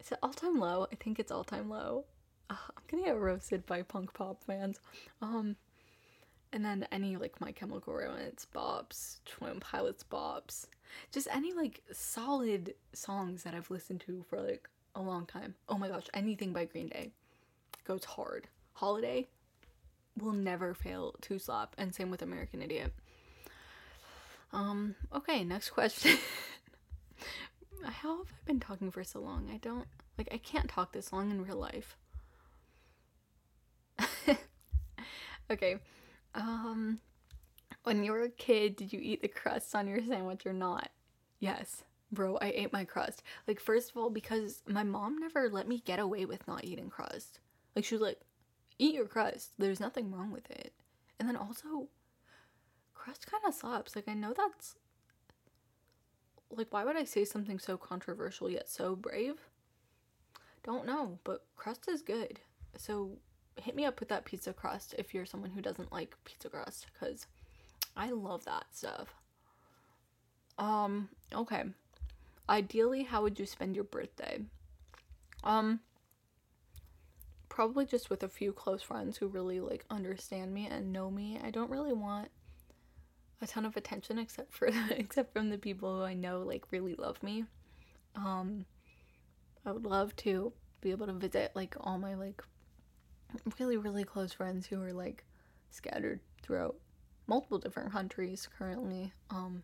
is 0.00 0.12
it 0.12 0.18
All 0.22 0.32
Time 0.32 0.58
Low? 0.58 0.86
I 0.90 0.96
think 0.96 1.18
it's 1.18 1.30
All 1.30 1.44
Time 1.44 1.68
Low. 1.68 2.04
I'm 2.48 2.56
gonna 2.90 3.04
get 3.04 3.18
roasted 3.18 3.66
by 3.66 3.82
punk 3.82 4.12
pop 4.14 4.42
fans. 4.44 4.80
Um, 5.22 5.56
and 6.52 6.64
then 6.64 6.86
any 6.90 7.16
like 7.16 7.40
My 7.40 7.52
Chemical 7.52 7.94
Romance 7.94 8.46
bops, 8.52 9.18
Twin 9.24 9.60
Pilots 9.60 10.02
bops, 10.02 10.66
just 11.12 11.28
any 11.32 11.52
like 11.52 11.82
solid 11.92 12.74
songs 12.92 13.44
that 13.44 13.54
I've 13.54 13.70
listened 13.70 14.00
to 14.06 14.24
for 14.28 14.40
like 14.40 14.68
a 15.00 15.06
long 15.06 15.26
time. 15.26 15.54
Oh 15.68 15.78
my 15.78 15.88
gosh, 15.88 16.06
anything 16.14 16.52
by 16.52 16.64
Green 16.64 16.88
Day 16.88 17.12
goes 17.86 18.04
hard. 18.04 18.46
Holiday 18.74 19.26
will 20.18 20.32
never 20.32 20.74
fail 20.74 21.14
to 21.22 21.38
slap, 21.38 21.74
and 21.78 21.94
same 21.94 22.10
with 22.10 22.22
American 22.22 22.62
Idiot. 22.62 22.92
Um, 24.52 24.94
okay, 25.14 25.44
next 25.44 25.70
question. 25.70 26.18
How 27.82 28.18
have 28.18 28.26
I 28.26 28.46
been 28.46 28.60
talking 28.60 28.90
for 28.90 29.04
so 29.04 29.20
long? 29.20 29.48
I 29.52 29.56
don't 29.56 29.86
like 30.18 30.28
I 30.32 30.38
can't 30.38 30.68
talk 30.68 30.92
this 30.92 31.12
long 31.12 31.30
in 31.30 31.44
real 31.44 31.56
life. 31.56 31.96
okay. 35.50 35.76
Um, 36.34 37.00
when 37.84 38.04
you 38.04 38.12
were 38.12 38.24
a 38.24 38.30
kid, 38.30 38.76
did 38.76 38.92
you 38.92 39.00
eat 39.02 39.22
the 39.22 39.28
crust 39.28 39.74
on 39.74 39.86
your 39.86 40.02
sandwich 40.04 40.44
or 40.44 40.52
not? 40.52 40.90
Yes, 41.38 41.84
bro, 42.12 42.38
I 42.40 42.52
ate 42.54 42.72
my 42.72 42.84
crust. 42.84 43.22
Like, 43.46 43.60
first 43.60 43.90
of 43.90 43.96
all, 43.96 44.10
because 44.10 44.62
my 44.66 44.82
mom 44.82 45.18
never 45.18 45.48
let 45.48 45.68
me 45.68 45.82
get 45.84 45.98
away 45.98 46.24
with 46.24 46.46
not 46.48 46.64
eating 46.64 46.90
crust. 46.90 47.40
Like, 47.74 47.84
she 47.84 47.94
was 47.94 48.02
like, 48.02 48.20
eat 48.78 48.94
your 48.94 49.06
crust. 49.06 49.52
There's 49.58 49.80
nothing 49.80 50.10
wrong 50.10 50.30
with 50.30 50.50
it. 50.50 50.72
And 51.18 51.28
then 51.28 51.36
also, 51.36 51.88
crust 52.94 53.30
kind 53.30 53.42
of 53.46 53.54
slaps. 53.54 53.94
Like, 53.94 54.08
I 54.08 54.14
know 54.14 54.32
that's. 54.36 54.76
Like, 56.50 56.72
why 56.72 56.84
would 56.84 56.96
I 56.96 57.04
say 57.04 57.24
something 57.24 57.58
so 57.58 57.76
controversial 57.76 58.50
yet 58.50 58.68
so 58.68 58.96
brave? 58.96 59.36
Don't 60.64 60.86
know, 60.86 61.18
but 61.24 61.44
crust 61.56 61.88
is 61.88 62.02
good. 62.02 62.40
So 62.76 63.18
hit 63.56 63.76
me 63.76 63.84
up 63.84 64.00
with 64.00 64.08
that 64.08 64.24
pizza 64.24 64.52
crust 64.52 64.94
if 64.98 65.14
you're 65.14 65.26
someone 65.26 65.50
who 65.50 65.62
doesn't 65.62 65.92
like 65.92 66.16
pizza 66.24 66.48
crust 66.48 66.86
because 66.92 67.26
I 67.96 68.10
love 68.10 68.44
that 68.44 68.64
stuff. 68.72 69.14
Um, 70.58 71.08
okay. 71.34 71.64
Ideally, 72.50 73.04
how 73.04 73.22
would 73.22 73.38
you 73.38 73.46
spend 73.46 73.76
your 73.76 73.84
birthday? 73.84 74.40
Um, 75.44 75.78
probably 77.48 77.86
just 77.86 78.10
with 78.10 78.24
a 78.24 78.28
few 78.28 78.52
close 78.52 78.82
friends 78.82 79.16
who 79.16 79.28
really 79.28 79.60
like 79.60 79.84
understand 79.88 80.52
me 80.52 80.66
and 80.66 80.92
know 80.92 81.12
me. 81.12 81.38
I 81.42 81.52
don't 81.52 81.70
really 81.70 81.92
want 81.92 82.28
a 83.40 83.46
ton 83.46 83.64
of 83.64 83.76
attention 83.76 84.18
except 84.18 84.52
for 84.52 84.68
except 84.90 85.32
from 85.32 85.48
the 85.48 85.58
people 85.58 85.98
who 85.98 86.02
I 86.02 86.14
know 86.14 86.40
like 86.40 86.72
really 86.72 86.96
love 86.96 87.22
me. 87.22 87.44
Um, 88.16 88.66
I 89.64 89.70
would 89.70 89.86
love 89.86 90.16
to 90.16 90.52
be 90.80 90.90
able 90.90 91.06
to 91.06 91.12
visit 91.12 91.52
like 91.54 91.76
all 91.78 91.98
my 91.98 92.14
like 92.14 92.42
really, 93.60 93.76
really 93.76 94.02
close 94.02 94.32
friends 94.32 94.66
who 94.66 94.82
are 94.82 94.92
like 94.92 95.24
scattered 95.70 96.18
throughout 96.42 96.74
multiple 97.28 97.58
different 97.58 97.92
countries 97.92 98.48
currently. 98.58 99.12
Um, 99.30 99.62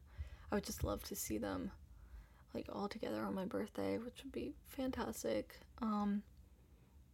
I 0.52 0.54
would 0.54 0.64
just 0.64 0.84
love 0.84 1.02
to 1.04 1.16
see 1.16 1.38
them 1.38 1.72
like 2.54 2.66
all 2.72 2.88
together 2.88 3.22
on 3.22 3.34
my 3.34 3.44
birthday, 3.44 3.98
which 3.98 4.22
would 4.22 4.32
be 4.32 4.54
fantastic. 4.66 5.58
Um, 5.80 6.22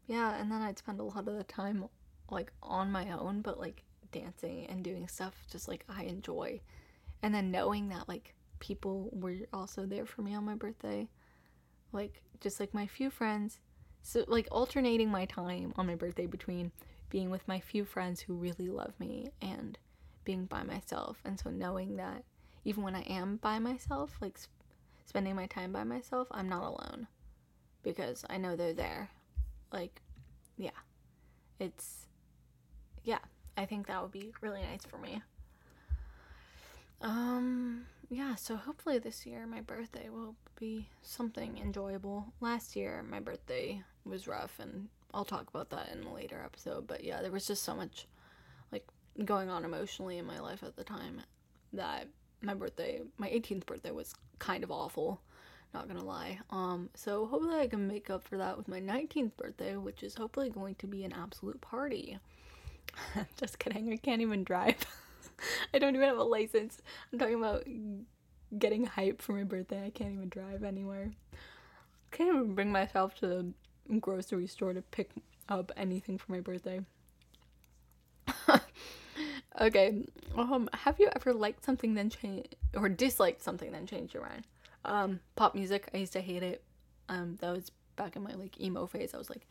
yeah, 0.07 0.41
and 0.41 0.51
then 0.51 0.63
I'd 0.63 0.79
spend 0.79 1.01
a 1.01 1.05
lot 1.05 1.29
of 1.29 1.37
the 1.37 1.45
time 1.45 1.85
like 2.31 2.53
on 2.63 2.91
my 2.91 3.11
own, 3.13 3.41
but 3.43 3.59
like 3.59 3.83
dancing 4.13 4.67
and 4.67 4.85
doing 4.85 5.09
stuff 5.09 5.35
just 5.51 5.69
like 5.69 5.85
I 5.89 6.05
enjoy. 6.05 6.61
And 7.23 7.35
then 7.35 7.51
knowing 7.51 7.89
that 7.91 8.09
like 8.09 8.35
people 8.59 9.11
were 9.13 9.37
also 9.53 9.87
there 9.87 10.07
for 10.07 10.23
me 10.23 10.35
on 10.35 10.45
my 10.45 10.55
birthday, 10.55 11.09
like 11.93 12.23
just 12.41 12.61
like 12.61 12.75
my 12.75 12.87
few 12.87 13.11
friends 13.11 13.59
so, 14.03 14.25
like, 14.27 14.49
alternating 14.51 15.11
my 15.11 15.27
time 15.27 15.73
on 15.77 15.87
my 15.87 15.95
birthday 15.95 16.27
between 16.27 16.73
being 17.09 17.31
with 17.31 17.47
my 17.47 17.61
few 17.61 17.85
friends 17.85 18.21
who 18.21 18.35
really 18.35 18.69
love 18.69 18.99
me 18.99 19.31
and 19.41 19.79
being 20.25 20.47
by 20.47 20.65
myself. 20.65 21.21
And 21.25 21.39
so, 21.39 21.51
knowing 21.51 21.97
that 21.97 22.25
even 22.65 22.83
when 22.83 22.97
I 22.97 23.03
am 23.03 23.37
by 23.37 23.61
myself, 23.61 24.19
like 24.21 24.39
spending 25.05 25.37
my 25.37 25.47
time 25.47 25.73
by 25.73 25.85
myself, 25.85 26.29
I'm 26.31 26.49
not 26.49 26.63
alone 26.63 27.07
because 27.83 28.25
I 28.31 28.39
know 28.39 28.57
they're 28.57 28.73
there. 28.73 29.11
Like, 29.73 30.01
yeah, 30.57 30.71
it's, 31.59 32.07
yeah, 33.05 33.19
I 33.57 33.65
think 33.65 33.87
that 33.87 34.03
would 34.03 34.13
be 34.13 34.33
really 34.41 34.63
nice 34.63 34.85
for 34.85 34.99
me. 34.99 35.23
Um, 37.01 37.87
yeah, 38.09 38.37
so 38.37 38.57
hopefully 38.57 38.99
this 38.99 39.27
year 39.27 39.47
my 39.47 39.61
birthday 39.61 40.09
will 40.09 40.37
be 40.59 40.89
something 41.03 41.59
enjoyable. 41.59 42.33
Last 42.41 42.77
year 42.77 43.03
my 43.03 43.21
birthday 43.21 43.83
was 44.05 44.29
rough 44.29 44.59
and 44.61 44.89
I'll 45.13 45.25
talk 45.25 45.49
about 45.49 45.71
that 45.71 45.91
in 45.93 46.05
a 46.05 46.15
later 46.15 46.41
episode, 46.45 46.87
but 46.87 47.05
yeah, 47.05 47.21
there 47.21 47.33
was 47.33 47.47
just 47.47 47.65
so 47.65 47.75
much 47.75 48.07
like 48.71 48.87
going 49.25 49.51
on 49.51 49.65
emotionally 49.65 50.19
in 50.19 50.25
my 50.25 50.41
life 50.41 50.63
at 50.63 50.77
the 50.77 50.85
time 50.85 51.23
that 51.73 52.07
my 52.43 52.55
birthday, 52.55 53.01
my 53.19 53.29
18th 53.29 53.67
birthday 53.67 53.91
was 53.91 54.15
kind 54.39 54.65
of 54.65 54.71
awful, 54.71 55.21
not 55.73 55.89
gonna 55.89 56.05
lie. 56.05 56.39
Um, 56.51 56.91
so 56.95 57.27
hopefully 57.27 57.61
I 57.61 57.67
can 57.67 57.87
make 57.87 58.11
up 58.11 58.27
for 58.27 58.37
that 58.39 58.57
with 58.57 58.69
my 58.69 58.81
19th 58.81 59.37
birthday, 59.37 59.77
which 59.77 60.03
is 60.03 60.15
hopefully 60.15 60.51
going 60.51 60.75
to 60.77 60.87
be 60.87 61.05
an 61.05 61.13
absolute 61.13 61.61
party. 61.61 62.19
just 63.37 63.59
kidding, 63.59 63.93
I 63.93 63.97
can't 63.97 64.23
even 64.23 64.45
drive. 64.45 64.77
I 65.75 65.79
don't 65.79 65.95
even 65.95 66.09
have 66.09 66.19
a 66.19 66.23
license. 66.23 66.79
I'm 67.13 67.19
talking 67.19 67.35
about 67.35 67.65
getting 68.59 68.85
hype 68.85 69.23
for 69.23 69.33
my 69.33 69.45
birthday. 69.45 69.87
I 69.87 69.91
can't 69.91 70.13
even 70.15 70.29
drive 70.29 70.63
anywhere. 70.63 71.11
Can't 72.11 72.29
even 72.29 72.55
bring 72.55 72.71
myself 72.71 73.15
to 73.17 73.27
the 73.89 73.99
grocery 73.99 74.47
store 74.47 74.73
to 74.73 74.83
pick 74.83 75.11
up 75.49 75.73
anything 75.77 76.19
for 76.19 76.33
my 76.33 76.41
birthday. 76.41 76.81
Okay. 79.61 80.07
Um, 80.37 80.69
have 80.73 80.99
you 80.99 81.09
ever 81.15 81.33
liked 81.33 81.65
something 81.65 81.95
then 81.95 82.11
changed 82.11 82.57
or 82.75 82.89
disliked 82.89 83.43
something 83.43 83.73
then 83.73 83.87
changed 83.87 84.15
your 84.15 84.25
mind? 84.25 84.47
Um, 84.85 85.21
pop 85.37 85.55
music. 85.55 85.89
I 85.95 85.99
used 85.99 86.13
to 86.15 86.21
hate 86.21 86.43
it. 86.43 86.63
Um, 87.09 87.37
that 87.41 87.51
was 87.53 87.71
back 87.97 88.17
in 88.17 88.23
my 88.23 88.35
like 88.35 88.61
emo 88.61 88.87
phase. 88.87 89.15
I 89.15 89.19
was 89.19 89.31
like, 89.31 89.47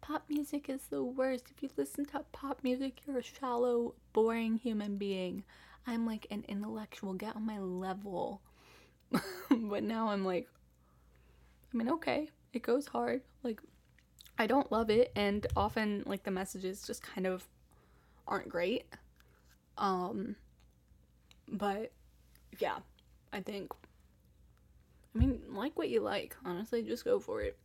pop 0.00 0.24
music 0.28 0.68
is 0.68 0.82
the 0.88 1.02
worst. 1.02 1.46
If 1.54 1.62
you 1.62 1.70
listen 1.76 2.04
to 2.06 2.24
pop 2.32 2.60
music, 2.62 3.00
you're 3.06 3.18
a 3.18 3.22
shallow, 3.22 3.94
boring 4.12 4.56
human 4.56 4.96
being. 4.96 5.44
I'm 5.86 6.06
like 6.06 6.26
an 6.30 6.44
intellectual, 6.48 7.14
get 7.14 7.36
on 7.36 7.46
my 7.46 7.58
level. 7.58 8.40
but 9.50 9.82
now 9.82 10.08
I'm 10.08 10.24
like, 10.24 10.48
I 11.72 11.76
mean, 11.76 11.90
okay, 11.90 12.30
it 12.52 12.62
goes 12.62 12.86
hard. 12.86 13.22
Like, 13.42 13.60
I 14.38 14.46
don't 14.46 14.70
love 14.70 14.90
it, 14.90 15.12
and 15.16 15.46
often, 15.56 16.02
like, 16.06 16.22
the 16.22 16.30
messages 16.30 16.86
just 16.86 17.02
kind 17.02 17.26
of 17.26 17.44
aren't 18.26 18.48
great. 18.48 18.84
Um, 19.82 20.36
but 21.48 21.92
yeah, 22.58 22.78
I 23.32 23.40
think, 23.40 23.70
I 25.14 25.18
mean, 25.18 25.42
like 25.50 25.76
what 25.76 25.90
you 25.90 26.00
like, 26.00 26.34
honestly, 26.44 26.82
just 26.82 27.04
go 27.04 27.20
for 27.20 27.42
it. 27.42 27.58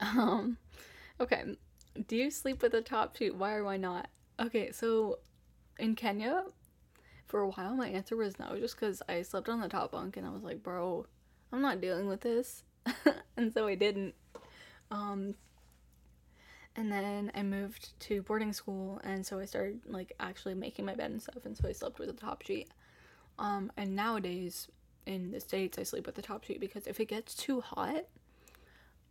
Um, 0.00 0.58
Okay. 1.20 1.44
Do 2.08 2.16
you 2.16 2.30
sleep 2.30 2.62
with 2.62 2.74
a 2.74 2.80
top 2.80 3.16
sheet? 3.16 3.36
Why 3.36 3.54
or 3.54 3.64
why 3.64 3.76
not? 3.76 4.08
Okay, 4.40 4.72
so 4.72 5.20
in 5.78 5.94
Kenya, 5.94 6.42
for 7.26 7.40
a 7.40 7.48
while, 7.48 7.76
my 7.76 7.88
answer 7.88 8.16
was 8.16 8.38
no, 8.38 8.56
just 8.58 8.74
because 8.74 9.00
I 9.08 9.22
slept 9.22 9.48
on 9.48 9.60
the 9.60 9.68
top 9.68 9.92
bunk 9.92 10.16
and 10.16 10.26
I 10.26 10.30
was 10.30 10.42
like, 10.42 10.62
bro, 10.62 11.06
I'm 11.52 11.62
not 11.62 11.80
dealing 11.80 12.08
with 12.08 12.20
this. 12.20 12.64
and 13.36 13.52
so 13.52 13.66
I 13.68 13.76
didn't. 13.76 14.14
Um, 14.90 15.36
and 16.76 16.90
then 16.90 17.30
I 17.34 17.42
moved 17.42 17.98
to 18.00 18.22
boarding 18.22 18.52
school, 18.52 19.00
and 19.04 19.24
so 19.24 19.38
I 19.38 19.44
started 19.44 19.80
like 19.86 20.12
actually 20.20 20.54
making 20.54 20.84
my 20.84 20.94
bed 20.94 21.10
and 21.10 21.22
stuff, 21.22 21.44
and 21.44 21.56
so 21.56 21.68
I 21.68 21.72
slept 21.72 21.98
with 21.98 22.08
a 22.08 22.12
top 22.12 22.42
sheet. 22.42 22.68
Um, 23.38 23.70
and 23.76 23.94
nowadays 23.94 24.68
in 25.06 25.30
the 25.30 25.40
states, 25.40 25.78
I 25.78 25.82
sleep 25.82 26.06
with 26.06 26.14
the 26.14 26.22
top 26.22 26.44
sheet 26.44 26.60
because 26.60 26.86
if 26.86 27.00
it 27.00 27.06
gets 27.06 27.34
too 27.34 27.60
hot, 27.60 28.04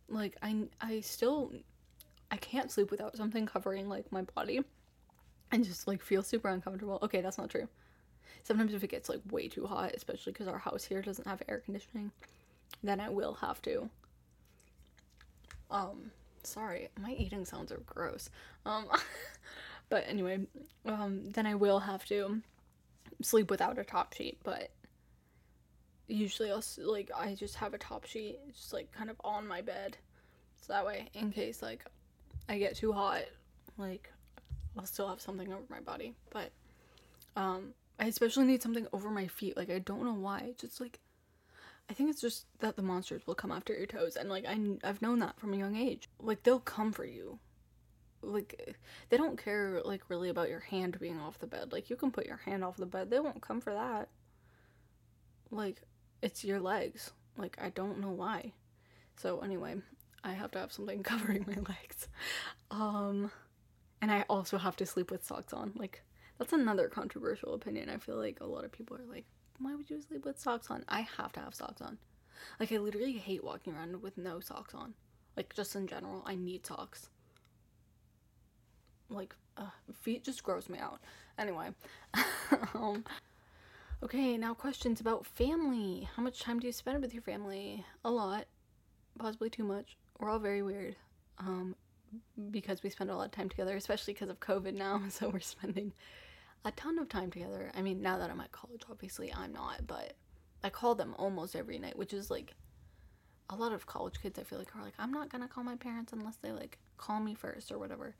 like 0.08 0.36
I 0.42 0.64
I 0.80 1.00
still 1.00 1.52
I 2.30 2.36
can't 2.36 2.70
sleep 2.70 2.90
without 2.90 3.16
something 3.16 3.46
covering 3.46 3.88
like 3.88 4.10
my 4.12 4.22
body 4.22 4.60
and 5.52 5.64
just 5.64 5.86
like 5.86 6.02
feel 6.02 6.22
super 6.22 6.48
uncomfortable. 6.48 6.98
Okay, 7.02 7.20
that's 7.20 7.38
not 7.38 7.50
true. 7.50 7.68
Sometimes 8.42 8.74
if 8.74 8.84
it 8.84 8.90
gets 8.90 9.08
like 9.08 9.20
way 9.30 9.48
too 9.48 9.66
hot, 9.66 9.92
especially 9.94 10.32
because 10.32 10.48
our 10.48 10.58
house 10.58 10.84
here 10.84 11.00
doesn't 11.00 11.26
have 11.26 11.42
air 11.48 11.60
conditioning, 11.64 12.10
then 12.82 13.00
I 13.00 13.08
will 13.08 13.34
have 13.34 13.62
to. 13.62 13.88
Um, 15.70 16.10
sorry, 16.46 16.88
my 17.00 17.12
eating 17.12 17.44
sounds 17.44 17.72
are 17.72 17.82
gross. 17.86 18.30
Um, 18.64 18.86
but 19.88 20.04
anyway, 20.06 20.40
um, 20.86 21.30
then 21.30 21.46
I 21.46 21.54
will 21.54 21.80
have 21.80 22.04
to 22.06 22.40
sleep 23.22 23.50
without 23.50 23.78
a 23.78 23.84
top 23.84 24.14
sheet. 24.14 24.38
But 24.42 24.70
usually 26.06 26.50
I'll 26.50 26.64
like 26.78 27.10
I 27.16 27.34
just 27.34 27.56
have 27.56 27.74
a 27.74 27.78
top 27.78 28.04
sheet 28.06 28.38
just 28.52 28.72
like 28.72 28.92
kind 28.92 29.10
of 29.10 29.16
on 29.24 29.46
my 29.46 29.60
bed, 29.60 29.96
so 30.60 30.72
that 30.72 30.86
way 30.86 31.08
in 31.14 31.30
case 31.30 31.62
like 31.62 31.84
I 32.48 32.58
get 32.58 32.76
too 32.76 32.92
hot, 32.92 33.22
like 33.78 34.10
I'll 34.78 34.86
still 34.86 35.08
have 35.08 35.20
something 35.20 35.52
over 35.52 35.64
my 35.68 35.80
body. 35.80 36.14
But 36.30 36.50
um, 37.36 37.74
I 37.98 38.06
especially 38.06 38.46
need 38.46 38.62
something 38.62 38.86
over 38.92 39.10
my 39.10 39.26
feet. 39.26 39.56
Like 39.56 39.70
I 39.70 39.78
don't 39.78 40.04
know 40.04 40.14
why. 40.14 40.54
Just 40.58 40.80
like 40.80 40.98
I 41.88 41.92
think 41.92 42.10
it's 42.10 42.20
just 42.20 42.46
that 42.60 42.76
the 42.76 42.82
monsters 42.82 43.26
will 43.26 43.34
come 43.34 43.52
after 43.52 43.74
your 43.74 43.86
toes, 43.86 44.16
and 44.16 44.28
like 44.28 44.46
I 44.46 44.58
I've 44.82 45.02
known 45.02 45.18
that 45.20 45.38
from 45.38 45.52
a 45.52 45.56
young 45.56 45.76
age. 45.76 46.08
Like 46.18 46.42
they'll 46.42 46.60
come 46.60 46.92
for 46.92 47.04
you. 47.04 47.38
Like 48.22 48.76
they 49.10 49.16
don't 49.16 49.42
care 49.42 49.82
like 49.84 50.08
really 50.08 50.30
about 50.30 50.48
your 50.48 50.60
hand 50.60 50.98
being 50.98 51.20
off 51.20 51.38
the 51.38 51.46
bed. 51.46 51.72
Like 51.72 51.90
you 51.90 51.96
can 51.96 52.10
put 52.10 52.26
your 52.26 52.38
hand 52.38 52.64
off 52.64 52.76
the 52.78 52.86
bed, 52.86 53.10
they 53.10 53.20
won't 53.20 53.42
come 53.42 53.60
for 53.60 53.74
that. 53.74 54.08
Like 55.50 55.82
it's 56.22 56.44
your 56.44 56.60
legs. 56.60 57.12
Like 57.36 57.58
I 57.60 57.68
don't 57.70 58.00
know 58.00 58.10
why. 58.10 58.52
So 59.16 59.40
anyway, 59.40 59.76
I 60.22 60.32
have 60.32 60.50
to 60.52 60.58
have 60.58 60.72
something 60.72 61.02
covering 61.04 61.44
my 61.46 61.56
legs. 61.56 62.08
Um 62.70 63.30
and 64.00 64.10
I 64.10 64.24
also 64.28 64.58
have 64.58 64.76
to 64.76 64.86
sleep 64.86 65.10
with 65.10 65.24
socks 65.24 65.52
on. 65.52 65.72
Like 65.76 66.02
that's 66.38 66.52
another 66.52 66.88
controversial 66.88 67.54
opinion. 67.54 67.90
I 67.90 67.98
feel 67.98 68.16
like 68.16 68.40
a 68.40 68.46
lot 68.46 68.64
of 68.64 68.72
people 68.72 68.96
are 68.96 69.12
like, 69.12 69.26
why 69.58 69.74
would 69.74 69.90
you 69.90 70.00
sleep 70.00 70.24
with 70.24 70.38
socks 70.38 70.70
on? 70.70 70.84
I 70.88 71.06
have 71.16 71.32
to 71.32 71.40
have 71.40 71.54
socks 71.54 71.80
on. 71.80 71.98
Like, 72.58 72.72
I 72.72 72.78
literally 72.78 73.12
hate 73.12 73.44
walking 73.44 73.74
around 73.74 74.00
with 74.02 74.18
no 74.18 74.40
socks 74.40 74.74
on. 74.74 74.94
Like, 75.36 75.54
just 75.54 75.74
in 75.76 75.86
general, 75.86 76.22
I 76.26 76.34
need 76.34 76.66
socks. 76.66 77.08
Like, 79.08 79.34
uh, 79.56 79.70
feet 80.02 80.24
just 80.24 80.42
gross 80.42 80.68
me 80.68 80.78
out. 80.78 81.00
Anyway. 81.38 81.70
um, 82.74 83.04
okay, 84.02 84.36
now 84.36 84.54
questions 84.54 85.00
about 85.00 85.26
family. 85.26 86.08
How 86.16 86.22
much 86.22 86.40
time 86.40 86.58
do 86.60 86.66
you 86.66 86.72
spend 86.72 87.00
with 87.00 87.14
your 87.14 87.22
family? 87.22 87.84
A 88.04 88.10
lot. 88.10 88.46
Possibly 89.18 89.50
too 89.50 89.64
much. 89.64 89.96
We're 90.18 90.30
all 90.30 90.38
very 90.38 90.62
weird. 90.62 90.96
Um, 91.38 91.76
because 92.50 92.82
we 92.82 92.90
spend 92.90 93.10
a 93.10 93.16
lot 93.16 93.26
of 93.26 93.32
time 93.32 93.48
together, 93.48 93.76
especially 93.76 94.14
because 94.14 94.28
of 94.28 94.40
COVID 94.40 94.74
now. 94.74 95.02
So 95.10 95.28
we're 95.28 95.40
spending 95.40 95.92
a 96.64 96.70
ton 96.72 96.98
of 96.98 97.08
time 97.08 97.30
together. 97.30 97.70
I 97.74 97.82
mean, 97.82 98.00
now 98.00 98.18
that 98.18 98.30
I'm 98.30 98.40
at 98.40 98.52
college, 98.52 98.82
obviously 98.90 99.32
I'm 99.32 99.52
not, 99.52 99.86
but 99.86 100.14
I 100.62 100.70
call 100.70 100.94
them 100.94 101.14
almost 101.18 101.54
every 101.54 101.78
night, 101.78 101.96
which 101.98 102.14
is 102.14 102.30
like 102.30 102.54
a 103.50 103.56
lot 103.56 103.72
of 103.72 103.86
college 103.86 104.14
kids. 104.22 104.38
I 104.38 104.44
feel 104.44 104.58
like 104.58 104.74
are 104.74 104.82
like, 104.82 104.94
I'm 104.98 105.12
not 105.12 105.30
gonna 105.30 105.48
call 105.48 105.64
my 105.64 105.76
parents 105.76 106.12
unless 106.12 106.36
they 106.36 106.52
like 106.52 106.78
call 106.96 107.20
me 107.20 107.34
first 107.34 107.70
or 107.70 107.78
whatever. 107.78 108.14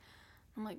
I'm 0.57 0.65
like, 0.65 0.79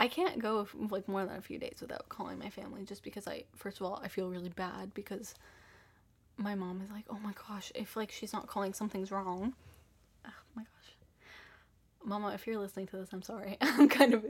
I 0.00 0.06
can't 0.06 0.38
go 0.38 0.66
like 0.90 1.08
more 1.08 1.24
than 1.26 1.36
a 1.36 1.42
few 1.42 1.58
days 1.58 1.78
without 1.80 2.08
calling 2.08 2.38
my 2.38 2.50
family 2.50 2.84
just 2.84 3.02
because 3.02 3.26
I, 3.26 3.44
first 3.56 3.80
of 3.80 3.86
all, 3.86 4.00
I 4.02 4.08
feel 4.08 4.28
really 4.28 4.50
bad 4.50 4.94
because 4.94 5.34
my 6.36 6.54
mom 6.54 6.80
is 6.82 6.90
like, 6.90 7.04
oh 7.10 7.18
my 7.18 7.32
gosh, 7.48 7.72
if 7.74 7.96
like 7.96 8.12
she's 8.12 8.32
not 8.32 8.46
calling, 8.46 8.72
something's 8.72 9.10
wrong. 9.10 9.54
Oh 10.24 10.30
my 10.54 10.62
gosh. 10.62 10.96
Mama, 12.04 12.32
if 12.32 12.46
you're 12.46 12.58
listening 12.58 12.86
to 12.88 12.96
this, 12.96 13.08
I'm 13.12 13.22
sorry. 13.22 13.56
I'm 13.60 13.88
kind 13.88 14.14
of 14.14 14.24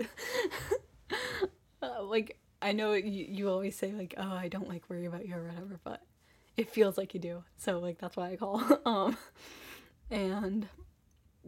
like 2.03 2.39
I 2.61 2.72
know 2.72 2.93
you, 2.93 3.26
you 3.28 3.49
always 3.49 3.76
say 3.76 3.93
like, 3.93 4.14
"Oh, 4.16 4.32
I 4.32 4.49
don't 4.49 4.68
like 4.68 4.89
worry 4.89 5.07
about 5.07 5.26
you 5.26 5.36
or 5.36 5.45
whatever," 5.45 5.80
but 5.84 6.03
it 6.57 6.68
feels 6.70 6.99
like 6.99 7.14
you 7.14 7.20
do. 7.20 7.45
So 7.57 7.78
like 7.78 7.99
that's 7.99 8.16
why 8.16 8.32
I 8.32 8.36
call. 8.36 8.62
um 8.84 9.16
and 10.11 10.68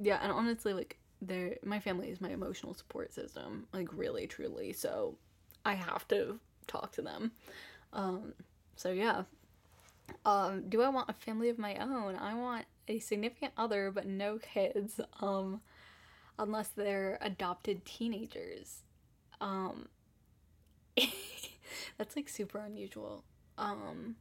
yeah, 0.01 0.20
and 0.22 0.32
honestly 0.32 0.72
like 0.72 0.99
they 1.20 1.59
my 1.64 1.80
family 1.80 2.09
is 2.11 2.20
my 2.20 2.30
emotional 2.30 2.74
support 2.74 3.12
system, 3.12 3.66
like 3.72 3.88
really 3.93 4.26
truly. 4.26 4.72
So 4.72 5.16
I 5.64 5.74
have 5.74 6.07
to 6.09 6.38
talk 6.66 6.93
to 6.93 7.03
them. 7.03 7.32
Um 7.93 8.34
so 8.76 8.91
yeah. 8.93 9.24
Um 10.24 10.68
do 10.68 10.80
I 10.82 10.88
want 10.88 11.11
a 11.11 11.12
family 11.12 11.49
of 11.49 11.59
my 11.59 11.76
own? 11.76 12.16
I 12.16 12.34
want 12.34 12.66
a 12.88 12.99
significant 13.01 13.53
other 13.57 13.91
but 13.91 14.07
no 14.07 14.38
kids. 14.38 15.01
Um 15.20 15.61
unless 16.38 16.68
they're 16.68 17.18
adopted 17.20 17.84
teenagers. 17.84 18.84
Um 19.41 19.88
that's 21.99 22.17
like 22.17 22.29
super 22.29 22.59
unusual. 22.59 23.25
Um 23.59 24.17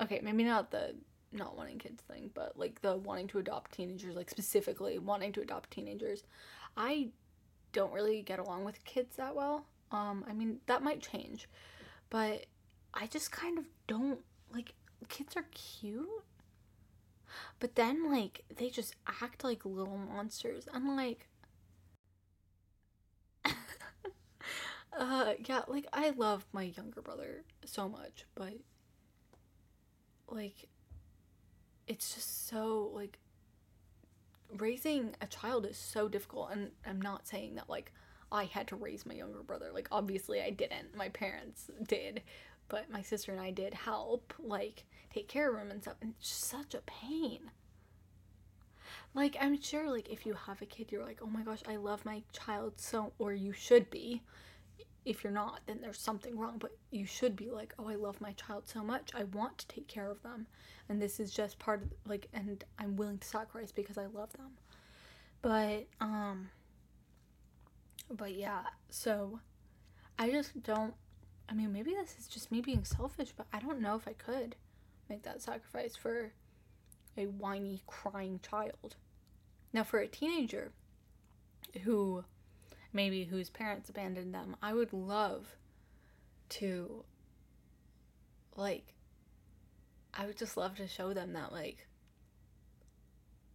okay, 0.00 0.20
maybe 0.22 0.44
not 0.44 0.70
the 0.70 0.94
not 1.32 1.56
wanting 1.56 1.78
kids 1.78 2.02
thing, 2.02 2.30
but 2.34 2.58
like 2.58 2.80
the 2.80 2.96
wanting 2.96 3.26
to 3.28 3.38
adopt 3.38 3.72
teenagers, 3.72 4.14
like 4.14 4.30
specifically 4.30 4.98
wanting 4.98 5.32
to 5.32 5.40
adopt 5.40 5.70
teenagers. 5.70 6.22
I 6.76 7.08
don't 7.72 7.92
really 7.92 8.22
get 8.22 8.38
along 8.38 8.64
with 8.64 8.84
kids 8.84 9.16
that 9.16 9.34
well. 9.34 9.66
Um 9.90 10.24
I 10.28 10.32
mean, 10.32 10.60
that 10.66 10.82
might 10.82 11.00
change. 11.00 11.48
But 12.10 12.46
I 12.92 13.06
just 13.06 13.32
kind 13.32 13.58
of 13.58 13.64
don't 13.86 14.20
like 14.52 14.74
kids 15.08 15.36
are 15.36 15.46
cute. 15.52 16.08
But 17.58 17.74
then 17.74 18.10
like 18.10 18.44
they 18.56 18.70
just 18.70 18.94
act 19.06 19.42
like 19.44 19.64
little 19.64 19.98
monsters. 19.98 20.68
And 20.72 20.96
like 20.96 21.26
Uh, 24.96 25.34
yeah, 25.46 25.62
like 25.66 25.86
I 25.92 26.10
love 26.10 26.46
my 26.52 26.64
younger 26.76 27.02
brother 27.02 27.42
so 27.64 27.88
much, 27.88 28.24
but 28.34 28.54
like 30.28 30.68
it's 31.86 32.14
just 32.14 32.48
so 32.48 32.90
like 32.94 33.18
raising 34.56 35.14
a 35.20 35.26
child 35.26 35.66
is 35.66 35.76
so 35.76 36.08
difficult 36.08 36.50
and 36.52 36.70
I'm 36.86 37.00
not 37.00 37.26
saying 37.26 37.56
that 37.56 37.68
like 37.68 37.92
I 38.30 38.44
had 38.44 38.68
to 38.68 38.76
raise 38.76 39.04
my 39.06 39.14
younger 39.14 39.42
brother. 39.42 39.70
Like 39.72 39.88
obviously 39.92 40.40
I 40.40 40.50
didn't. 40.50 40.96
My 40.96 41.08
parents 41.08 41.70
did, 41.86 42.22
but 42.68 42.90
my 42.90 43.02
sister 43.02 43.32
and 43.32 43.40
I 43.40 43.50
did 43.50 43.74
help 43.74 44.32
like 44.38 44.84
take 45.12 45.28
care 45.28 45.52
of 45.54 45.60
him 45.60 45.70
and 45.70 45.82
stuff. 45.82 45.96
And 46.00 46.14
it's 46.18 46.28
such 46.30 46.74
a 46.74 46.80
pain. 46.82 47.50
Like 49.14 49.36
I'm 49.40 49.60
sure 49.60 49.90
like 49.90 50.08
if 50.10 50.26
you 50.26 50.34
have 50.34 50.60
a 50.62 50.66
kid 50.66 50.90
you're 50.92 51.04
like, 51.04 51.20
"Oh 51.22 51.26
my 51.26 51.42
gosh, 51.42 51.62
I 51.68 51.76
love 51.76 52.04
my 52.04 52.22
child 52.32 52.74
so 52.80 53.12
or 53.18 53.32
you 53.32 53.52
should 53.52 53.90
be." 53.90 54.22
If 55.04 55.22
you're 55.22 55.32
not, 55.32 55.60
then 55.66 55.80
there's 55.80 56.00
something 56.00 56.38
wrong. 56.38 56.56
But 56.58 56.76
you 56.90 57.06
should 57.06 57.36
be 57.36 57.50
like, 57.50 57.74
oh, 57.78 57.88
I 57.88 57.94
love 57.94 58.20
my 58.20 58.32
child 58.32 58.68
so 58.68 58.82
much. 58.82 59.10
I 59.14 59.24
want 59.24 59.58
to 59.58 59.68
take 59.68 59.88
care 59.88 60.10
of 60.10 60.22
them. 60.22 60.46
And 60.88 61.00
this 61.00 61.20
is 61.20 61.30
just 61.30 61.58
part 61.58 61.82
of, 61.82 61.88
like, 62.06 62.28
and 62.32 62.64
I'm 62.78 62.96
willing 62.96 63.18
to 63.18 63.26
sacrifice 63.26 63.72
because 63.72 63.98
I 63.98 64.06
love 64.06 64.32
them. 64.32 64.52
But, 65.42 65.86
um, 66.00 66.48
but 68.10 68.34
yeah, 68.34 68.62
so 68.90 69.40
I 70.18 70.30
just 70.30 70.62
don't, 70.62 70.94
I 71.48 71.54
mean, 71.54 71.72
maybe 71.72 71.92
this 71.92 72.16
is 72.18 72.26
just 72.26 72.50
me 72.50 72.60
being 72.60 72.84
selfish, 72.84 73.32
but 73.36 73.46
I 73.52 73.58
don't 73.58 73.80
know 73.80 73.96
if 73.96 74.08
I 74.08 74.14
could 74.14 74.56
make 75.10 75.22
that 75.24 75.42
sacrifice 75.42 75.96
for 75.96 76.32
a 77.16 77.26
whiny, 77.26 77.82
crying 77.86 78.40
child. 78.48 78.96
Now, 79.72 79.84
for 79.84 79.98
a 79.98 80.08
teenager 80.08 80.72
who 81.82 82.24
maybe 82.94 83.24
whose 83.24 83.50
parents 83.50 83.90
abandoned 83.90 84.34
them. 84.34 84.56
I 84.62 84.72
would 84.72 84.92
love 84.92 85.56
to 86.50 87.04
like 88.56 88.94
I 90.14 90.26
would 90.26 90.38
just 90.38 90.56
love 90.56 90.76
to 90.76 90.86
show 90.86 91.12
them 91.12 91.32
that 91.32 91.52
like 91.52 91.86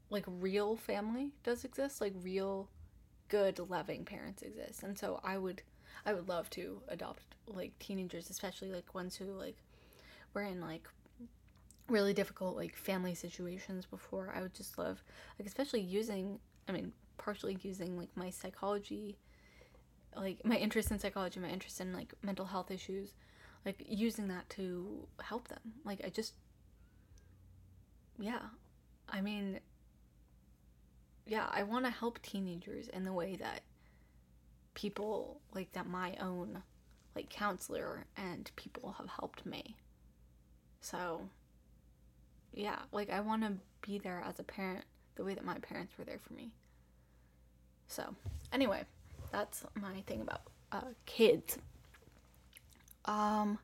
like 0.09 0.25
real 0.27 0.75
family 0.75 1.31
does 1.43 1.63
exist, 1.63 2.01
like 2.01 2.13
real 2.21 2.69
good 3.29 3.59
loving 3.59 4.03
parents 4.03 4.41
exist. 4.41 4.83
And 4.83 4.97
so 4.97 5.19
I 5.23 5.37
would 5.37 5.61
I 6.05 6.13
would 6.13 6.27
love 6.27 6.49
to 6.51 6.81
adopt 6.89 7.23
like 7.47 7.77
teenagers, 7.79 8.29
especially 8.29 8.71
like 8.71 8.93
ones 8.93 9.15
who 9.15 9.25
like 9.25 9.57
were 10.33 10.43
in 10.43 10.59
like 10.59 10.87
really 11.87 12.13
difficult 12.13 12.55
like 12.57 12.75
family 12.75 13.15
situations 13.15 13.85
before. 13.85 14.33
I 14.35 14.41
would 14.41 14.53
just 14.53 14.77
love 14.77 15.01
like 15.39 15.47
especially 15.47 15.81
using 15.81 16.39
I 16.67 16.73
mean 16.73 16.91
partially 17.17 17.57
using 17.61 17.97
like 17.97 18.09
my 18.15 18.29
psychology 18.29 19.17
like 20.15 20.43
my 20.45 20.55
interest 20.55 20.91
in 20.91 20.99
psychology, 20.99 21.39
my 21.39 21.49
interest 21.49 21.79
in 21.81 21.93
like 21.93 22.13
mental 22.21 22.45
health 22.45 22.71
issues, 22.71 23.13
like 23.65 23.83
using 23.87 24.27
that 24.29 24.49
to 24.51 25.07
help 25.21 25.47
them. 25.47 25.59
Like 25.85 26.01
I 26.05 26.09
just 26.09 26.33
yeah. 28.19 28.41
I 29.07 29.21
mean 29.21 29.59
yeah, 31.25 31.47
I 31.51 31.63
want 31.63 31.85
to 31.85 31.91
help 31.91 32.21
teenagers 32.21 32.87
in 32.87 33.05
the 33.05 33.13
way 33.13 33.35
that 33.35 33.61
people 34.73 35.41
like 35.53 35.71
that 35.73 35.87
my 35.87 36.15
own 36.19 36.63
like 37.15 37.29
counselor 37.29 38.05
and 38.17 38.49
people 38.55 38.95
have 38.97 39.09
helped 39.09 39.45
me. 39.45 39.75
So 40.81 41.21
yeah, 42.53 42.79
like 42.91 43.09
I 43.09 43.19
want 43.21 43.43
to 43.43 43.53
be 43.81 43.99
there 43.99 44.23
as 44.27 44.39
a 44.39 44.43
parent 44.43 44.85
the 45.15 45.23
way 45.23 45.33
that 45.33 45.45
my 45.45 45.57
parents 45.59 45.93
were 45.97 46.05
there 46.05 46.19
for 46.19 46.33
me. 46.33 46.51
So, 47.87 48.15
anyway, 48.53 48.83
that's 49.31 49.63
my 49.75 50.01
thing 50.07 50.21
about 50.21 50.41
uh, 50.71 50.93
kids. 51.05 51.57
Um, 53.05 53.59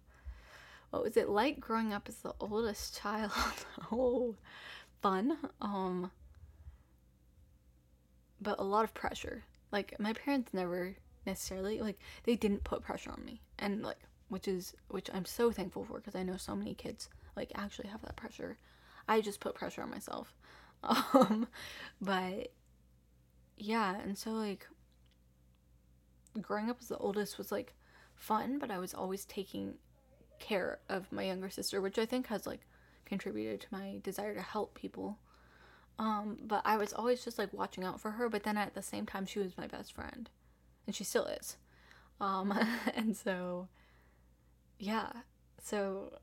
what 0.89 1.03
was 1.03 1.18
it 1.18 1.30
like 1.30 1.59
growing 1.59 1.93
up 1.93 2.07
as 2.07 2.16
the 2.18 2.34
oldest 2.39 2.99
child? 2.99 3.32
oh, 3.91 4.36
fun. 5.01 5.38
Um, 5.61 6.11
but 8.41 8.59
a 8.59 8.63
lot 8.63 8.84
of 8.84 8.93
pressure. 8.93 9.43
Like 9.72 9.99
my 9.99 10.13
parents 10.13 10.53
never 10.53 10.95
necessarily 11.26 11.82
like 11.82 11.99
they 12.24 12.36
didn't 12.36 12.63
put 12.63 12.82
pressure 12.84 13.11
on 13.11 13.24
me, 13.26 13.41
and 13.59 13.82
like 13.84 13.97
which 14.30 14.47
is 14.47 14.74
which 14.88 15.09
I'm 15.13 15.26
so 15.26 15.51
thankful 15.51 15.86
for 15.86 15.97
because 15.97 16.16
I 16.16 16.24
know 16.24 16.38
so 16.38 16.55
many 16.55 16.74
kids 16.74 17.09
like 17.36 17.51
actually 17.55 17.89
have 17.89 18.01
that 18.03 18.16
pressure. 18.16 18.57
I 19.07 19.22
just 19.22 19.39
put 19.39 19.55
pressure 19.55 19.82
on 19.82 19.91
myself. 19.91 20.34
Um, 20.84 21.47
but 21.99 22.51
yeah, 23.57 23.99
and 24.01 24.16
so 24.16 24.32
like 24.32 24.68
growing 26.41 26.69
up 26.69 26.77
as 26.81 26.88
the 26.88 26.97
oldest 26.97 27.38
was 27.38 27.51
like 27.51 27.73
fun, 28.15 28.59
but 28.59 28.71
I 28.71 28.79
was 28.79 28.93
always 28.93 29.25
taking 29.25 29.75
care 30.39 30.79
of 30.89 31.11
my 31.11 31.23
younger 31.23 31.49
sister, 31.49 31.81
which 31.81 31.97
I 31.97 32.05
think 32.05 32.27
has 32.27 32.45
like 32.45 32.61
contributed 33.05 33.61
to 33.61 33.67
my 33.71 33.99
desire 34.03 34.33
to 34.33 34.41
help 34.41 34.75
people. 34.75 35.17
Um, 35.97 36.38
but 36.43 36.61
I 36.65 36.77
was 36.77 36.93
always 36.93 37.23
just 37.23 37.38
like 37.38 37.53
watching 37.53 37.83
out 37.83 38.01
for 38.01 38.11
her, 38.11 38.27
but 38.29 38.43
then 38.43 38.57
at 38.57 38.73
the 38.73 38.81
same 38.81 39.05
time 39.05 39.25
she 39.25 39.39
was 39.39 39.57
my 39.57 39.67
best 39.67 39.93
friend. 39.93 40.29
And 40.86 40.95
she 40.95 41.03
still 41.03 41.25
is. 41.25 41.57
Um, 42.19 42.53
and 42.95 43.15
so 43.15 43.67
yeah. 44.79 45.11
So 45.61 46.19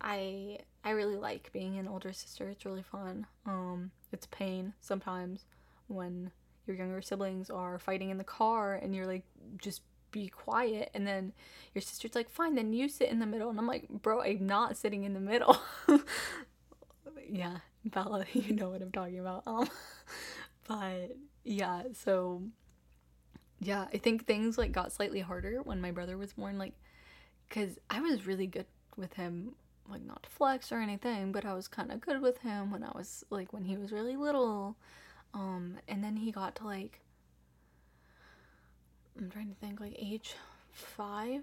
I 0.00 0.58
I 0.84 0.90
really 0.90 1.16
like 1.16 1.52
being 1.52 1.78
an 1.78 1.88
older 1.88 2.12
sister. 2.12 2.48
It's 2.48 2.64
really 2.64 2.82
fun. 2.82 3.26
Um, 3.46 3.92
it's 4.10 4.26
pain 4.26 4.74
sometimes 4.80 5.44
when 5.86 6.32
your 6.66 6.76
younger 6.76 7.02
siblings 7.02 7.50
are 7.50 7.78
fighting 7.78 8.10
in 8.10 8.18
the 8.18 8.24
car 8.24 8.74
and 8.74 8.94
you're 8.94 9.06
like 9.06 9.24
just 9.58 9.82
be 10.10 10.28
quiet 10.28 10.90
and 10.94 11.06
then 11.06 11.32
your 11.74 11.80
sister's 11.80 12.14
like 12.14 12.28
fine 12.28 12.54
then 12.54 12.72
you 12.72 12.88
sit 12.88 13.08
in 13.08 13.18
the 13.18 13.26
middle. 13.26 13.48
And 13.48 13.58
i'm 13.58 13.66
like 13.66 13.88
bro 13.88 14.22
i'm 14.22 14.46
not 14.46 14.76
sitting 14.76 15.04
in 15.04 15.14
the 15.14 15.20
middle. 15.20 15.56
Yeah 17.28 17.58
bella 17.84 18.24
you 18.32 18.54
know 18.54 18.70
what 18.70 18.82
i'm 18.82 18.92
talking 18.92 19.18
about 19.18 19.42
um 19.46 19.68
but 20.68 21.16
yeah 21.44 21.82
so 21.92 22.42
yeah 23.60 23.86
i 23.92 23.96
think 23.96 24.26
things 24.26 24.56
like 24.58 24.72
got 24.72 24.92
slightly 24.92 25.20
harder 25.20 25.60
when 25.62 25.80
my 25.80 25.90
brother 25.90 26.16
was 26.16 26.32
born 26.34 26.58
like 26.58 26.74
because 27.48 27.78
i 27.90 28.00
was 28.00 28.26
really 28.26 28.46
good 28.46 28.66
with 28.96 29.14
him 29.14 29.54
like 29.90 30.04
not 30.04 30.22
to 30.22 30.30
flex 30.30 30.70
or 30.70 30.78
anything 30.78 31.32
but 31.32 31.44
i 31.44 31.52
was 31.52 31.66
kind 31.66 31.90
of 31.90 32.00
good 32.00 32.20
with 32.22 32.38
him 32.38 32.70
when 32.70 32.84
i 32.84 32.90
was 32.94 33.24
like 33.30 33.52
when 33.52 33.64
he 33.64 33.76
was 33.76 33.90
really 33.90 34.16
little 34.16 34.76
um 35.34 35.78
and 35.88 36.02
then 36.02 36.16
he 36.16 36.30
got 36.30 36.54
to 36.56 36.64
like 36.64 37.00
I'm 39.18 39.30
trying 39.30 39.48
to 39.48 39.54
think 39.54 39.80
like 39.80 39.96
age 39.98 40.34
five, 40.70 41.42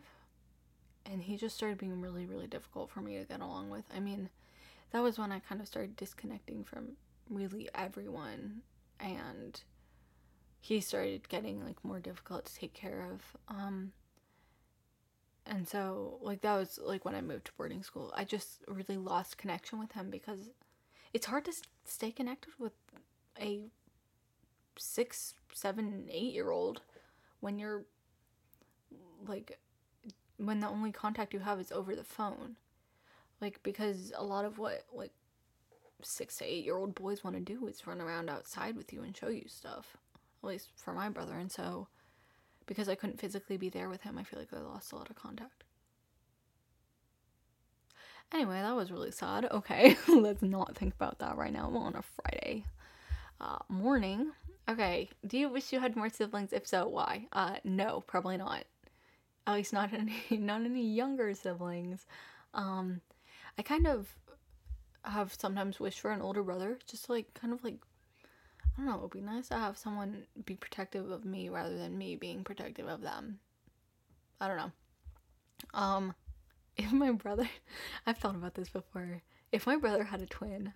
and 1.05 1.21
he 1.21 1.37
just 1.37 1.55
started 1.55 1.77
being 1.77 2.01
really, 2.01 2.25
really 2.25 2.47
difficult 2.47 2.89
for 2.89 3.01
me 3.01 3.17
to 3.17 3.25
get 3.25 3.41
along 3.41 3.69
with. 3.69 3.85
I 3.95 3.99
mean, 3.99 4.29
that 4.91 5.03
was 5.03 5.19
when 5.19 5.31
I 5.31 5.39
kind 5.39 5.61
of 5.61 5.67
started 5.67 5.95
disconnecting 5.95 6.63
from 6.63 6.93
really 7.29 7.69
everyone, 7.75 8.61
and 8.99 9.61
he 10.59 10.81
started 10.81 11.29
getting 11.29 11.63
like 11.63 11.83
more 11.83 11.99
difficult 11.99 12.45
to 12.45 12.55
take 12.55 12.73
care 12.73 13.07
of. 13.11 13.37
Um, 13.47 13.93
and 15.45 15.67
so 15.67 16.17
like 16.21 16.41
that 16.41 16.57
was 16.57 16.79
like 16.83 17.05
when 17.05 17.15
I 17.15 17.21
moved 17.21 17.45
to 17.45 17.51
boarding 17.57 17.83
school. 17.83 18.11
I 18.15 18.23
just 18.23 18.63
really 18.67 18.97
lost 18.97 19.37
connection 19.37 19.79
with 19.79 19.91
him 19.93 20.09
because 20.09 20.49
it's 21.13 21.27
hard 21.27 21.45
to 21.45 21.53
stay 21.85 22.11
connected 22.11 22.53
with 22.59 22.73
a 23.39 23.69
six, 24.80 25.36
seven, 25.53 26.07
eight 26.09 26.34
year 26.34 26.51
old 26.51 26.82
when 27.39 27.59
you're 27.59 27.84
like 29.27 29.59
when 30.38 30.59
the 30.61 30.67
only 30.67 30.91
contact 30.91 31.34
you 31.34 31.39
have 31.39 31.59
is 31.59 31.71
over 31.71 31.95
the 31.95 32.03
phone. 32.03 32.55
Like 33.41 33.61
because 33.63 34.11
a 34.15 34.23
lot 34.23 34.45
of 34.45 34.57
what 34.57 34.84
like 34.93 35.11
six 36.01 36.38
to 36.38 36.45
eight 36.45 36.63
year 36.65 36.77
old 36.77 36.95
boys 36.95 37.23
want 37.23 37.36
to 37.36 37.41
do 37.41 37.67
is 37.67 37.86
run 37.86 38.01
around 38.01 38.30
outside 38.30 38.75
with 38.75 38.93
you 38.93 39.03
and 39.03 39.15
show 39.15 39.27
you 39.27 39.45
stuff 39.47 39.97
at 40.41 40.47
least 40.47 40.69
for 40.75 40.93
my 40.93 41.09
brother 41.09 41.34
and 41.34 41.51
so 41.51 41.88
because 42.65 42.88
i 42.88 42.95
couldn't 42.95 43.19
physically 43.19 43.57
be 43.57 43.69
there 43.69 43.89
with 43.89 44.01
him 44.03 44.17
i 44.17 44.23
feel 44.23 44.39
like 44.39 44.53
i 44.53 44.59
lost 44.59 44.91
a 44.91 44.95
lot 44.95 45.09
of 45.09 45.15
contact. 45.15 45.63
Anyway 48.32 48.61
that 48.61 48.75
was 48.75 48.91
really 48.91 49.11
sad. 49.11 49.45
Okay 49.51 49.97
let's 50.07 50.41
not 50.41 50.77
think 50.77 50.93
about 50.93 51.19
that 51.19 51.36
right 51.36 51.51
now. 51.51 51.67
I'm 51.67 51.75
on 51.75 51.95
a 51.95 52.01
friday 52.01 52.63
uh, 53.41 53.57
morning 53.67 54.32
Okay. 54.70 55.09
Do 55.26 55.39
you 55.39 55.49
wish 55.49 55.74
you 55.74 55.80
had 55.80 55.95
more 55.95 56.09
siblings? 56.09 56.53
If 56.53 56.67
so, 56.67 56.88
why? 56.88 57.28
Uh, 57.34 57.55
no, 57.63 58.01
probably 58.05 58.38
not. 58.38 58.65
At 59.47 59.55
least 59.55 59.74
not 59.74 59.91
any, 59.93 60.22
not 60.30 60.61
any 60.61 60.86
younger 60.86 61.34
siblings. 61.34 62.05
Um, 62.53 63.01
I 63.57 63.63
kind 63.63 63.88
of 63.88 64.15
have 65.03 65.34
sometimes 65.34 65.80
wished 65.80 66.01
for 66.01 66.11
an 66.11 66.22
older 66.22 66.43
brother, 66.43 66.78
just 66.88 67.09
like 67.09 67.34
kind 67.34 67.51
of 67.51 67.63
like 67.63 67.78
I 68.80 68.82
don't 68.82 68.86
know. 68.86 68.95
It 68.95 69.01
would 69.01 69.11
be 69.11 69.22
nice 69.22 69.47
to 69.47 69.55
have 69.55 69.78
someone 69.78 70.26
be 70.45 70.55
protective 70.55 71.09
of 71.09 71.26
me 71.26 71.49
rather 71.49 71.76
than 71.76 71.97
me 71.97 72.15
being 72.15 72.43
protective 72.43 72.88
of 72.88 73.01
them. 73.01 73.39
I 74.39 74.47
don't 74.47 74.57
know. 74.57 74.72
Um, 75.74 76.13
if 76.78 76.91
my 76.91 77.11
brother, 77.11 77.49
I've 78.05 78.20
thought 78.20 78.36
about 78.36 78.53
this 78.53 78.70
before. 78.70 79.24
If 79.51 79.65
my 79.65 79.78
brother 79.78 80.03
had 80.03 80.22
a 80.22 80.28
twin, 80.28 80.74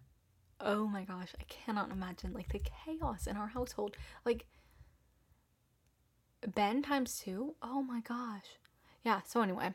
oh 0.63 0.87
my 0.87 1.03
gosh, 1.03 1.33
I 1.39 1.43
cannot 1.43 1.91
imagine 1.91 2.33
like 2.33 2.51
the 2.51 2.59
chaos 2.59 3.27
in 3.27 3.37
our 3.37 3.47
household. 3.47 3.95
Like 4.25 4.45
Ben 6.47 6.81
times 6.81 7.19
two. 7.19 7.55
Oh 7.61 7.81
my 7.81 8.01
gosh. 8.01 8.45
Yeah, 9.03 9.21
so 9.25 9.41
anyway, 9.41 9.73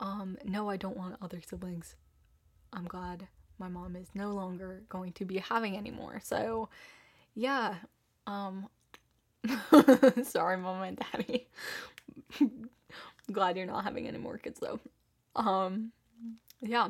um 0.00 0.36
no 0.44 0.68
I 0.68 0.76
don't 0.76 0.96
want 0.96 1.16
other 1.22 1.40
siblings. 1.46 1.94
I'm 2.72 2.84
glad 2.84 3.28
my 3.58 3.68
mom 3.68 3.96
is 3.96 4.08
no 4.14 4.30
longer 4.30 4.82
going 4.88 5.12
to 5.14 5.24
be 5.24 5.38
having 5.38 5.76
any 5.76 5.90
more. 5.90 6.20
So, 6.22 6.68
yeah. 7.34 7.76
Um 8.26 8.68
sorry 10.22 10.56
mom 10.56 10.82
and 10.82 11.00
daddy. 11.12 11.48
glad 13.32 13.56
you're 13.56 13.66
not 13.66 13.84
having 13.84 14.06
any 14.08 14.18
more 14.18 14.38
kids 14.38 14.60
though. 14.60 14.80
Um 15.36 15.92
yeah. 16.60 16.88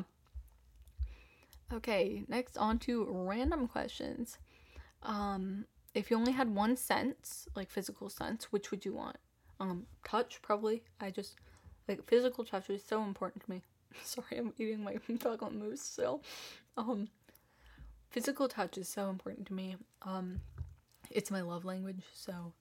Okay, 1.72 2.24
next 2.28 2.56
on 2.56 2.78
to 2.80 3.06
random 3.10 3.68
questions. 3.68 4.38
Um, 5.02 5.66
if 5.94 6.10
you 6.10 6.16
only 6.16 6.32
had 6.32 6.54
one 6.54 6.76
sense, 6.76 7.46
like 7.54 7.70
physical 7.70 8.08
sense, 8.08 8.52
which 8.52 8.70
would 8.70 8.84
you 8.84 8.94
want? 8.94 9.16
Um, 9.60 9.86
touch 10.04 10.40
probably. 10.40 10.82
I 11.00 11.10
just 11.10 11.36
like 11.86 12.06
physical 12.06 12.44
touch 12.44 12.70
is 12.70 12.82
so 12.82 13.02
important 13.02 13.44
to 13.44 13.50
me. 13.50 13.62
Sorry, 14.02 14.38
I'm 14.38 14.52
eating 14.58 14.82
my 14.82 14.96
chocolate 15.20 15.54
mousse 15.54 15.82
still. 15.82 16.22
Um, 16.76 17.08
physical 18.10 18.48
touch 18.48 18.78
is 18.78 18.88
so 18.88 19.10
important 19.10 19.46
to 19.48 19.54
me. 19.54 19.76
Um, 20.02 20.40
it's 21.10 21.30
my 21.30 21.42
love 21.42 21.64
language, 21.64 22.02
so 22.14 22.52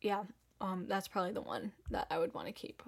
yeah. 0.00 0.22
Um, 0.60 0.86
that's 0.88 1.08
probably 1.08 1.32
the 1.32 1.40
one 1.40 1.72
that 1.90 2.08
I 2.10 2.18
would 2.18 2.34
want 2.34 2.48
to 2.48 2.52
keep. 2.52 2.82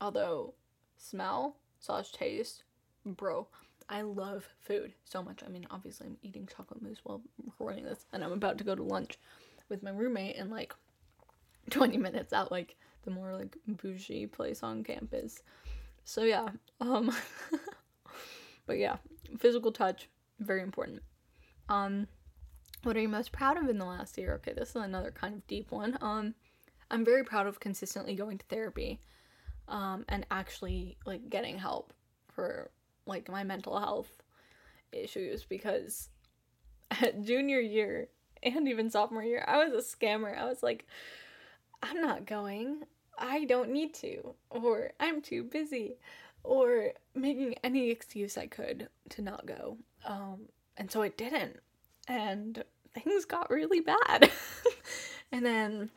Although 0.00 0.54
smell 0.96 1.56
slash 1.80 2.12
taste, 2.12 2.62
bro, 3.04 3.48
I 3.88 4.02
love 4.02 4.48
food 4.60 4.92
so 5.04 5.22
much. 5.22 5.42
I 5.44 5.48
mean, 5.48 5.66
obviously, 5.70 6.08
I'm 6.08 6.16
eating 6.22 6.48
chocolate 6.54 6.82
mousse 6.82 7.00
while 7.04 7.22
recording 7.44 7.84
this, 7.84 8.06
and 8.12 8.24
I'm 8.24 8.32
about 8.32 8.58
to 8.58 8.64
go 8.64 8.74
to 8.74 8.82
lunch 8.82 9.18
with 9.68 9.82
my 9.82 9.90
roommate 9.90 10.36
in 10.36 10.50
like 10.50 10.74
20 11.70 11.96
minutes 11.96 12.32
at 12.32 12.50
like 12.50 12.76
the 13.04 13.10
more 13.10 13.34
like 13.34 13.56
bougie 13.66 14.26
place 14.26 14.62
on 14.62 14.82
campus. 14.82 15.42
So 16.04 16.22
yeah, 16.22 16.48
um, 16.80 17.14
but 18.66 18.78
yeah, 18.78 18.96
physical 19.38 19.72
touch 19.72 20.08
very 20.38 20.62
important. 20.62 21.02
Um, 21.68 22.06
what 22.82 22.96
are 22.96 23.00
you 23.00 23.08
most 23.08 23.32
proud 23.32 23.56
of 23.56 23.68
in 23.68 23.78
the 23.78 23.84
last 23.84 24.18
year? 24.18 24.34
Okay, 24.34 24.52
this 24.52 24.70
is 24.70 24.76
another 24.76 25.10
kind 25.10 25.34
of 25.34 25.46
deep 25.46 25.70
one. 25.70 25.98
Um, 26.00 26.34
I'm 26.90 27.04
very 27.04 27.24
proud 27.24 27.46
of 27.46 27.58
consistently 27.58 28.14
going 28.14 28.38
to 28.38 28.44
therapy, 28.46 29.00
um, 29.68 30.04
and 30.08 30.24
actually 30.30 30.96
like 31.04 31.28
getting 31.28 31.58
help 31.58 31.92
for 32.28 32.70
like 33.06 33.30
my 33.30 33.44
mental 33.44 33.78
health 33.78 34.10
issues 34.92 35.44
because 35.44 36.08
at 36.90 37.22
junior 37.22 37.60
year 37.60 38.08
and 38.42 38.68
even 38.68 38.90
sophomore 38.90 39.22
year, 39.22 39.44
I 39.46 39.64
was 39.64 39.72
a 39.72 39.96
scammer. 39.96 40.36
I 40.36 40.44
was 40.44 40.62
like, 40.62 40.86
I'm 41.82 42.00
not 42.00 42.26
going. 42.26 42.82
I 43.18 43.44
don't 43.44 43.70
need 43.70 43.94
to. 43.94 44.34
Or 44.50 44.92
I'm 45.00 45.22
too 45.22 45.42
busy. 45.42 45.96
Or 46.42 46.92
making 47.14 47.54
any 47.64 47.90
excuse 47.90 48.36
I 48.38 48.46
could 48.46 48.88
to 49.10 49.22
not 49.22 49.46
go. 49.46 49.78
Um, 50.04 50.48
and 50.76 50.90
so 50.90 51.02
I 51.02 51.08
didn't. 51.08 51.58
And 52.08 52.62
things 52.94 53.24
got 53.24 53.50
really 53.50 53.80
bad. 53.80 54.30
and 55.32 55.44
then 55.44 55.90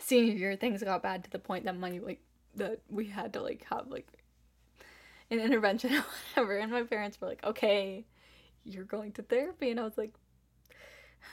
senior 0.00 0.34
year, 0.34 0.56
things 0.56 0.82
got 0.82 1.02
bad 1.02 1.24
to 1.24 1.30
the 1.30 1.38
point 1.38 1.64
that 1.64 1.76
money, 1.76 2.00
like 2.00 2.20
that 2.56 2.80
we 2.88 3.06
had 3.06 3.32
to 3.34 3.42
like 3.42 3.64
have 3.70 3.86
like 3.88 4.08
an 5.30 5.40
intervention 5.40 5.94
or 5.96 6.04
whatever. 6.34 6.56
And 6.58 6.72
my 6.72 6.82
parents 6.82 7.20
were 7.20 7.28
like, 7.28 7.44
okay, 7.44 8.04
you're 8.64 8.84
going 8.84 9.12
to 9.12 9.22
therapy. 9.22 9.70
And 9.70 9.80
I 9.80 9.84
was 9.84 9.98
like, 9.98 10.12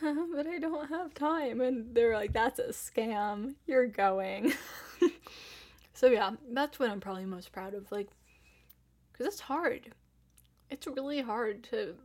but 0.02 0.48
I 0.48 0.60
don't 0.60 0.89
have 0.89 1.14
time. 1.14 1.62
And 1.62 1.96
they're 1.96 2.16
like, 2.16 2.34
that's 2.34 2.60
a 2.60 2.70
scam. 2.70 3.56
You're 3.66 3.88
going. 3.88 4.54
so, 5.93 6.08
yeah, 6.08 6.32
that's 6.52 6.80
what 6.80 6.89
I'm 6.89 7.00
probably 7.00 7.26
most 7.26 7.52
proud 7.52 7.74
of. 7.74 7.91
Like, 7.91 8.10
because 9.12 9.28
it's 9.28 9.41
hard. 9.41 9.93
It's 10.70 10.88
really 10.88 11.22
hard 11.22 11.64
to 11.66 11.96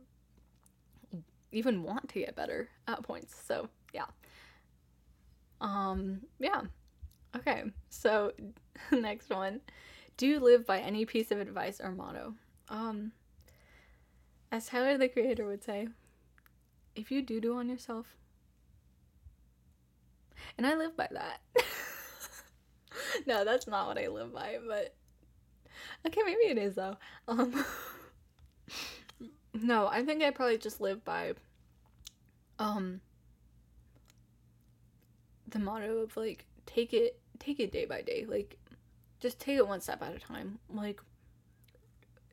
even 1.51 1.83
want 1.83 2.09
to 2.09 2.19
get 2.19 2.35
better 2.35 2.69
at 2.87 3.03
points. 3.03 3.35
So, 3.45 3.69
yeah. 3.93 4.05
Um, 5.59 6.21
yeah. 6.39 6.61
Okay, 7.35 7.63
so 7.89 8.31
next 8.91 9.29
one. 9.29 9.61
Do 10.21 10.27
you 10.27 10.39
live 10.39 10.67
by 10.67 10.77
any 10.77 11.03
piece 11.03 11.31
of 11.31 11.39
advice 11.39 11.81
or 11.81 11.91
motto? 11.91 12.35
Um, 12.69 13.11
as 14.51 14.67
Tyler 14.67 14.95
the 14.95 15.09
Creator 15.09 15.47
would 15.47 15.63
say, 15.63 15.87
if 16.95 17.09
you 17.09 17.23
do 17.23 17.41
do 17.41 17.57
on 17.57 17.67
yourself, 17.67 18.05
and 20.59 20.67
I 20.67 20.75
live 20.75 20.95
by 20.95 21.07
that. 21.09 21.41
no, 23.25 23.43
that's 23.43 23.65
not 23.65 23.87
what 23.87 23.97
I 23.97 24.09
live 24.09 24.31
by, 24.31 24.59
but 24.67 24.93
okay, 26.05 26.21
maybe 26.23 26.51
it 26.51 26.59
is 26.59 26.75
though. 26.75 26.97
Um, 27.27 27.65
no, 29.55 29.87
I 29.87 30.05
think 30.05 30.21
I 30.21 30.29
probably 30.29 30.59
just 30.59 30.79
live 30.79 31.03
by 31.03 31.33
um 32.59 33.01
the 35.47 35.57
motto 35.57 35.97
of 35.97 36.15
like 36.15 36.45
take 36.67 36.93
it 36.93 37.19
take 37.39 37.59
it 37.59 37.71
day 37.71 37.85
by 37.85 38.03
day. 38.03 38.27
Like 38.29 38.59
just 39.21 39.39
take 39.39 39.57
it 39.57 39.67
one 39.67 39.79
step 39.79 40.01
at 40.01 40.15
a 40.15 40.19
time. 40.19 40.59
Like 40.69 40.99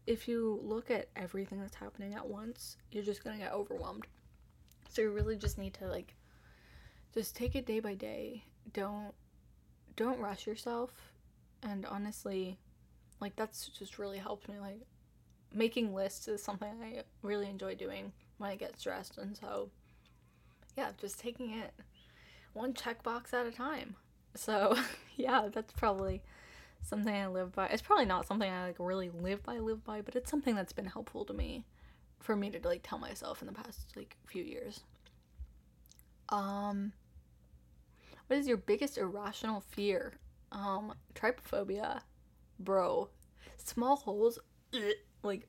if 0.07 0.27
you 0.27 0.59
look 0.63 0.91
at 0.91 1.09
everything 1.15 1.61
that's 1.61 1.75
happening 1.75 2.15
at 2.15 2.27
once, 2.27 2.77
you're 2.91 3.05
just 3.05 3.23
to 3.23 3.37
get 3.37 3.53
overwhelmed. 3.53 4.07
So 4.89 5.03
you 5.03 5.11
really 5.11 5.37
just 5.37 5.59
need 5.59 5.75
to 5.75 5.87
like 5.87 6.15
just 7.15 7.37
take 7.37 7.55
it 7.55 7.67
day 7.67 7.81
by 7.81 7.95
day. 7.95 8.43
Don't 8.73 9.13
don't 9.97 10.19
rush 10.19 10.47
yourself. 10.47 10.91
And 11.63 11.85
honestly, 11.87 12.59
like 13.21 13.37
that's 13.37 13.69
just 13.69 13.99
really 13.99 14.19
helped 14.19 14.49
me 14.49 14.59
like 14.59 14.81
making 15.55 15.95
lists 15.95 16.29
is 16.29 16.43
something 16.43 16.69
I 16.83 17.03
really 17.23 17.49
enjoy 17.49 17.75
doing 17.75 18.13
when 18.39 18.51
I 18.51 18.57
get 18.57 18.79
stressed 18.79 19.19
and 19.19 19.37
so 19.37 19.71
yeah, 20.79 20.91
just 21.01 21.19
taking 21.19 21.59
it 21.59 21.73
one 22.53 22.73
checkbox 22.73 23.35
at 23.35 23.47
a 23.47 23.51
time. 23.51 23.97
So, 24.35 24.77
yeah, 25.17 25.49
that's 25.53 25.73
probably 25.73 26.23
something 26.83 27.15
I 27.15 27.27
live 27.27 27.53
by. 27.53 27.67
It's 27.69 27.83
probably 27.83 28.05
not 28.07 28.27
something 28.27 28.51
I 28.51 28.67
like 28.67 28.77
really 28.79 29.11
live 29.11 29.43
by 29.43 29.59
live 29.59 29.85
by, 29.85 30.01
but 30.01 30.17
it's 30.17 30.31
something 30.31 30.55
that's 30.55 30.73
been 30.73 30.87
helpful 30.87 31.25
to 31.27 31.33
me 31.33 31.65
for 32.21 32.35
me 32.37 32.51
to 32.51 32.61
like 32.67 32.81
tell 32.83 32.99
myself 32.99 33.41
in 33.41 33.47
the 33.47 33.55
past 33.55 33.93
like 33.97 34.17
few 34.27 34.43
years. 34.43 34.81
Um 36.29 36.93
what 38.27 38.39
is 38.39 38.47
your 38.47 38.57
biggest 38.59 38.99
irrational 38.99 39.61
fear? 39.61 40.15
Um 40.53 40.95
trypophobia. 41.15 42.01
Bro. 42.59 43.09
Small 43.57 43.97
holes 43.97 44.39
like 45.23 45.49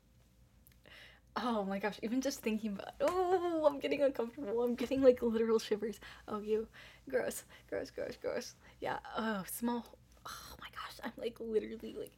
Oh 1.36 1.64
my 1.64 1.80
gosh, 1.80 2.00
even 2.04 2.22
just 2.22 2.42
thinking 2.42 2.74
about 2.74 2.94
oh, 3.02 3.66
I'm 3.66 3.80
getting 3.80 4.02
uncomfortable. 4.02 4.62
I'm 4.62 4.76
getting 4.76 5.02
like 5.02 5.22
literal 5.22 5.60
shivers. 5.60 6.00
Oh, 6.28 6.40
you 6.42 6.68
gross, 7.10 7.44
gross, 7.70 7.92
gross, 7.92 8.18
gross. 8.22 8.56
Yeah. 8.82 9.00
Oh, 9.18 9.44
small. 9.50 9.86
Oh 10.30 10.56
my 10.60 10.68
gosh, 10.72 11.00
I'm 11.04 11.12
like 11.18 11.38
literally 11.40 11.96
like 11.98 12.12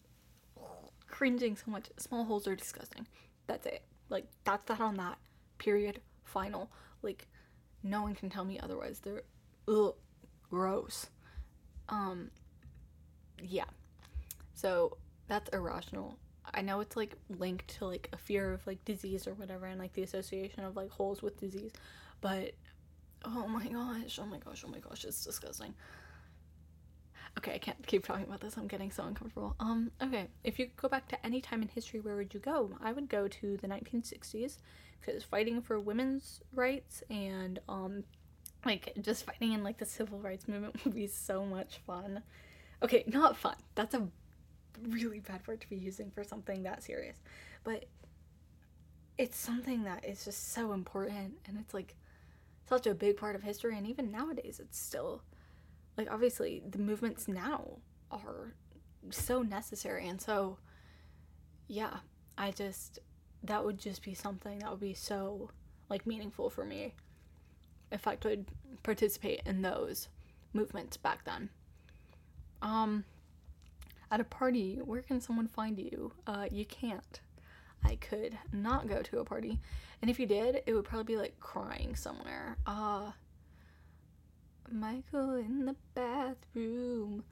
cringing 1.07 1.55
so 1.55 1.71
much. 1.71 1.85
Small 1.97 2.23
holes 2.25 2.47
are 2.47 2.55
disgusting. 2.55 3.07
That's 3.47 3.65
it. 3.65 3.83
Like 4.09 4.25
that's 4.43 4.65
that 4.65 4.81
on 4.81 4.95
that. 4.97 5.17
Period. 5.57 6.01
Final. 6.23 6.71
Like 7.01 7.27
no 7.83 8.01
one 8.03 8.15
can 8.15 8.29
tell 8.29 8.45
me 8.45 8.59
otherwise. 8.59 8.99
They're 8.99 9.23
ugh, 9.67 9.95
gross. 10.49 11.07
Um. 11.89 12.31
Yeah. 13.41 13.65
So 14.53 14.97
that's 15.27 15.49
irrational. 15.49 16.17
I 16.53 16.61
know 16.61 16.79
it's 16.79 16.95
like 16.95 17.15
linked 17.29 17.67
to 17.77 17.85
like 17.85 18.09
a 18.13 18.17
fear 18.17 18.53
of 18.53 18.65
like 18.67 18.83
disease 18.83 19.27
or 19.27 19.33
whatever 19.33 19.65
and 19.65 19.79
like 19.79 19.93
the 19.93 20.03
association 20.03 20.63
of 20.63 20.75
like 20.75 20.89
holes 20.89 21.21
with 21.21 21.39
disease, 21.39 21.71
but 22.19 22.51
oh 23.25 23.47
my 23.47 23.67
gosh, 23.67 24.19
oh 24.21 24.25
my 24.25 24.37
gosh, 24.39 24.63
oh 24.65 24.69
my 24.69 24.79
gosh, 24.79 25.05
it's 25.05 25.23
disgusting. 25.23 25.73
Okay, 27.37 27.53
I 27.55 27.57
can't 27.57 27.85
keep 27.87 28.05
talking 28.05 28.25
about 28.25 28.41
this. 28.41 28.57
I'm 28.57 28.67
getting 28.67 28.91
so 28.91 29.03
uncomfortable. 29.03 29.55
Um, 29.59 29.91
okay, 30.01 30.27
if 30.43 30.59
you 30.59 30.69
go 30.75 30.89
back 30.89 31.07
to 31.09 31.25
any 31.25 31.41
time 31.41 31.61
in 31.61 31.69
history, 31.69 31.99
where 31.99 32.15
would 32.15 32.33
you 32.33 32.39
go? 32.39 32.71
I 32.81 32.91
would 32.91 33.09
go 33.09 33.27
to 33.27 33.57
the 33.57 33.67
1960s 33.67 34.57
because 34.99 35.23
fighting 35.23 35.61
for 35.61 35.79
women's 35.79 36.41
rights 36.53 37.03
and 37.09 37.59
um, 37.69 38.03
like 38.65 38.93
just 39.01 39.25
fighting 39.25 39.53
in 39.53 39.63
like 39.63 39.77
the 39.77 39.85
civil 39.85 40.19
rights 40.19 40.47
movement 40.47 40.75
would 40.85 40.93
be 40.93 41.07
so 41.07 41.45
much 41.45 41.79
fun. 41.87 42.21
Okay, 42.83 43.03
not 43.07 43.37
fun. 43.37 43.55
That's 43.75 43.95
a 43.95 44.07
really 44.89 45.19
bad 45.19 45.41
word 45.47 45.61
to 45.61 45.69
be 45.69 45.77
using 45.77 46.11
for 46.11 46.23
something 46.23 46.63
that 46.63 46.83
serious. 46.83 47.17
But 47.63 47.85
it's 49.17 49.37
something 49.37 49.83
that 49.83 50.03
is 50.03 50.25
just 50.25 50.53
so 50.53 50.73
important 50.73 51.35
and 51.45 51.57
it's 51.59 51.73
like 51.73 51.95
such 52.67 52.87
a 52.87 52.93
big 52.93 53.17
part 53.17 53.35
of 53.35 53.43
history 53.43 53.77
and 53.77 53.85
even 53.85 54.11
nowadays 54.11 54.59
it's 54.59 54.79
still 54.79 55.21
like 55.97 56.11
obviously 56.11 56.63
the 56.69 56.79
movements 56.79 57.27
now 57.27 57.77
are 58.11 58.53
so 59.09 59.41
necessary 59.41 60.07
and 60.07 60.21
so 60.21 60.57
yeah, 61.67 61.97
I 62.37 62.51
just 62.51 62.99
that 63.43 63.63
would 63.63 63.79
just 63.79 64.03
be 64.03 64.13
something 64.13 64.59
that 64.59 64.69
would 64.69 64.79
be 64.79 64.93
so 64.93 65.49
like 65.89 66.05
meaningful 66.05 66.49
for 66.49 66.65
me 66.65 66.93
if 67.91 68.07
I 68.07 68.15
could 68.15 68.45
participate 68.83 69.41
in 69.45 69.61
those 69.61 70.07
movements 70.53 70.97
back 70.97 71.23
then. 71.25 71.49
Um 72.61 73.05
at 74.11 74.19
a 74.19 74.25
party, 74.25 74.79
where 74.83 75.01
can 75.01 75.21
someone 75.21 75.47
find 75.47 75.79
you? 75.79 76.11
Uh, 76.27 76.45
you 76.51 76.65
can't. 76.65 77.21
I 77.83 77.95
could 77.95 78.37
not 78.51 78.87
go 78.87 79.01
to 79.01 79.19
a 79.19 79.25
party. 79.25 79.57
And 80.01 80.11
if 80.11 80.19
you 80.19 80.25
did, 80.25 80.61
it 80.65 80.73
would 80.73 80.83
probably 80.83 81.15
be 81.15 81.17
like 81.17 81.39
crying 81.39 81.95
somewhere. 81.95 82.57
Uh, 82.65 83.11
Michael 84.69 85.35
in 85.35 85.65
the 85.65 85.75
bathroom 85.93 87.23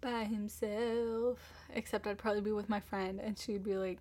by 0.00 0.24
himself. 0.24 1.38
Except 1.72 2.06
I'd 2.06 2.18
probably 2.18 2.40
be 2.40 2.52
with 2.52 2.68
my 2.68 2.80
friend 2.80 3.20
and 3.20 3.38
she'd 3.38 3.64
be 3.64 3.76
like 3.76 3.98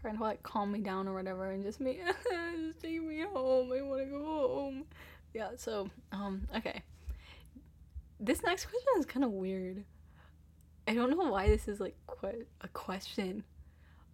trying 0.00 0.16
to 0.16 0.22
like 0.22 0.42
calm 0.42 0.72
me 0.72 0.80
down 0.80 1.08
or 1.08 1.14
whatever 1.14 1.50
and 1.50 1.64
just 1.64 1.80
me 1.80 2.00
just 2.66 2.80
take 2.82 3.02
me 3.02 3.20
home. 3.22 3.72
I 3.72 3.82
wanna 3.82 4.06
go 4.06 4.22
home. 4.24 4.84
Yeah, 5.32 5.50
so 5.56 5.88
um 6.12 6.46
okay. 6.56 6.82
This 8.20 8.42
next 8.42 8.66
question 8.66 8.88
is 8.98 9.06
kinda 9.06 9.28
weird. 9.28 9.84
I 10.86 10.94
don't 10.94 11.10
know 11.10 11.30
why 11.30 11.48
this 11.48 11.68
is 11.68 11.80
like 11.80 11.96
que- 12.06 12.44
a 12.60 12.68
question. 12.68 13.44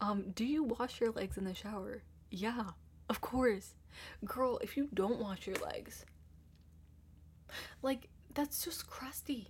Um, 0.00 0.30
do 0.34 0.44
you 0.44 0.62
wash 0.62 1.00
your 1.00 1.10
legs 1.10 1.36
in 1.36 1.44
the 1.44 1.54
shower? 1.54 2.02
Yeah, 2.30 2.70
of 3.08 3.20
course. 3.20 3.74
Girl, 4.24 4.58
if 4.62 4.76
you 4.76 4.88
don't 4.94 5.20
wash 5.20 5.46
your 5.46 5.56
legs, 5.56 6.06
like 7.82 8.08
that's 8.34 8.64
just 8.64 8.88
crusty. 8.88 9.48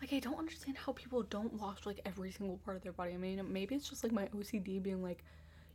Like 0.00 0.12
I 0.12 0.18
don't 0.18 0.38
understand 0.38 0.78
how 0.78 0.92
people 0.92 1.22
don't 1.22 1.54
wash 1.54 1.84
like 1.86 2.00
every 2.04 2.32
single 2.32 2.58
part 2.58 2.76
of 2.76 2.82
their 2.82 2.92
body. 2.92 3.14
I 3.14 3.16
mean, 3.16 3.40
maybe 3.52 3.74
it's 3.74 3.88
just 3.88 4.02
like 4.02 4.12
my 4.12 4.26
OCD 4.26 4.82
being 4.82 5.02
like 5.02 5.24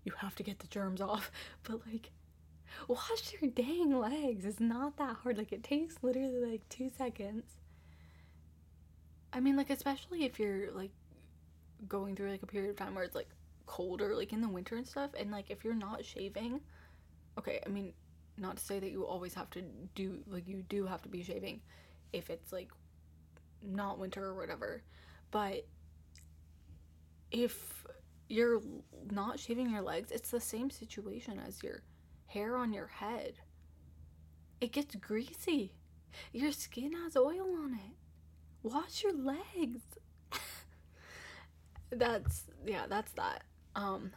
you 0.04 0.14
have 0.18 0.36
to 0.36 0.44
get 0.44 0.60
the 0.60 0.68
germs 0.68 1.02
off, 1.02 1.32
but 1.64 1.82
like 1.92 2.12
wash 2.88 3.34
your 3.40 3.52
dang 3.52 3.98
legs. 4.00 4.46
It's 4.46 4.60
not 4.60 4.98
that 4.98 5.18
hard. 5.18 5.38
Like 5.38 5.52
it 5.52 5.64
takes 5.64 5.98
literally 6.02 6.40
like 6.40 6.68
2 6.70 6.90
seconds 6.90 7.58
I 9.36 9.42
mean, 9.42 9.58
like, 9.58 9.70
especially 9.70 10.24
if 10.24 10.40
you're, 10.40 10.72
like, 10.72 10.92
going 11.90 12.16
through, 12.16 12.32
like, 12.32 12.44
a 12.44 12.48
period 12.48 12.70
of 12.70 12.78
time 12.78 12.96
where 12.96 13.04
it's, 13.04 13.16
like, 13.16 13.28
colder, 13.66 14.16
like, 14.16 14.32
in 14.32 14.40
the 14.40 14.48
winter 14.48 14.78
and 14.78 14.88
stuff, 14.88 15.12
and, 15.20 15.30
like, 15.30 15.50
if 15.50 15.66
you're 15.66 15.76
not 15.76 16.06
shaving, 16.06 16.62
okay, 17.38 17.60
I 17.66 17.70
mean, 17.70 17.92
not 18.38 18.58
to 18.58 18.64
say 18.64 18.80
that 18.80 18.92
you 18.92 19.06
always 19.06 19.34
have 19.34 19.50
to 19.52 19.64
do, 19.96 20.20
like, 20.28 20.48
you 20.48 20.64
do 20.68 20.86
have 20.86 21.02
to 21.04 21.10
be 21.10 21.24
shaving 21.24 21.62
if 22.14 22.30
it's, 22.30 22.52
like, 22.52 22.70
not 23.62 24.00
winter 24.00 24.26
or 24.26 24.36
whatever, 24.36 24.84
but 25.32 25.66
if 27.32 27.86
you're 28.28 28.62
not 29.12 29.40
shaving 29.40 29.70
your 29.70 29.82
legs, 29.82 30.12
it's 30.12 30.32
the 30.32 30.40
same 30.40 30.70
situation 30.70 31.40
as 31.46 31.64
your 31.64 31.82
hair 32.28 32.58
on 32.58 32.74
your 32.74 32.88
head. 32.88 33.34
It 34.62 34.72
gets 34.72 34.96
greasy. 34.96 35.74
Your 36.32 36.52
skin 36.52 36.94
has 36.94 37.18
oil 37.18 37.56
on 37.64 37.74
it 37.74 37.96
wash 38.66 39.04
your 39.04 39.14
legs. 39.14 39.82
that's 41.92 42.46
yeah, 42.66 42.86
that's 42.90 43.12
that. 43.14 43.44
Um 43.76 44.12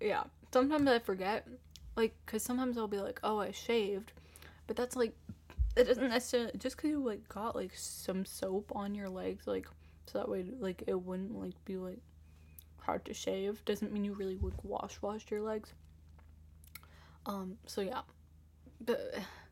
yeah, 0.00 0.24
sometimes 0.52 0.88
I 0.88 0.98
forget 0.98 1.46
like 1.96 2.14
cuz 2.26 2.42
sometimes 2.42 2.78
I'll 2.78 2.88
be 2.88 3.00
like, 3.00 3.20
"Oh, 3.22 3.38
I 3.38 3.50
shaved." 3.50 4.12
But 4.66 4.76
that's 4.76 4.96
like 4.96 5.16
it 5.76 5.84
doesn't 5.84 6.08
necessarily 6.08 6.52
just 6.58 6.76
cuz 6.78 6.90
you 6.90 7.02
like 7.04 7.28
got 7.28 7.54
like 7.56 7.74
some 7.76 8.24
soap 8.24 8.72
on 8.74 8.94
your 8.94 9.08
legs 9.08 9.46
like 9.46 9.68
so 10.06 10.18
that 10.18 10.28
way 10.28 10.44
like 10.58 10.84
it 10.86 10.94
wouldn't 10.94 11.34
like 11.34 11.62
be 11.64 11.76
like 11.76 12.00
hard 12.78 13.04
to 13.04 13.14
shave 13.14 13.64
doesn't 13.64 13.92
mean 13.92 14.04
you 14.04 14.14
really 14.14 14.36
would 14.36 14.54
wash 14.62 15.00
wash 15.02 15.30
your 15.30 15.42
legs. 15.42 15.72
Um 17.26 17.58
so 17.66 17.80
yeah. 17.80 18.02
But 18.80 19.14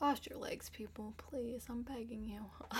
Wash 0.00 0.26
your 0.30 0.38
legs, 0.38 0.70
people, 0.70 1.12
please. 1.18 1.66
I'm 1.68 1.82
begging 1.82 2.24
you. 2.24 2.40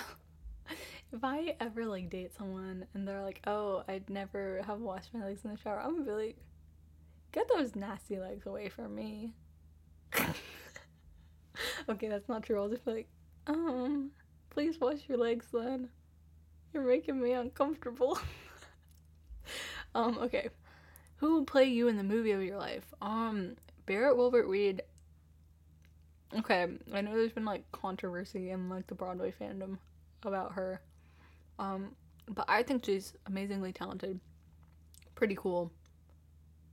if 1.12 1.22
I 1.22 1.54
ever 1.60 1.84
like 1.84 2.08
date 2.08 2.32
someone 2.34 2.86
and 2.94 3.06
they're 3.06 3.20
like, 3.20 3.42
"Oh, 3.46 3.84
I'd 3.86 4.08
never 4.08 4.62
have 4.66 4.80
washed 4.80 5.12
my 5.12 5.26
legs 5.26 5.44
in 5.44 5.50
the 5.50 5.58
shower," 5.58 5.80
I'm 5.80 5.92
gonna 5.98 6.04
be 6.04 6.12
like, 6.12 6.36
"Get 7.32 7.48
those 7.48 7.74
nasty 7.74 8.18
legs 8.18 8.46
away 8.46 8.68
from 8.68 8.94
me." 8.94 9.34
okay, 11.88 12.08
that's 12.08 12.28
not 12.28 12.42
true. 12.42 12.60
I'll 12.60 12.68
just 12.68 12.84
be 12.84 12.92
like, 12.92 13.08
"Um, 13.46 14.10
please 14.50 14.80
wash 14.80 15.08
your 15.08 15.18
legs 15.18 15.46
then. 15.52 15.88
You're 16.72 16.82
making 16.84 17.20
me 17.20 17.32
uncomfortable." 17.32 18.18
um, 19.94 20.18
okay. 20.18 20.48
Who 21.16 21.34
will 21.34 21.44
play 21.44 21.64
you 21.64 21.88
in 21.88 21.96
the 21.96 22.02
movie 22.02 22.30
of 22.30 22.42
your 22.42 22.56
life? 22.56 22.94
Um, 23.02 23.56
Barrett 23.86 24.16
Wilbert 24.16 24.48
Weed 24.48 24.82
Okay, 26.32 26.68
I 26.92 27.00
know 27.00 27.16
there's 27.16 27.32
been 27.32 27.44
like 27.44 27.70
controversy 27.72 28.50
in 28.50 28.68
like 28.68 28.86
the 28.86 28.94
Broadway 28.94 29.32
fandom 29.38 29.78
about 30.22 30.52
her. 30.52 30.80
Um, 31.58 31.96
but 32.28 32.44
I 32.48 32.62
think 32.62 32.84
she's 32.84 33.14
amazingly 33.26 33.72
talented. 33.72 34.20
Pretty 35.16 35.34
cool. 35.34 35.72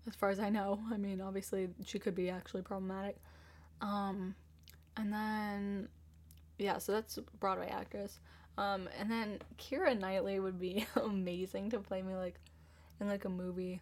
As 0.08 0.16
far 0.16 0.30
as 0.30 0.40
I 0.40 0.50
know. 0.50 0.80
I 0.92 0.98
mean, 0.98 1.22
obviously 1.22 1.70
she 1.86 2.00
could 2.00 2.16
be 2.16 2.30
actually 2.30 2.62
problematic. 2.62 3.18
Um, 3.82 4.36
and 4.96 5.14
then 5.14 5.90
yeah, 6.58 6.78
so 6.80 6.92
that's 6.94 7.20
Broadway 7.40 7.68
actress. 7.68 8.20
Um, 8.58 8.90
and 9.00 9.12
then 9.12 9.40
Keira 9.60 9.98
Knightley 9.98 10.40
would 10.40 10.60
be 10.60 10.88
amazing 10.96 11.70
to 11.72 11.80
play 11.80 12.02
me 12.02 12.16
like 12.16 12.40
in 13.00 13.08
like 13.08 13.26
a 13.26 13.30
movie. 13.30 13.82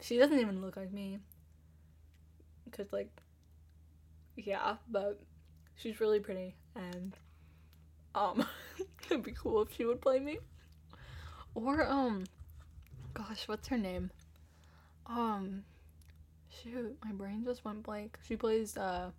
She 0.00 0.16
doesn't 0.16 0.38
even 0.38 0.62
look 0.62 0.76
like 0.76 0.92
me. 0.92 1.18
Cause 2.70 2.86
like 2.92 3.10
yeah, 4.36 4.76
but 4.88 5.20
she's 5.74 6.00
really 6.00 6.20
pretty 6.20 6.54
and 6.76 7.16
um 8.14 8.46
it'd 9.10 9.24
be 9.24 9.32
cool 9.32 9.62
if 9.62 9.74
she 9.74 9.84
would 9.84 10.00
play 10.00 10.20
me. 10.20 10.38
Or 11.56 11.84
um 11.84 12.24
gosh, 13.12 13.48
what's 13.48 13.66
her 13.68 13.78
name? 13.78 14.10
Um 15.10 15.64
shoot, 16.62 16.96
my 17.04 17.10
brain 17.12 17.42
just 17.44 17.64
went 17.64 17.82
blank. 17.82 18.18
She 18.26 18.36
plays 18.36 18.76
uh 18.76 19.10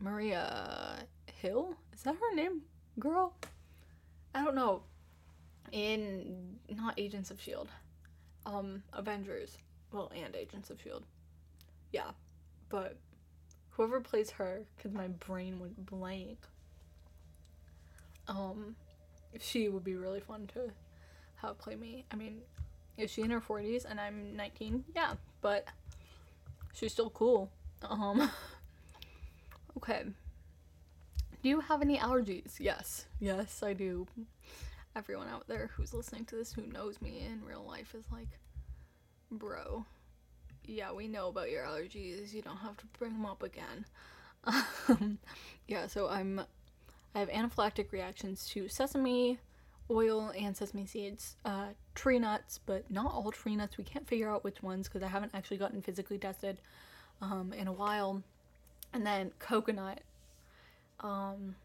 Maria 0.00 0.98
Hill? 1.40 1.74
Is 1.92 2.02
that 2.02 2.14
her 2.14 2.34
name? 2.34 2.62
Girl? 2.98 3.34
I 4.34 4.44
don't 4.44 4.54
know. 4.54 4.82
In 5.72 6.58
not 6.68 6.94
Agents 6.96 7.30
of 7.30 7.40
Shield. 7.40 7.68
Um 8.44 8.82
Avengers. 8.92 9.58
Well, 9.92 10.12
and 10.14 10.34
Agents 10.36 10.70
of 10.70 10.80
Shield. 10.80 11.04
Yeah, 11.92 12.10
but 12.68 12.96
whoever 13.70 14.00
plays 14.00 14.30
her, 14.30 14.62
because 14.76 14.92
my 14.92 15.08
brain 15.08 15.58
went 15.60 15.86
blank, 15.86 16.38
um, 18.28 18.76
she 19.40 19.68
would 19.68 19.84
be 19.84 19.94
really 19.94 20.20
fun 20.20 20.48
to 20.54 20.70
have 21.36 21.58
play 21.58 21.76
me. 21.76 22.04
I 22.10 22.16
mean, 22.16 22.40
is 22.96 23.10
she 23.10 23.22
in 23.22 23.30
her 23.30 23.40
40s 23.40 23.84
and 23.88 24.00
I'm 24.00 24.36
19? 24.36 24.84
Yeah, 24.94 25.14
but 25.40 25.66
she's 26.72 26.92
still 26.92 27.10
cool. 27.10 27.50
Um, 27.82 28.30
okay. 29.76 30.04
Do 31.42 31.48
you 31.48 31.60
have 31.60 31.82
any 31.82 31.98
allergies? 31.98 32.54
Yes, 32.58 33.06
yes, 33.20 33.62
I 33.62 33.72
do. 33.72 34.06
Everyone 34.94 35.28
out 35.28 35.46
there 35.46 35.70
who's 35.76 35.92
listening 35.92 36.24
to 36.26 36.36
this 36.36 36.52
who 36.52 36.62
knows 36.62 37.00
me 37.02 37.26
in 37.30 37.44
real 37.44 37.64
life 37.66 37.94
is 37.94 38.06
like, 38.10 38.38
bro, 39.30 39.84
yeah, 40.64 40.92
we 40.92 41.06
know 41.06 41.28
about 41.28 41.50
your 41.50 41.64
allergies. 41.64 42.32
You 42.32 42.42
don't 42.42 42.56
have 42.56 42.76
to 42.78 42.86
bring 42.98 43.12
them 43.12 43.26
up 43.26 43.42
again. 43.42 43.84
Um, 44.88 45.18
yeah, 45.66 45.88
so 45.88 46.08
I'm 46.08 46.40
I 47.12 47.18
have 47.18 47.28
anaphylactic 47.30 47.90
reactions 47.90 48.46
to 48.50 48.68
sesame 48.68 49.40
oil 49.90 50.32
and 50.36 50.56
sesame 50.56 50.86
seeds, 50.86 51.36
uh, 51.44 51.68
tree 51.94 52.18
nuts, 52.18 52.60
but 52.64 52.90
not 52.90 53.12
all 53.12 53.30
tree 53.30 53.56
nuts. 53.56 53.78
We 53.78 53.84
can't 53.84 54.06
figure 54.06 54.30
out 54.30 54.44
which 54.44 54.62
ones 54.62 54.88
because 54.88 55.02
I 55.02 55.08
haven't 55.08 55.32
actually 55.34 55.58
gotten 55.58 55.82
physically 55.82 56.18
tested 56.18 56.60
um, 57.20 57.52
in 57.52 57.68
a 57.68 57.72
while. 57.72 58.22
And 58.92 59.06
then 59.06 59.32
coconut. 59.38 60.00
Um, 61.00 61.56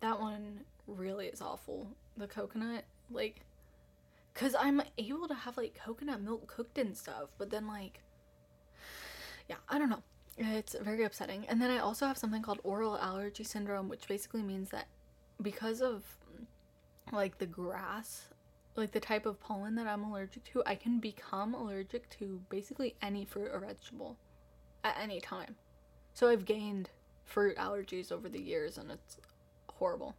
that 0.00 0.20
one 0.20 0.60
really 0.86 1.26
is 1.26 1.40
awful. 1.40 1.88
The 2.16 2.26
coconut, 2.26 2.84
like, 3.10 3.42
because 4.32 4.54
I'm 4.58 4.82
able 4.98 5.28
to 5.28 5.34
have 5.34 5.56
like 5.56 5.78
coconut 5.84 6.20
milk 6.20 6.46
cooked 6.46 6.78
and 6.78 6.96
stuff, 6.96 7.28
but 7.38 7.50
then 7.50 7.66
like 7.66 8.00
yeah, 9.48 9.56
I 9.68 9.78
don't 9.78 9.90
know. 9.90 10.02
It's 10.38 10.76
very 10.80 11.04
upsetting. 11.04 11.46
And 11.48 11.60
then 11.60 11.70
I 11.70 11.78
also 11.78 12.06
have 12.06 12.18
something 12.18 12.42
called 12.42 12.60
oral 12.62 12.98
allergy 12.98 13.44
syndrome, 13.44 13.88
which 13.88 14.06
basically 14.06 14.42
means 14.42 14.70
that 14.70 14.86
because 15.40 15.80
of 15.80 16.04
like 17.12 17.38
the 17.38 17.46
grass, 17.46 18.26
like 18.74 18.92
the 18.92 19.00
type 19.00 19.26
of 19.26 19.40
pollen 19.40 19.74
that 19.76 19.86
I'm 19.86 20.04
allergic 20.04 20.44
to, 20.52 20.62
I 20.66 20.74
can 20.74 20.98
become 20.98 21.54
allergic 21.54 22.08
to 22.18 22.40
basically 22.50 22.94
any 23.02 23.24
fruit 23.24 23.50
or 23.52 23.60
vegetable 23.60 24.16
at 24.84 24.96
any 25.00 25.20
time. 25.20 25.56
So 26.14 26.28
I've 26.28 26.44
gained 26.44 26.90
fruit 27.24 27.56
allergies 27.56 28.12
over 28.12 28.28
the 28.28 28.40
years 28.40 28.78
and 28.78 28.90
it's 28.90 29.18
horrible. 29.68 30.14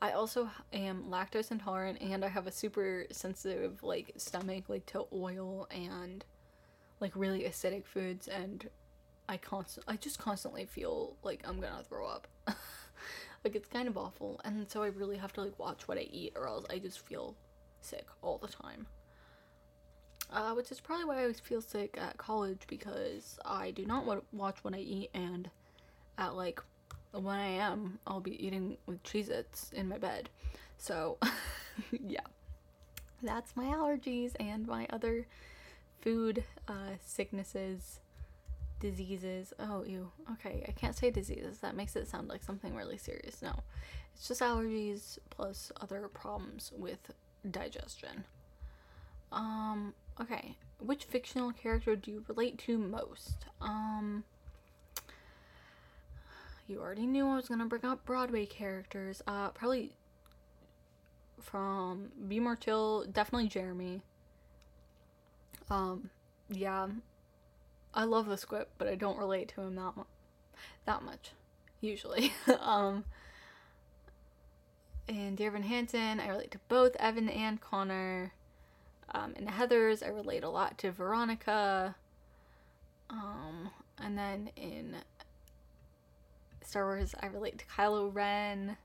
I 0.00 0.12
also 0.12 0.48
am 0.72 1.04
lactose 1.10 1.50
intolerant 1.50 2.00
and 2.00 2.24
I 2.24 2.28
have 2.28 2.46
a 2.46 2.52
super 2.52 3.06
sensitive 3.10 3.82
like 3.82 4.12
stomach 4.16 4.68
like 4.68 4.86
to 4.86 5.06
oil 5.12 5.66
and 5.70 6.24
like 7.00 7.12
really 7.14 7.42
acidic 7.42 7.84
foods 7.84 8.28
and 8.28 8.68
I 9.28 9.36
constant 9.36 9.84
I 9.88 9.96
just 9.96 10.18
constantly 10.18 10.64
feel 10.64 11.16
like 11.22 11.42
I'm 11.46 11.60
gonna 11.60 11.82
throw 11.88 12.06
up. 12.06 12.28
like 13.44 13.54
it's 13.54 13.68
kind 13.68 13.88
of 13.88 13.96
awful 13.96 14.40
and 14.44 14.68
so 14.70 14.82
I 14.82 14.88
really 14.88 15.16
have 15.16 15.32
to 15.34 15.42
like 15.42 15.58
watch 15.58 15.86
what 15.86 15.98
I 15.98 16.08
eat 16.10 16.32
or 16.36 16.46
else 16.46 16.66
I 16.70 16.78
just 16.78 17.06
feel 17.06 17.34
sick 17.80 18.06
all 18.22 18.38
the 18.38 18.48
time. 18.48 18.86
Uh, 20.30 20.52
which 20.52 20.70
is 20.70 20.78
probably 20.78 21.06
why 21.06 21.18
I 21.18 21.22
always 21.22 21.40
feel 21.40 21.62
sick 21.62 21.96
at 21.98 22.18
college 22.18 22.60
because 22.66 23.38
I 23.46 23.70
do 23.70 23.86
not 23.86 24.04
want 24.04 24.24
watch 24.32 24.58
what 24.62 24.74
I 24.74 24.78
eat 24.78 25.10
and 25.14 25.48
at 26.18 26.34
like 26.34 26.60
1 27.12 27.38
a.m. 27.38 27.98
I'll 28.06 28.20
be 28.20 28.44
eating 28.44 28.76
with 28.86 29.02
Cheez 29.04 29.30
Its 29.30 29.72
in 29.72 29.88
my 29.88 29.96
bed. 29.96 30.28
So 30.76 31.16
yeah. 31.90 32.20
That's 33.22 33.56
my 33.56 33.64
allergies 33.64 34.32
and 34.38 34.66
my 34.66 34.86
other 34.90 35.26
food 36.00 36.44
uh, 36.68 36.96
sicknesses, 37.04 38.00
diseases. 38.80 39.52
Oh, 39.58 39.84
ew. 39.84 40.10
Okay, 40.32 40.64
I 40.68 40.72
can't 40.72 40.96
say 40.96 41.10
diseases. 41.10 41.58
That 41.58 41.76
makes 41.76 41.96
it 41.96 42.08
sound 42.08 42.28
like 42.28 42.42
something 42.42 42.74
really 42.74 42.98
serious. 42.98 43.42
No, 43.42 43.52
it's 44.14 44.28
just 44.28 44.40
allergies 44.40 45.18
plus 45.30 45.72
other 45.80 46.08
problems 46.08 46.72
with 46.76 47.12
digestion. 47.50 48.24
Um, 49.32 49.94
okay. 50.20 50.54
Which 50.80 51.04
fictional 51.04 51.52
character 51.52 51.96
do 51.96 52.10
you 52.10 52.24
relate 52.28 52.58
to 52.58 52.78
most? 52.78 53.46
Um, 53.60 54.24
you 56.68 56.80
already 56.80 57.06
knew 57.06 57.26
I 57.26 57.36
was 57.36 57.48
gonna 57.48 57.66
bring 57.66 57.84
up 57.84 58.04
Broadway 58.04 58.46
characters. 58.46 59.22
Uh, 59.26 59.48
probably 59.50 59.92
from 61.40 62.10
Be 62.28 62.40
More 62.40 62.56
Chill, 62.56 63.04
definitely 63.04 63.48
Jeremy. 63.48 64.02
Um, 65.70 66.10
yeah, 66.48 66.88
I 67.94 68.04
love 68.04 68.26
the 68.26 68.36
squip, 68.36 68.70
but 68.78 68.88
I 68.88 68.94
don't 68.94 69.18
relate 69.18 69.48
to 69.54 69.62
him 69.62 69.74
that 69.76 69.96
much. 69.96 70.06
That 70.84 71.02
much, 71.02 71.32
usually. 71.80 72.32
um, 72.60 73.04
and 75.08 75.36
Dear 75.36 75.48
Evan 75.48 75.62
Hansen, 75.62 76.20
I 76.20 76.28
relate 76.28 76.50
to 76.52 76.60
both 76.68 76.96
Evan 76.96 77.28
and 77.28 77.60
Connor. 77.60 78.32
Um, 79.14 79.34
in 79.36 79.46
Heathers, 79.46 80.04
I 80.04 80.08
relate 80.08 80.44
a 80.44 80.50
lot 80.50 80.76
to 80.78 80.90
Veronica. 80.90 81.96
Um, 83.10 83.70
and 83.98 84.18
then 84.18 84.50
in 84.56 84.96
Star 86.62 86.84
Wars, 86.84 87.14
I 87.20 87.26
relate 87.26 87.58
to 87.58 87.64
Kylo 87.66 88.14
Ren 88.14 88.76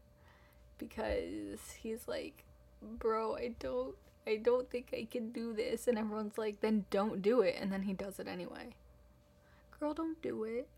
because 0.77 1.71
he's 1.81 2.07
like, 2.07 2.45
bro, 2.81 3.35
I 3.35 3.55
don't 3.59 3.95
I 4.25 4.37
don't 4.37 4.69
think 4.69 4.93
I 4.93 5.05
can 5.09 5.31
do 5.31 5.53
this. 5.53 5.87
And 5.87 5.97
everyone's 5.97 6.37
like, 6.37 6.61
then 6.61 6.85
don't 6.89 7.21
do 7.21 7.41
it. 7.41 7.55
And 7.59 7.71
then 7.71 7.83
he 7.83 7.93
does 7.93 8.19
it 8.19 8.27
anyway. 8.27 8.75
Girl, 9.83 9.93
don't 9.93 10.21
do 10.21 10.45
it. 10.45 10.69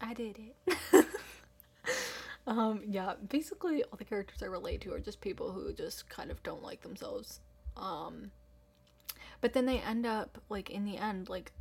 I 0.00 0.14
did 0.14 0.36
it. 0.36 1.06
um, 2.48 2.82
yeah, 2.84 3.14
basically 3.28 3.84
all 3.84 3.96
the 3.96 4.04
characters 4.04 4.42
I 4.42 4.46
relate 4.46 4.80
to 4.80 4.92
are 4.94 4.98
just 4.98 5.20
people 5.20 5.52
who 5.52 5.72
just 5.72 6.08
kind 6.10 6.32
of 6.32 6.42
don't 6.42 6.60
like 6.60 6.82
themselves. 6.82 7.38
Um, 7.76 8.32
but 9.40 9.52
then 9.52 9.64
they 9.64 9.78
end 9.78 10.06
up, 10.06 10.38
like, 10.48 10.70
in 10.70 10.84
the 10.84 10.96
end, 10.96 11.28
like, 11.28 11.52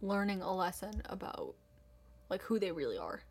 learning 0.00 0.40
a 0.40 0.54
lesson 0.54 1.02
about, 1.06 1.56
like, 2.30 2.42
who 2.42 2.60
they 2.60 2.70
really 2.70 2.96
are. 2.96 3.22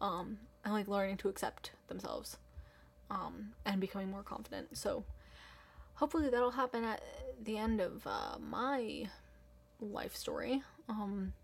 Um, 0.00 0.38
and, 0.64 0.72
like, 0.72 0.88
learning 0.88 1.18
to 1.18 1.28
accept 1.28 1.72
themselves. 1.88 2.38
Um, 3.10 3.52
and 3.66 3.82
becoming 3.82 4.10
more 4.10 4.22
confident. 4.22 4.78
So, 4.78 5.04
hopefully 5.96 6.30
that'll 6.30 6.52
happen 6.52 6.84
at 6.84 7.02
the 7.44 7.58
end 7.58 7.82
of 7.82 8.06
uh, 8.06 8.38
my 8.40 9.10
life 9.78 10.16
story. 10.16 10.62
Um, 10.88 11.34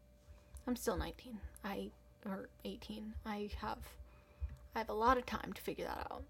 I'm 0.68 0.76
still 0.76 0.98
19. 0.98 1.38
I 1.64 1.88
or 2.26 2.50
18. 2.66 3.14
I 3.24 3.48
have 3.62 3.78
I 4.74 4.80
have 4.80 4.90
a 4.90 4.94
lot 4.94 5.16
of 5.16 5.24
time 5.24 5.54
to 5.54 5.62
figure 5.62 5.86
that 5.86 6.06
out. 6.10 6.22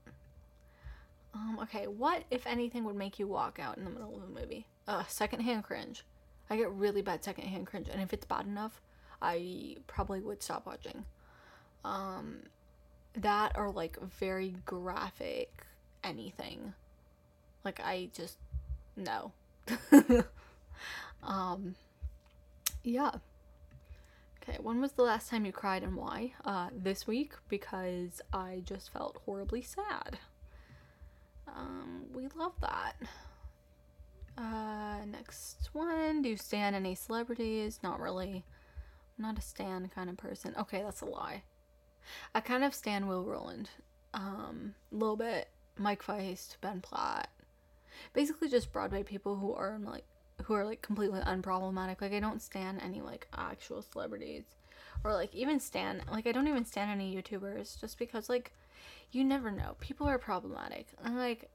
Um, 1.35 1.59
okay, 1.63 1.89
what 1.89 2.23
if 2.31 2.47
anything 2.47 2.85
would 2.85 2.95
make 2.95 3.19
you 3.19 3.27
walk 3.27 3.59
out 3.61 3.77
in 3.77 3.85
the 3.85 3.91
middle 3.91 4.17
of 4.17 4.23
a 4.23 4.41
movie? 4.41 4.65
Uh, 4.87 5.03
secondhand 5.09 5.65
cringe. 5.65 6.05
I 6.49 6.57
get 6.57 6.71
really 6.71 7.03
bad 7.03 7.25
secondhand 7.25 7.67
cringe, 7.67 7.89
and 7.89 8.01
if 8.01 8.13
it's 8.13 8.25
bad 8.25 8.47
enough, 8.47 8.81
I 9.21 9.79
probably 9.89 10.21
would 10.21 10.41
stop 10.41 10.67
watching. 10.67 11.05
Um, 11.85 12.39
that 13.15 13.53
or 13.57 13.73
like 13.73 14.01
very 14.21 14.55
graphic 14.65 15.53
anything. 16.05 16.75
Like 17.65 17.81
I 17.81 18.09
just 18.15 18.39
no. 18.97 19.33
um, 21.25 21.75
yeah. 22.85 23.11
Okay, 24.49 24.59
when 24.63 24.81
was 24.81 24.93
the 24.93 25.03
last 25.03 25.29
time 25.29 25.45
you 25.45 25.53
cried 25.53 25.83
and 25.83 25.95
why? 25.95 26.33
Uh, 26.45 26.69
this 26.73 27.07
week 27.07 27.35
because 27.49 28.23
I 28.33 28.63
just 28.65 28.91
felt 28.91 29.21
horribly 29.27 29.61
sad. 29.61 30.19
Um, 31.47 32.05
we 32.15 32.29
love 32.35 32.55
that. 32.61 32.95
Uh, 34.39 35.05
next 35.05 35.69
one. 35.73 36.23
Do 36.23 36.29
you 36.31 36.37
stand 36.37 36.77
any 36.77 36.95
celebrities? 36.95 37.81
Not 37.83 38.01
really. 38.01 38.45
I'm 39.19 39.23
not 39.23 39.39
a 39.39 39.43
stan 39.43 39.91
kind 39.95 40.09
of 40.09 40.17
person. 40.17 40.55
Okay, 40.57 40.83
that's 40.83 41.03
a 41.03 41.07
lie. 41.07 41.43
I 42.35 42.41
kind 42.41 42.65
of 42.65 42.73
stand 42.73 43.09
Will 43.09 43.25
Roland. 43.25 43.69
Um, 44.15 44.75
a 44.93 44.97
little 44.97 45.17
bit. 45.17 45.49
Mike 45.77 46.03
Faist, 46.03 46.57
Ben 46.61 46.81
Platt. 46.81 47.29
Basically 48.15 48.49
just 48.49 48.73
Broadway 48.73 49.03
people 49.03 49.37
who 49.37 49.53
are 49.53 49.79
like 49.83 50.05
who 50.45 50.55
are 50.55 50.65
like 50.65 50.83
completely 50.83 51.21
unproblematic. 51.21 52.01
Like 52.01 52.13
I 52.13 52.21
don't 52.21 52.43
stand 52.43 52.81
any 52.83 53.01
like 53.01 53.29
actual 53.37 53.83
celebrities 53.83 54.45
or 55.05 55.13
like 55.15 55.35
even 55.35 55.61
stand 55.61 56.03
like 56.11 56.27
I 56.27 56.33
don't 56.33 56.49
even 56.49 56.65
stand 56.65 56.91
any 56.91 57.15
YouTubers 57.15 57.81
just 57.81 57.99
because 57.99 58.29
like 58.29 58.53
you 59.11 59.25
never 59.25 59.51
know. 59.51 59.77
People 59.81 60.09
are 60.09 60.19
problematic. 60.19 60.87
And 61.05 61.17
like 61.17 61.49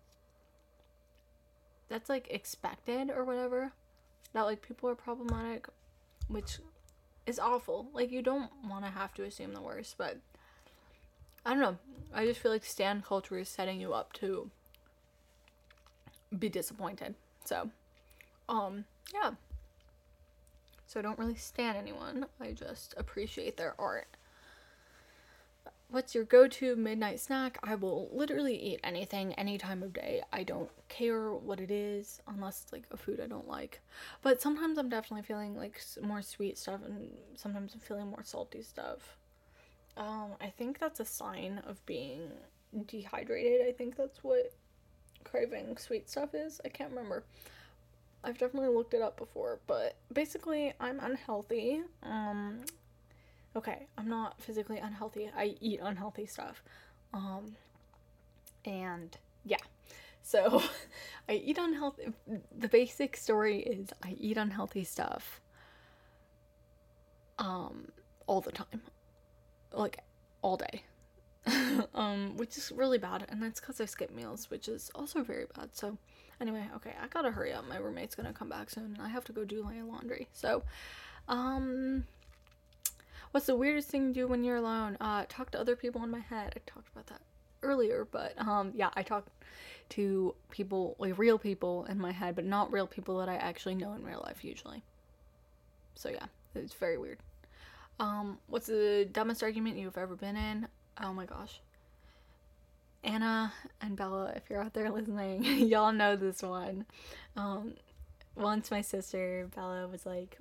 that's 1.90 2.10
like 2.10 2.28
expected 2.30 3.10
or 3.10 3.24
whatever. 3.24 3.74
That 4.34 4.44
like 4.44 4.62
people 4.62 4.90
are 4.90 4.96
problematic, 4.96 5.68
which 6.28 6.58
is 7.26 7.40
awful. 7.40 7.88
Like 7.94 8.12
you 8.12 8.22
don't 8.22 8.50
want 8.68 8.86
to 8.86 8.92
have 8.92 9.14
to 9.16 9.24
assume 9.24 9.54
the 9.54 9.62
worst, 9.62 9.96
but 9.98 10.18
I 11.46 11.52
don't 11.52 11.60
know. 11.60 11.78
I 12.14 12.26
just 12.26 12.40
feel 12.40 12.52
like 12.52 12.64
stand 12.66 13.06
culture 13.06 13.38
is 13.38 13.50
setting 13.50 13.80
you 13.80 13.94
up 13.94 14.14
to 14.14 14.50
be 16.38 16.50
disappointed. 16.50 17.16
So, 17.44 17.70
um, 18.50 18.86
yeah. 19.14 19.32
So 20.88 21.00
I 21.00 21.04
don't 21.04 21.18
really 21.18 21.36
stand 21.36 21.78
anyone. 21.78 22.26
I 22.40 22.52
just 22.52 22.94
appreciate 22.98 23.58
their 23.58 23.74
art. 23.80 24.08
What's 25.90 26.16
your 26.16 26.24
go-to 26.24 26.76
midnight 26.76 27.20
snack? 27.20 27.60
I 27.64 27.76
will 27.76 28.10
literally 28.12 28.56
eat 28.56 28.80
anything 28.84 29.34
any 29.34 29.60
time 29.60 29.84
of 29.84 29.94
day. 29.94 30.24
I 30.34 30.42
don't 30.42 30.70
care 30.90 31.32
what 31.32 31.60
it 31.60 31.70
is 31.70 32.20
unless 32.28 32.64
it's 32.64 32.74
like 32.74 32.86
a 32.90 32.98
food 32.98 33.20
I 33.20 33.28
don't 33.28 33.48
like. 33.48 33.80
But 34.24 34.42
sometimes 34.42 34.80
I'm 34.80 34.90
definitely 34.90 35.22
feeling 35.22 35.56
like 35.56 35.80
more 36.02 36.24
sweet 36.24 36.58
stuff 36.58 36.80
and 36.86 37.10
sometimes 37.36 37.76
I'm 37.76 37.80
feeling 37.80 38.08
more 38.08 38.24
salty 38.24 38.64
stuff. 38.64 39.18
Um, 39.96 40.32
I 40.42 40.48
think 40.48 40.80
that's 40.80 41.00
a 41.00 41.06
sign 41.06 41.62
of 41.68 41.84
being 41.86 42.32
dehydrated. 42.88 43.68
I 43.68 43.72
think 43.72 43.96
that's 43.96 44.24
what 44.24 44.52
craving 45.24 45.78
sweet 45.78 46.10
stuff 46.10 46.34
is. 46.34 46.60
I 46.66 46.70
can't 46.70 46.90
remember. 46.90 47.24
I've 48.24 48.38
definitely 48.38 48.70
looked 48.70 48.94
it 48.94 49.02
up 49.02 49.18
before, 49.18 49.60
but 49.68 49.96
basically 50.12 50.74
I'm 50.80 51.00
unhealthy. 51.00 51.82
Um 52.04 52.62
okay, 53.56 53.88
I'm 53.98 54.10
not 54.10 54.42
physically 54.42 54.78
unhealthy. 54.78 55.30
I 55.36 55.56
eat 55.62 55.80
unhealthy 55.82 56.26
stuff. 56.26 56.64
Um, 57.14 57.56
and 58.66 59.16
yeah. 59.46 59.58
So 60.22 60.64
I 61.30 61.34
eat 61.34 61.58
unhealthy. 61.58 62.14
The 62.58 62.68
basic 62.68 63.16
story 63.18 63.60
is 63.60 63.90
I 64.04 64.16
eat 64.20 64.38
unhealthy 64.38 64.84
stuff 64.84 65.42
um, 67.38 67.90
all 68.28 68.42
the 68.42 68.52
time. 68.52 68.82
Like 69.72 70.00
all 70.42 70.58
day. 70.58 70.84
um, 71.94 72.38
which 72.38 72.58
is 72.58 72.72
really 72.76 72.98
bad. 72.98 73.26
And 73.30 73.42
that's 73.42 73.60
because 73.60 73.80
I 73.82 73.86
skip 73.86 74.12
meals, 74.12 74.50
which 74.50 74.68
is 74.68 74.90
also 74.96 75.24
very 75.24 75.46
bad. 75.56 75.70
So 75.74 75.98
anyway, 76.44 76.66
okay, 76.76 76.94
I 77.02 77.08
gotta 77.08 77.32
hurry 77.32 77.54
up. 77.54 77.68
My 77.68 77.78
roommate's 77.78 78.16
gonna 78.16 78.34
come 78.34 78.50
back 78.50 78.70
soon 78.70 78.94
and 78.94 79.02
I 79.02 79.10
have 79.10 79.24
to 79.26 79.32
go 79.32 79.44
do 79.44 79.64
my 79.64 79.82
laundry. 79.82 80.28
So, 80.34 80.64
um, 81.28 82.04
What's 83.34 83.48
the 83.48 83.56
weirdest 83.56 83.90
thing 83.90 84.10
you 84.10 84.14
do 84.14 84.28
when 84.28 84.44
you're 84.44 84.58
alone? 84.58 84.96
Uh, 85.02 85.26
talk 85.28 85.50
to 85.52 85.60
other 85.60 85.76
people 85.76 86.04
in 86.04 86.12
my 86.12 86.20
head. 86.20 86.54
I 86.56 86.60
talked 86.68 86.90
about 86.90 87.08
that 87.08 87.22
earlier, 87.64 88.08
but 88.12 88.40
um, 88.40 88.72
yeah, 88.76 88.92
I 88.94 89.02
talk 89.02 89.26
to 89.90 90.36
people, 90.52 90.96
like 91.00 91.18
real 91.18 91.40
people 91.40 91.86
in 91.86 92.00
my 92.00 92.12
head, 92.12 92.36
but 92.36 92.46
not 92.46 92.72
real 92.72 92.86
people 92.86 93.18
that 93.18 93.30
I 93.30 93.38
actually 93.38 93.74
know 93.74 93.94
in 93.94 94.04
real 94.04 94.22
life 94.24 94.44
usually. 94.44 94.84
So 95.96 96.10
yeah, 96.10 96.28
it's 96.54 96.76
very 96.76 97.00
weird. 97.00 97.18
Um, 98.00 98.38
what's 98.50 98.68
the 98.68 99.10
dumbest 99.12 99.42
argument 99.42 99.78
you've 99.78 99.98
ever 99.98 100.16
been 100.16 100.38
in? 100.38 100.68
Oh 101.02 101.12
my 101.12 101.26
gosh. 101.26 101.60
Anna 103.04 103.54
and 103.82 103.96
Bella, 103.96 104.34
if 104.36 104.50
you're 104.50 104.62
out 104.62 104.74
there 104.74 104.90
listening, 104.90 105.44
y'all 105.68 105.92
know 105.92 106.16
this 106.16 106.42
one. 106.42 106.86
Um, 107.36 107.74
once 108.36 108.72
my 108.72 108.82
sister 108.82 109.50
Bella 109.56 109.88
was 109.88 110.06
like, 110.06 110.40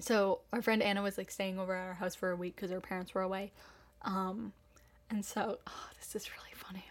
so 0.00 0.40
our 0.52 0.62
friend 0.62 0.82
Anna 0.82 1.02
was 1.02 1.18
like 1.18 1.30
staying 1.30 1.58
over 1.58 1.74
at 1.74 1.86
our 1.86 1.94
house 1.94 2.14
for 2.14 2.30
a 2.30 2.36
week 2.36 2.56
because 2.56 2.70
her 2.70 2.80
parents 2.80 3.14
were 3.14 3.22
away. 3.22 3.52
Um, 4.02 4.52
and 5.10 5.24
so 5.24 5.58
oh, 5.66 5.88
this 5.98 6.14
is 6.14 6.30
really 6.30 6.54
funny. 6.54 6.84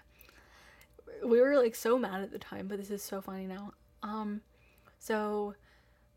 We 1.23 1.41
were 1.41 1.57
like 1.57 1.75
so 1.75 1.97
mad 1.97 2.21
at 2.21 2.31
the 2.31 2.39
time, 2.39 2.67
but 2.67 2.77
this 2.77 2.91
is 2.91 3.01
so 3.01 3.21
funny 3.21 3.47
now. 3.47 3.73
Um, 4.03 4.41
so 4.99 5.55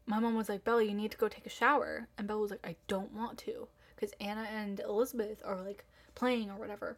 my 0.06 0.18
mom 0.18 0.34
was 0.34 0.48
like, 0.48 0.64
Bella, 0.64 0.82
you 0.82 0.94
need 0.94 1.12
to 1.12 1.16
go 1.16 1.28
take 1.28 1.46
a 1.46 1.50
shower. 1.50 2.08
And 2.18 2.26
Bella 2.26 2.40
was 2.40 2.50
like, 2.50 2.66
I 2.66 2.76
don't 2.88 3.12
want 3.12 3.38
to. 3.38 3.68
Because 3.94 4.12
Anna 4.20 4.46
and 4.52 4.80
Elizabeth 4.80 5.40
are 5.44 5.62
like 5.62 5.84
playing 6.14 6.50
or 6.50 6.56
whatever. 6.56 6.96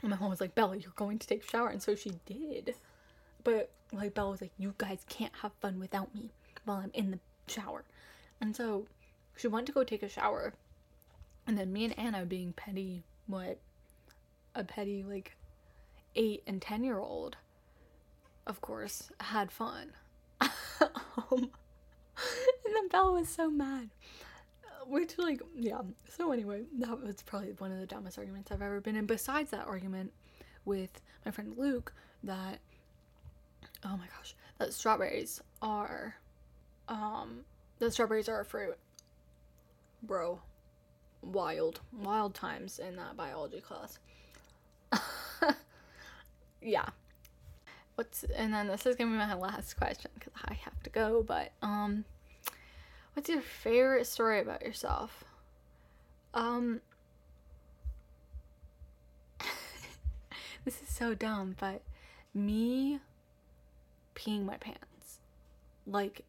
And 0.00 0.10
my 0.10 0.16
mom 0.16 0.30
was 0.30 0.40
like, 0.40 0.54
Bella, 0.54 0.76
you're 0.76 0.92
going 0.96 1.18
to 1.18 1.26
take 1.26 1.44
a 1.44 1.48
shower. 1.48 1.68
And 1.68 1.82
so 1.82 1.94
she 1.94 2.14
did. 2.26 2.74
But 3.44 3.70
like 3.92 4.14
Bella 4.14 4.30
was 4.30 4.40
like, 4.40 4.52
you 4.58 4.74
guys 4.78 5.04
can't 5.08 5.32
have 5.42 5.52
fun 5.60 5.78
without 5.78 6.14
me 6.14 6.30
while 6.64 6.78
I'm 6.78 6.90
in 6.94 7.10
the 7.10 7.18
shower. 7.46 7.84
And 8.40 8.56
so 8.56 8.86
she 9.36 9.48
went 9.48 9.66
to 9.66 9.72
go 9.72 9.84
take 9.84 10.02
a 10.02 10.08
shower. 10.08 10.54
And 11.46 11.58
then 11.58 11.72
me 11.72 11.84
and 11.84 11.98
Anna, 11.98 12.24
being 12.24 12.52
petty, 12.52 13.02
what? 13.26 13.58
A 14.54 14.64
petty, 14.64 15.02
like, 15.02 15.36
eight 16.14 16.42
and 16.46 16.60
ten 16.60 16.84
year 16.84 16.98
old, 16.98 17.36
of 18.46 18.60
course, 18.60 19.10
had 19.20 19.50
fun. 19.50 19.92
um, 20.40 20.50
and 21.30 21.50
then 22.74 22.88
Bella 22.88 23.12
was 23.12 23.28
so 23.28 23.50
mad. 23.50 23.90
Which, 24.92 25.16
like, 25.16 25.40
yeah. 25.54 25.80
So, 26.06 26.32
anyway, 26.32 26.64
that 26.80 27.00
was 27.00 27.22
probably 27.22 27.52
one 27.52 27.72
of 27.72 27.80
the 27.80 27.86
dumbest 27.86 28.18
arguments 28.18 28.52
I've 28.52 28.60
ever 28.60 28.78
been 28.78 28.94
in. 28.94 29.06
Besides 29.06 29.50
that 29.52 29.66
argument 29.66 30.12
with 30.66 31.00
my 31.24 31.30
friend 31.30 31.54
Luke, 31.56 31.94
that, 32.24 32.58
oh 33.86 33.96
my 33.96 34.04
gosh, 34.14 34.34
that 34.58 34.74
strawberries 34.74 35.40
are, 35.62 36.16
um, 36.88 37.40
the 37.78 37.90
strawberries 37.90 38.28
are 38.28 38.40
a 38.40 38.44
fruit 38.44 38.76
bro, 40.02 40.42
wild, 41.22 41.80
wild 41.98 42.34
times 42.34 42.78
in 42.78 42.96
that 42.96 43.16
biology 43.16 43.62
class. 43.62 43.98
yeah. 46.60 46.90
What's 47.94 48.24
and 48.36 48.52
then 48.52 48.66
this 48.66 48.84
is 48.84 48.96
gonna 48.96 49.10
be 49.10 49.16
my 49.16 49.32
last 49.32 49.78
question 49.78 50.10
because 50.12 50.34
I 50.44 50.52
have 50.52 50.82
to 50.82 50.90
go. 50.90 51.22
But 51.22 51.52
um, 51.62 52.04
what's 53.14 53.28
your 53.28 53.40
favorite 53.40 54.06
story 54.06 54.40
about 54.40 54.62
yourself? 54.62 55.24
Um, 56.34 56.80
this 60.64 60.80
is 60.82 60.88
so 60.88 61.14
dumb, 61.14 61.56
but 61.58 61.82
me 62.34 63.00
peeing 64.14 64.44
my 64.44 64.56
pants. 64.56 65.20
Like, 65.86 66.22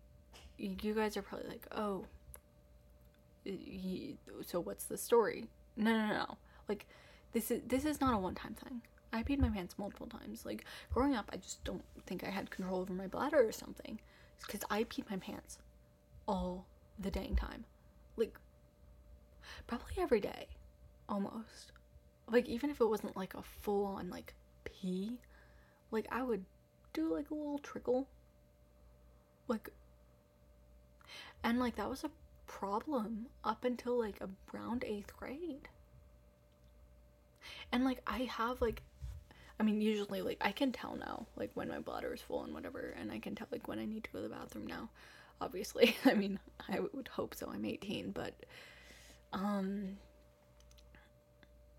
you 0.57 0.93
guys 0.93 1.17
are 1.17 1.21
probably 1.21 1.49
like, 1.49 1.67
oh, 1.71 2.05
so 4.45 4.59
what's 4.59 4.85
the 4.85 4.97
story? 4.97 5.47
No, 5.75 5.91
no, 5.91 6.07
no. 6.07 6.37
Like 6.69 6.85
this 7.33 7.51
is 7.51 7.61
this 7.67 7.85
is 7.85 7.99
not 7.99 8.13
a 8.13 8.17
one-time 8.17 8.55
thing. 8.55 8.81
I 9.11 9.21
peed 9.23 9.39
my 9.39 9.49
pants 9.49 9.75
multiple 9.77 10.07
times. 10.07 10.45
Like 10.45 10.65
growing 10.93 11.15
up, 11.15 11.29
I 11.31 11.37
just 11.37 11.63
don't 11.63 11.83
think 12.05 12.23
I 12.23 12.29
had 12.29 12.49
control 12.49 12.79
over 12.79 12.93
my 12.93 13.07
bladder 13.07 13.45
or 13.45 13.51
something. 13.51 13.99
Because 14.45 14.61
I 14.69 14.83
peed 14.85 15.09
my 15.09 15.17
pants 15.17 15.57
all 16.27 16.65
the 16.99 17.11
dang 17.11 17.35
time. 17.35 17.65
Like 18.17 18.35
probably 19.67 19.95
every 19.99 20.21
day, 20.21 20.47
almost. 21.09 21.71
Like 22.29 22.47
even 22.47 22.69
if 22.69 22.79
it 22.79 22.85
wasn't 22.85 23.17
like 23.17 23.33
a 23.33 23.41
full-on 23.41 24.09
like 24.09 24.33
pee, 24.63 25.19
like 25.91 26.07
I 26.11 26.23
would 26.23 26.45
do 26.93 27.13
like 27.13 27.29
a 27.31 27.35
little 27.35 27.59
trickle. 27.59 28.07
Like 29.47 29.69
and 31.43 31.59
like 31.59 31.75
that 31.75 31.89
was 31.89 32.03
a 32.03 32.11
problem 32.47 33.27
up 33.43 33.65
until 33.65 33.99
like 33.99 34.19
around 34.53 34.83
eighth 34.85 35.15
grade. 35.17 35.67
And 37.71 37.83
like 37.83 38.01
I 38.07 38.19
have 38.19 38.61
like 38.61 38.81
I 39.59 39.63
mean 39.63 39.81
usually 39.81 40.21
like 40.21 40.37
I 40.41 40.51
can 40.51 40.71
tell 40.71 40.95
now 40.95 41.25
like 41.35 41.51
when 41.53 41.67
my 41.67 41.79
bladder 41.79 42.13
is 42.13 42.21
full 42.21 42.43
and 42.43 42.53
whatever 42.53 42.95
and 42.99 43.11
I 43.11 43.19
can 43.19 43.35
tell 43.35 43.47
like 43.51 43.67
when 43.67 43.79
I 43.79 43.85
need 43.85 44.03
to 44.05 44.11
go 44.11 44.19
to 44.19 44.27
the 44.27 44.33
bathroom 44.33 44.67
now. 44.67 44.89
Obviously. 45.41 45.95
I 46.05 46.13
mean, 46.13 46.39
I 46.69 46.79
would 46.79 47.07
hope 47.07 47.35
so. 47.35 47.49
I'm 47.53 47.65
18, 47.65 48.11
but 48.11 48.33
um 49.31 49.97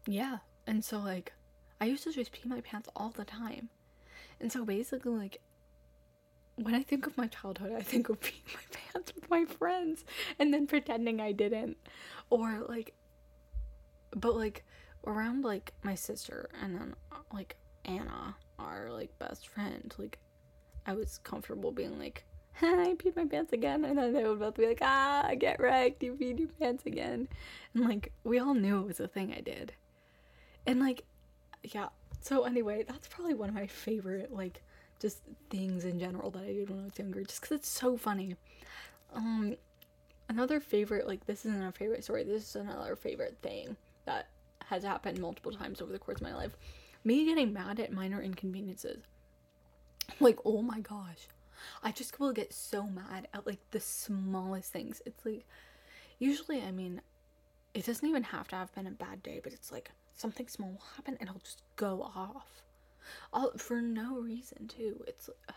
yeah. 0.07 0.39
And 0.67 0.85
so 0.85 0.99
like 0.99 1.33
I 1.81 1.87
used 1.87 2.05
to 2.05 2.13
just 2.13 2.33
pee 2.33 2.49
my 2.49 2.61
pants 2.61 2.89
all 2.97 3.11
the 3.11 3.25
time. 3.25 3.69
And 4.41 4.51
so 4.51 4.65
basically 4.65 5.13
like 5.13 5.41
when 6.57 6.75
I 6.75 6.83
think 6.83 7.07
of 7.07 7.17
my 7.17 7.27
childhood, 7.27 7.73
I 7.77 7.83
think 7.83 8.09
of 8.09 8.21
peeing 8.21 8.55
my 8.55 8.79
pants 8.93 9.15
with 9.15 9.29
my 9.31 9.45
friends 9.45 10.05
and 10.39 10.53
then 10.53 10.67
pretending 10.67 11.21
I 11.21 11.33
didn't. 11.33 11.77
Or 12.31 12.65
like 12.69 12.95
but 14.17 14.37
like 14.37 14.65
around 15.07 15.45
like 15.45 15.73
my 15.83 15.95
sister 15.95 16.49
and 16.63 16.75
then 16.77 16.95
like 17.33 17.57
Anna, 17.85 18.37
our 18.59 18.91
like 18.91 19.17
best 19.19 19.49
friend, 19.49 19.95
like 19.99 20.19
I 20.87 20.95
was 20.95 21.19
comfortable 21.19 21.73
being 21.73 21.99
like, 21.99 22.25
I 22.63 22.95
peed 22.97 23.17
my 23.17 23.27
pants 23.27 23.53
again, 23.53 23.85
and 23.85 23.99
then 23.99 24.13
they 24.13 24.25
would 24.25 24.39
both 24.39 24.57
be 24.57 24.67
like, 24.67 24.79
ah, 24.83 25.31
get 25.39 25.61
wrecked, 25.61 26.03
you 26.03 26.15
peed 26.15 26.39
your 26.39 26.49
pants 26.49 26.87
again, 26.87 27.29
and 27.75 27.85
like 27.85 28.13
we 28.23 28.39
all 28.39 28.55
knew 28.55 28.81
it 28.81 28.87
was 28.87 29.01
a 29.01 29.09
thing 29.09 29.35
I 29.37 29.41
did, 29.41 29.73
and 30.67 30.81
like, 30.81 31.05
yeah. 31.63 31.89
So 32.21 32.45
anyway, 32.45 32.85
that's 32.89 33.09
probably 33.09 33.35
one 33.35 33.51
of 33.51 33.55
my 33.55 33.67
favorite 33.67 34.33
like 34.33 34.63
just 35.01 35.19
things 35.51 35.85
in 35.85 35.99
general 35.99 36.31
that 36.31 36.43
I 36.43 36.53
did 36.53 36.71
when 36.71 36.81
I 36.81 36.85
was 36.85 36.99
younger, 36.99 37.23
just 37.25 37.41
because 37.43 37.59
it's 37.59 37.69
so 37.69 37.97
funny. 37.97 38.37
Um, 39.13 39.57
another 40.29 40.61
favorite 40.61 41.07
like 41.07 41.27
this 41.27 41.45
isn't 41.45 41.63
a 41.63 41.73
favorite 41.73 42.05
story. 42.05 42.25
This 42.25 42.49
is 42.49 42.57
another 42.57 42.97
favorite 42.97 43.37
thing 43.43 43.77
that 44.07 44.29
has 44.67 44.83
happened 44.83 45.21
multiple 45.21 45.53
times 45.53 45.83
over 45.83 45.93
the 45.93 45.99
course 45.99 46.17
of 46.17 46.23
my 46.23 46.35
life. 46.35 46.57
Me 47.05 47.25
getting 47.27 47.53
mad 47.53 47.81
at 47.81 47.93
minor 47.93 48.23
inconveniences. 48.23 49.03
Like, 50.21 50.39
oh 50.45 50.63
my 50.63 50.81
gosh. 50.81 51.29
I 51.83 51.93
just 51.93 52.19
will 52.21 52.33
get 52.33 52.53
so 52.53 52.85
mad 52.85 53.29
at 53.33 53.47
like 53.47 53.61
the 53.71 53.81
smallest 53.81 54.73
things. 54.73 55.03
It's 55.07 55.25
like 55.25 55.45
usually 56.19 56.63
I 56.63 56.71
mean 56.71 57.01
it 57.75 57.87
doesn't 57.87 58.09
even 58.09 58.23
have 58.23 58.49
to 58.49 58.57
have 58.57 58.75
been 58.75 58.87
a 58.87 58.93
bad 58.93 59.23
day, 59.23 59.41
but 59.43 59.53
it's 59.53 59.73
like 59.73 59.91
something 60.15 60.47
small 60.47 60.71
will 60.71 60.83
happen 60.97 61.17
and 61.21 61.29
I'll 61.29 61.41
just 61.43 61.63
go 61.77 62.03
off. 62.03 62.63
All 63.33 63.51
for 63.59 63.81
no 63.81 64.19
reason 64.19 64.69
too. 64.69 65.05
It's 65.07 65.29
uh, 65.29 65.53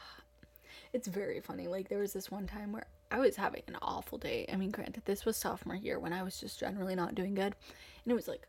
it's 0.93 1.07
very 1.07 1.39
funny. 1.39 1.67
Like 1.67 1.89
there 1.89 1.99
was 1.99 2.13
this 2.13 2.31
one 2.31 2.47
time 2.47 2.71
where 2.71 2.85
I 3.11 3.19
was 3.19 3.35
having 3.35 3.63
an 3.67 3.77
awful 3.81 4.17
day. 4.17 4.45
I 4.51 4.55
mean, 4.57 4.71
granted, 4.71 5.03
this 5.05 5.25
was 5.25 5.37
sophomore 5.37 5.75
year 5.75 5.99
when 5.99 6.13
I 6.13 6.23
was 6.23 6.39
just 6.39 6.59
generally 6.59 6.95
not 6.95 7.15
doing 7.15 7.35
good, 7.35 7.55
and 8.03 8.11
it 8.11 8.15
was 8.15 8.27
like 8.27 8.47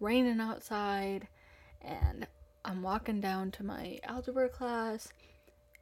raining 0.00 0.40
outside, 0.40 1.28
and 1.80 2.26
I'm 2.64 2.82
walking 2.82 3.20
down 3.20 3.50
to 3.52 3.64
my 3.64 3.98
algebra 4.04 4.48
class, 4.48 5.12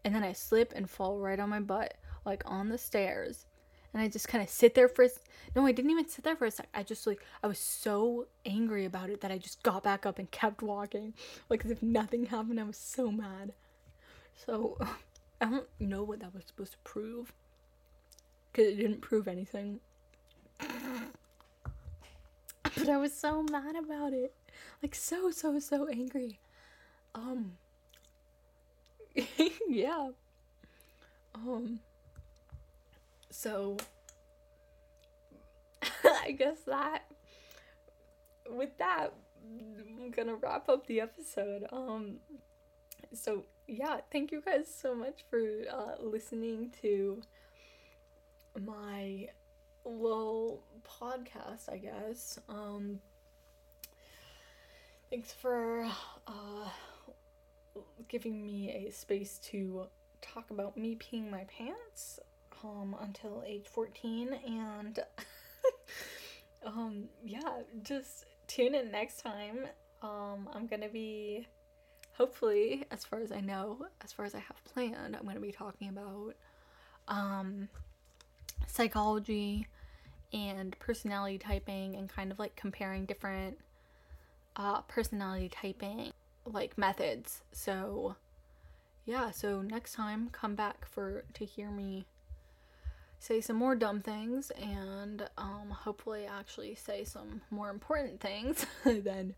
and 0.04 0.14
then 0.14 0.22
I 0.22 0.32
slip 0.32 0.72
and 0.74 0.88
fall 0.88 1.18
right 1.18 1.38
on 1.38 1.50
my 1.50 1.60
butt, 1.60 1.94
like 2.24 2.42
on 2.46 2.68
the 2.68 2.78
stairs. 2.78 3.46
And 3.92 4.02
I 4.02 4.08
just 4.08 4.28
kind 4.28 4.42
of 4.42 4.48
sit 4.48 4.74
there 4.74 4.88
for 4.88 5.04
a, 5.04 5.08
no, 5.54 5.66
I 5.66 5.72
didn't 5.72 5.90
even 5.90 6.08
sit 6.08 6.24
there 6.24 6.34
for 6.34 6.46
a 6.46 6.50
sec. 6.50 6.66
I 6.72 6.82
just 6.82 7.06
like 7.06 7.22
I 7.42 7.46
was 7.46 7.58
so 7.58 8.26
angry 8.46 8.86
about 8.86 9.10
it 9.10 9.20
that 9.20 9.30
I 9.30 9.38
just 9.38 9.62
got 9.62 9.82
back 9.82 10.06
up 10.06 10.18
and 10.18 10.30
kept 10.30 10.62
walking, 10.62 11.12
like 11.50 11.64
as 11.64 11.70
if 11.70 11.82
nothing 11.82 12.26
happened. 12.26 12.58
I 12.58 12.64
was 12.64 12.78
so 12.78 13.12
mad. 13.12 13.52
So 14.46 14.78
I 15.40 15.44
don't 15.46 15.68
know 15.78 16.02
what 16.02 16.20
that 16.20 16.34
was 16.34 16.44
supposed 16.46 16.72
to 16.72 16.78
prove, 16.84 17.32
because 18.50 18.72
it 18.72 18.76
didn't 18.76 19.02
prove 19.02 19.28
anything. 19.28 19.80
but 22.62 22.88
I 22.88 22.96
was 22.96 23.12
so 23.12 23.42
mad 23.42 23.76
about 23.76 24.14
it, 24.14 24.32
like 24.82 24.94
so 24.94 25.30
so 25.30 25.58
so 25.58 25.86
angry. 25.88 26.38
Um. 27.14 27.58
yeah. 29.68 30.08
Um. 31.34 31.80
So. 33.30 33.76
I 36.04 36.32
guess 36.32 36.60
that. 36.66 37.04
With 38.50 38.76
that, 38.78 39.12
I'm 39.44 40.10
gonna 40.10 40.36
wrap 40.36 40.68
up 40.68 40.86
the 40.86 41.00
episode. 41.00 41.66
Um. 41.72 42.16
So 43.14 43.44
yeah, 43.66 44.00
thank 44.10 44.32
you 44.32 44.40
guys 44.40 44.72
so 44.72 44.94
much 44.94 45.24
for 45.28 45.38
uh, 45.70 46.02
listening 46.02 46.72
to 46.82 47.22
my 48.64 49.28
little 49.84 50.62
podcast, 51.00 51.68
I 51.70 51.78
guess. 51.78 52.38
Um. 52.48 53.00
Thanks 55.10 55.32
for 55.32 55.86
uh 56.26 56.68
giving 58.08 58.44
me 58.44 58.70
a 58.70 58.90
space 58.90 59.38
to 59.38 59.86
talk 60.20 60.50
about 60.50 60.76
me 60.76 60.96
peeing 60.96 61.30
my 61.30 61.44
pants 61.44 62.20
um, 62.62 62.96
until 63.00 63.42
age 63.46 63.66
14 63.66 64.38
and 64.46 65.00
um, 66.66 67.04
yeah 67.24 67.40
just 67.82 68.26
tune 68.46 68.74
in 68.74 68.90
next 68.90 69.20
time. 69.20 69.66
Um, 70.02 70.48
i'm 70.52 70.66
gonna 70.66 70.88
be 70.88 71.46
hopefully 72.14 72.84
as 72.90 73.04
far 73.04 73.20
as 73.20 73.30
i 73.30 73.40
know 73.40 73.86
as 74.02 74.12
far 74.12 74.26
as 74.26 74.34
i 74.34 74.40
have 74.40 74.62
planned 74.64 75.14
i'm 75.16 75.24
gonna 75.24 75.38
be 75.38 75.52
talking 75.52 75.88
about 75.88 76.34
um, 77.06 77.68
psychology 78.66 79.68
and 80.32 80.76
personality 80.80 81.38
typing 81.38 81.94
and 81.94 82.08
kind 82.08 82.32
of 82.32 82.38
like 82.38 82.56
comparing 82.56 83.04
different 83.04 83.58
uh, 84.56 84.80
personality 84.82 85.48
typing 85.48 86.12
like 86.44 86.78
methods. 86.78 87.42
So 87.52 88.16
yeah, 89.04 89.30
so 89.30 89.62
next 89.62 89.94
time 89.94 90.28
come 90.30 90.54
back 90.54 90.86
for 90.86 91.24
to 91.34 91.44
hear 91.44 91.70
me 91.70 92.06
say 93.18 93.40
some 93.40 93.56
more 93.56 93.76
dumb 93.76 94.00
things 94.00 94.50
and 94.60 95.28
um 95.38 95.70
hopefully 95.70 96.26
actually 96.26 96.74
say 96.74 97.04
some 97.04 97.40
more 97.52 97.70
important 97.70 98.20
things 98.20 98.66
than 98.84 99.34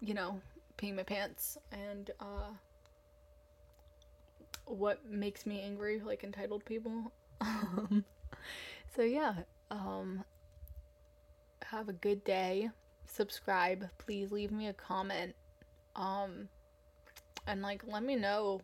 you 0.00 0.14
know, 0.14 0.40
peeing 0.76 0.96
my 0.96 1.02
pants 1.02 1.56
and 1.70 2.10
uh 2.20 2.50
what 4.66 5.04
makes 5.08 5.46
me 5.46 5.60
angry 5.60 6.00
like 6.00 6.24
entitled 6.24 6.64
people. 6.64 7.12
Um, 7.40 8.04
so 8.96 9.02
yeah, 9.02 9.34
um 9.70 10.24
have 11.64 11.88
a 11.88 11.92
good 11.94 12.22
day. 12.24 12.70
Subscribe. 13.06 13.88
Please 13.98 14.30
leave 14.30 14.52
me 14.52 14.68
a 14.68 14.72
comment 14.72 15.34
um, 15.96 16.48
and 17.46 17.62
like 17.62 17.82
let 17.86 18.02
me 18.02 18.16
know, 18.16 18.60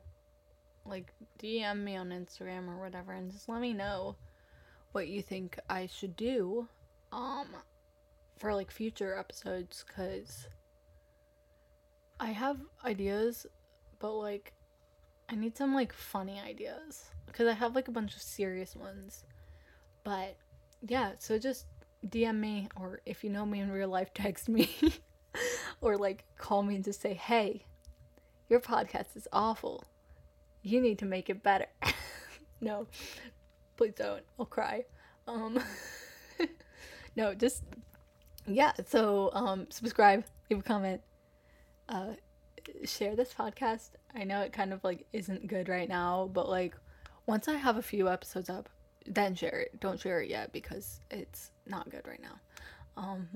like 0.84 1.12
DM 1.42 1.82
me 1.82 1.96
on 1.96 2.10
Instagram 2.10 2.68
or 2.68 2.78
whatever, 2.80 3.12
and 3.12 3.30
just 3.30 3.48
let 3.48 3.60
me 3.60 3.72
know 3.72 4.16
what 4.92 5.08
you 5.08 5.22
think 5.22 5.58
I 5.68 5.86
should 5.86 6.16
do, 6.16 6.68
um, 7.12 7.48
for 8.38 8.54
like 8.54 8.70
future 8.70 9.16
episodes, 9.18 9.84
cause 9.84 10.48
I 12.20 12.28
have 12.28 12.58
ideas, 12.84 13.46
but 13.98 14.12
like 14.12 14.52
I 15.28 15.36
need 15.36 15.56
some 15.56 15.74
like 15.74 15.92
funny 15.92 16.40
ideas, 16.40 17.10
cause 17.32 17.46
I 17.46 17.52
have 17.52 17.74
like 17.74 17.88
a 17.88 17.92
bunch 17.92 18.16
of 18.16 18.22
serious 18.22 18.74
ones, 18.74 19.24
but 20.04 20.36
yeah, 20.86 21.12
so 21.18 21.38
just 21.38 21.66
DM 22.06 22.38
me 22.38 22.68
or 22.76 23.00
if 23.04 23.24
you 23.24 23.30
know 23.30 23.44
me 23.44 23.60
in 23.60 23.70
real 23.70 23.88
life, 23.88 24.10
text 24.14 24.48
me. 24.48 24.70
Or 25.80 25.96
like 25.96 26.24
call 26.36 26.62
me 26.62 26.74
and 26.74 26.84
just 26.84 27.00
say, 27.00 27.14
hey, 27.14 27.64
your 28.48 28.60
podcast 28.60 29.16
is 29.16 29.28
awful. 29.32 29.84
You 30.62 30.80
need 30.80 30.98
to 30.98 31.06
make 31.06 31.30
it 31.30 31.42
better. 31.42 31.66
no, 32.60 32.86
please 33.76 33.94
don't. 33.94 34.22
I'll 34.38 34.46
cry. 34.46 34.84
Um, 35.26 35.62
no, 37.16 37.34
just, 37.34 37.62
yeah. 38.46 38.72
So, 38.86 39.30
um, 39.34 39.66
subscribe, 39.70 40.24
leave 40.50 40.60
a 40.60 40.62
comment, 40.62 41.00
uh, 41.88 42.14
share 42.84 43.14
this 43.14 43.32
podcast. 43.32 43.90
I 44.14 44.24
know 44.24 44.40
it 44.40 44.52
kind 44.52 44.72
of 44.72 44.82
like 44.82 45.06
isn't 45.12 45.46
good 45.46 45.68
right 45.68 45.88
now, 45.88 46.30
but 46.32 46.48
like 46.48 46.74
once 47.26 47.46
I 47.46 47.54
have 47.54 47.76
a 47.76 47.82
few 47.82 48.08
episodes 48.08 48.48
up, 48.48 48.68
then 49.06 49.34
share 49.34 49.60
it. 49.60 49.80
Don't 49.80 50.00
share 50.00 50.20
it 50.22 50.30
yet 50.30 50.52
because 50.52 51.00
it's 51.10 51.50
not 51.66 51.90
good 51.90 52.06
right 52.06 52.20
now. 52.22 52.40
Um, 52.96 53.28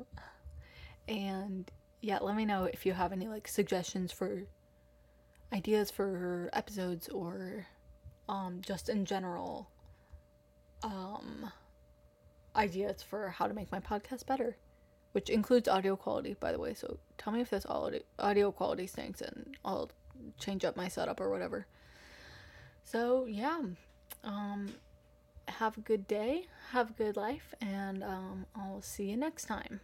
and 1.09 1.71
yeah, 2.03 2.19
let 2.21 2.37
me 2.37 2.45
know 2.45 2.65
if 2.65 2.85
you 2.85 2.93
have 2.93 3.13
any 3.13 3.29
like 3.29 3.47
suggestions 3.47 4.11
for 4.11 4.43
ideas 5.53 5.91
for 5.91 6.51
episodes 6.53 7.09
or 7.09 7.67
um 8.29 8.61
just 8.65 8.89
in 8.89 9.05
general 9.05 9.69
um 10.83 11.51
ideas 12.57 13.03
for 13.03 13.29
how 13.29 13.47
to 13.47 13.55
make 13.55 13.71
my 13.71 13.79
podcast 13.79 14.27
better, 14.27 14.57
which 15.13 15.31
includes 15.31 15.69
audio 15.69 15.95
quality 15.95 16.35
by 16.39 16.51
the 16.51 16.59
way. 16.59 16.75
So 16.75 16.99
tell 17.19 17.33
me 17.33 17.41
if 17.41 17.51
this 17.51 17.67
audio 18.19 18.51
quality 18.51 18.89
stinks 18.89 19.21
and 19.21 19.57
I'll 19.65 19.91
change 20.39 20.65
up 20.65 20.77
my 20.77 20.89
setup 20.89 21.21
or 21.21 21.31
whatever. 21.31 21.67
So, 22.83 23.27
yeah. 23.27 23.61
Um 24.25 24.75
have 25.49 25.77
a 25.77 25.81
good 25.81 26.09
day, 26.09 26.47
have 26.71 26.91
a 26.91 26.93
good 26.95 27.17
life 27.17 27.55
and 27.61 28.03
um 28.03 28.47
I'll 28.57 28.83
see 28.83 29.11
you 29.11 29.17
next 29.17 29.45
time. 29.45 29.81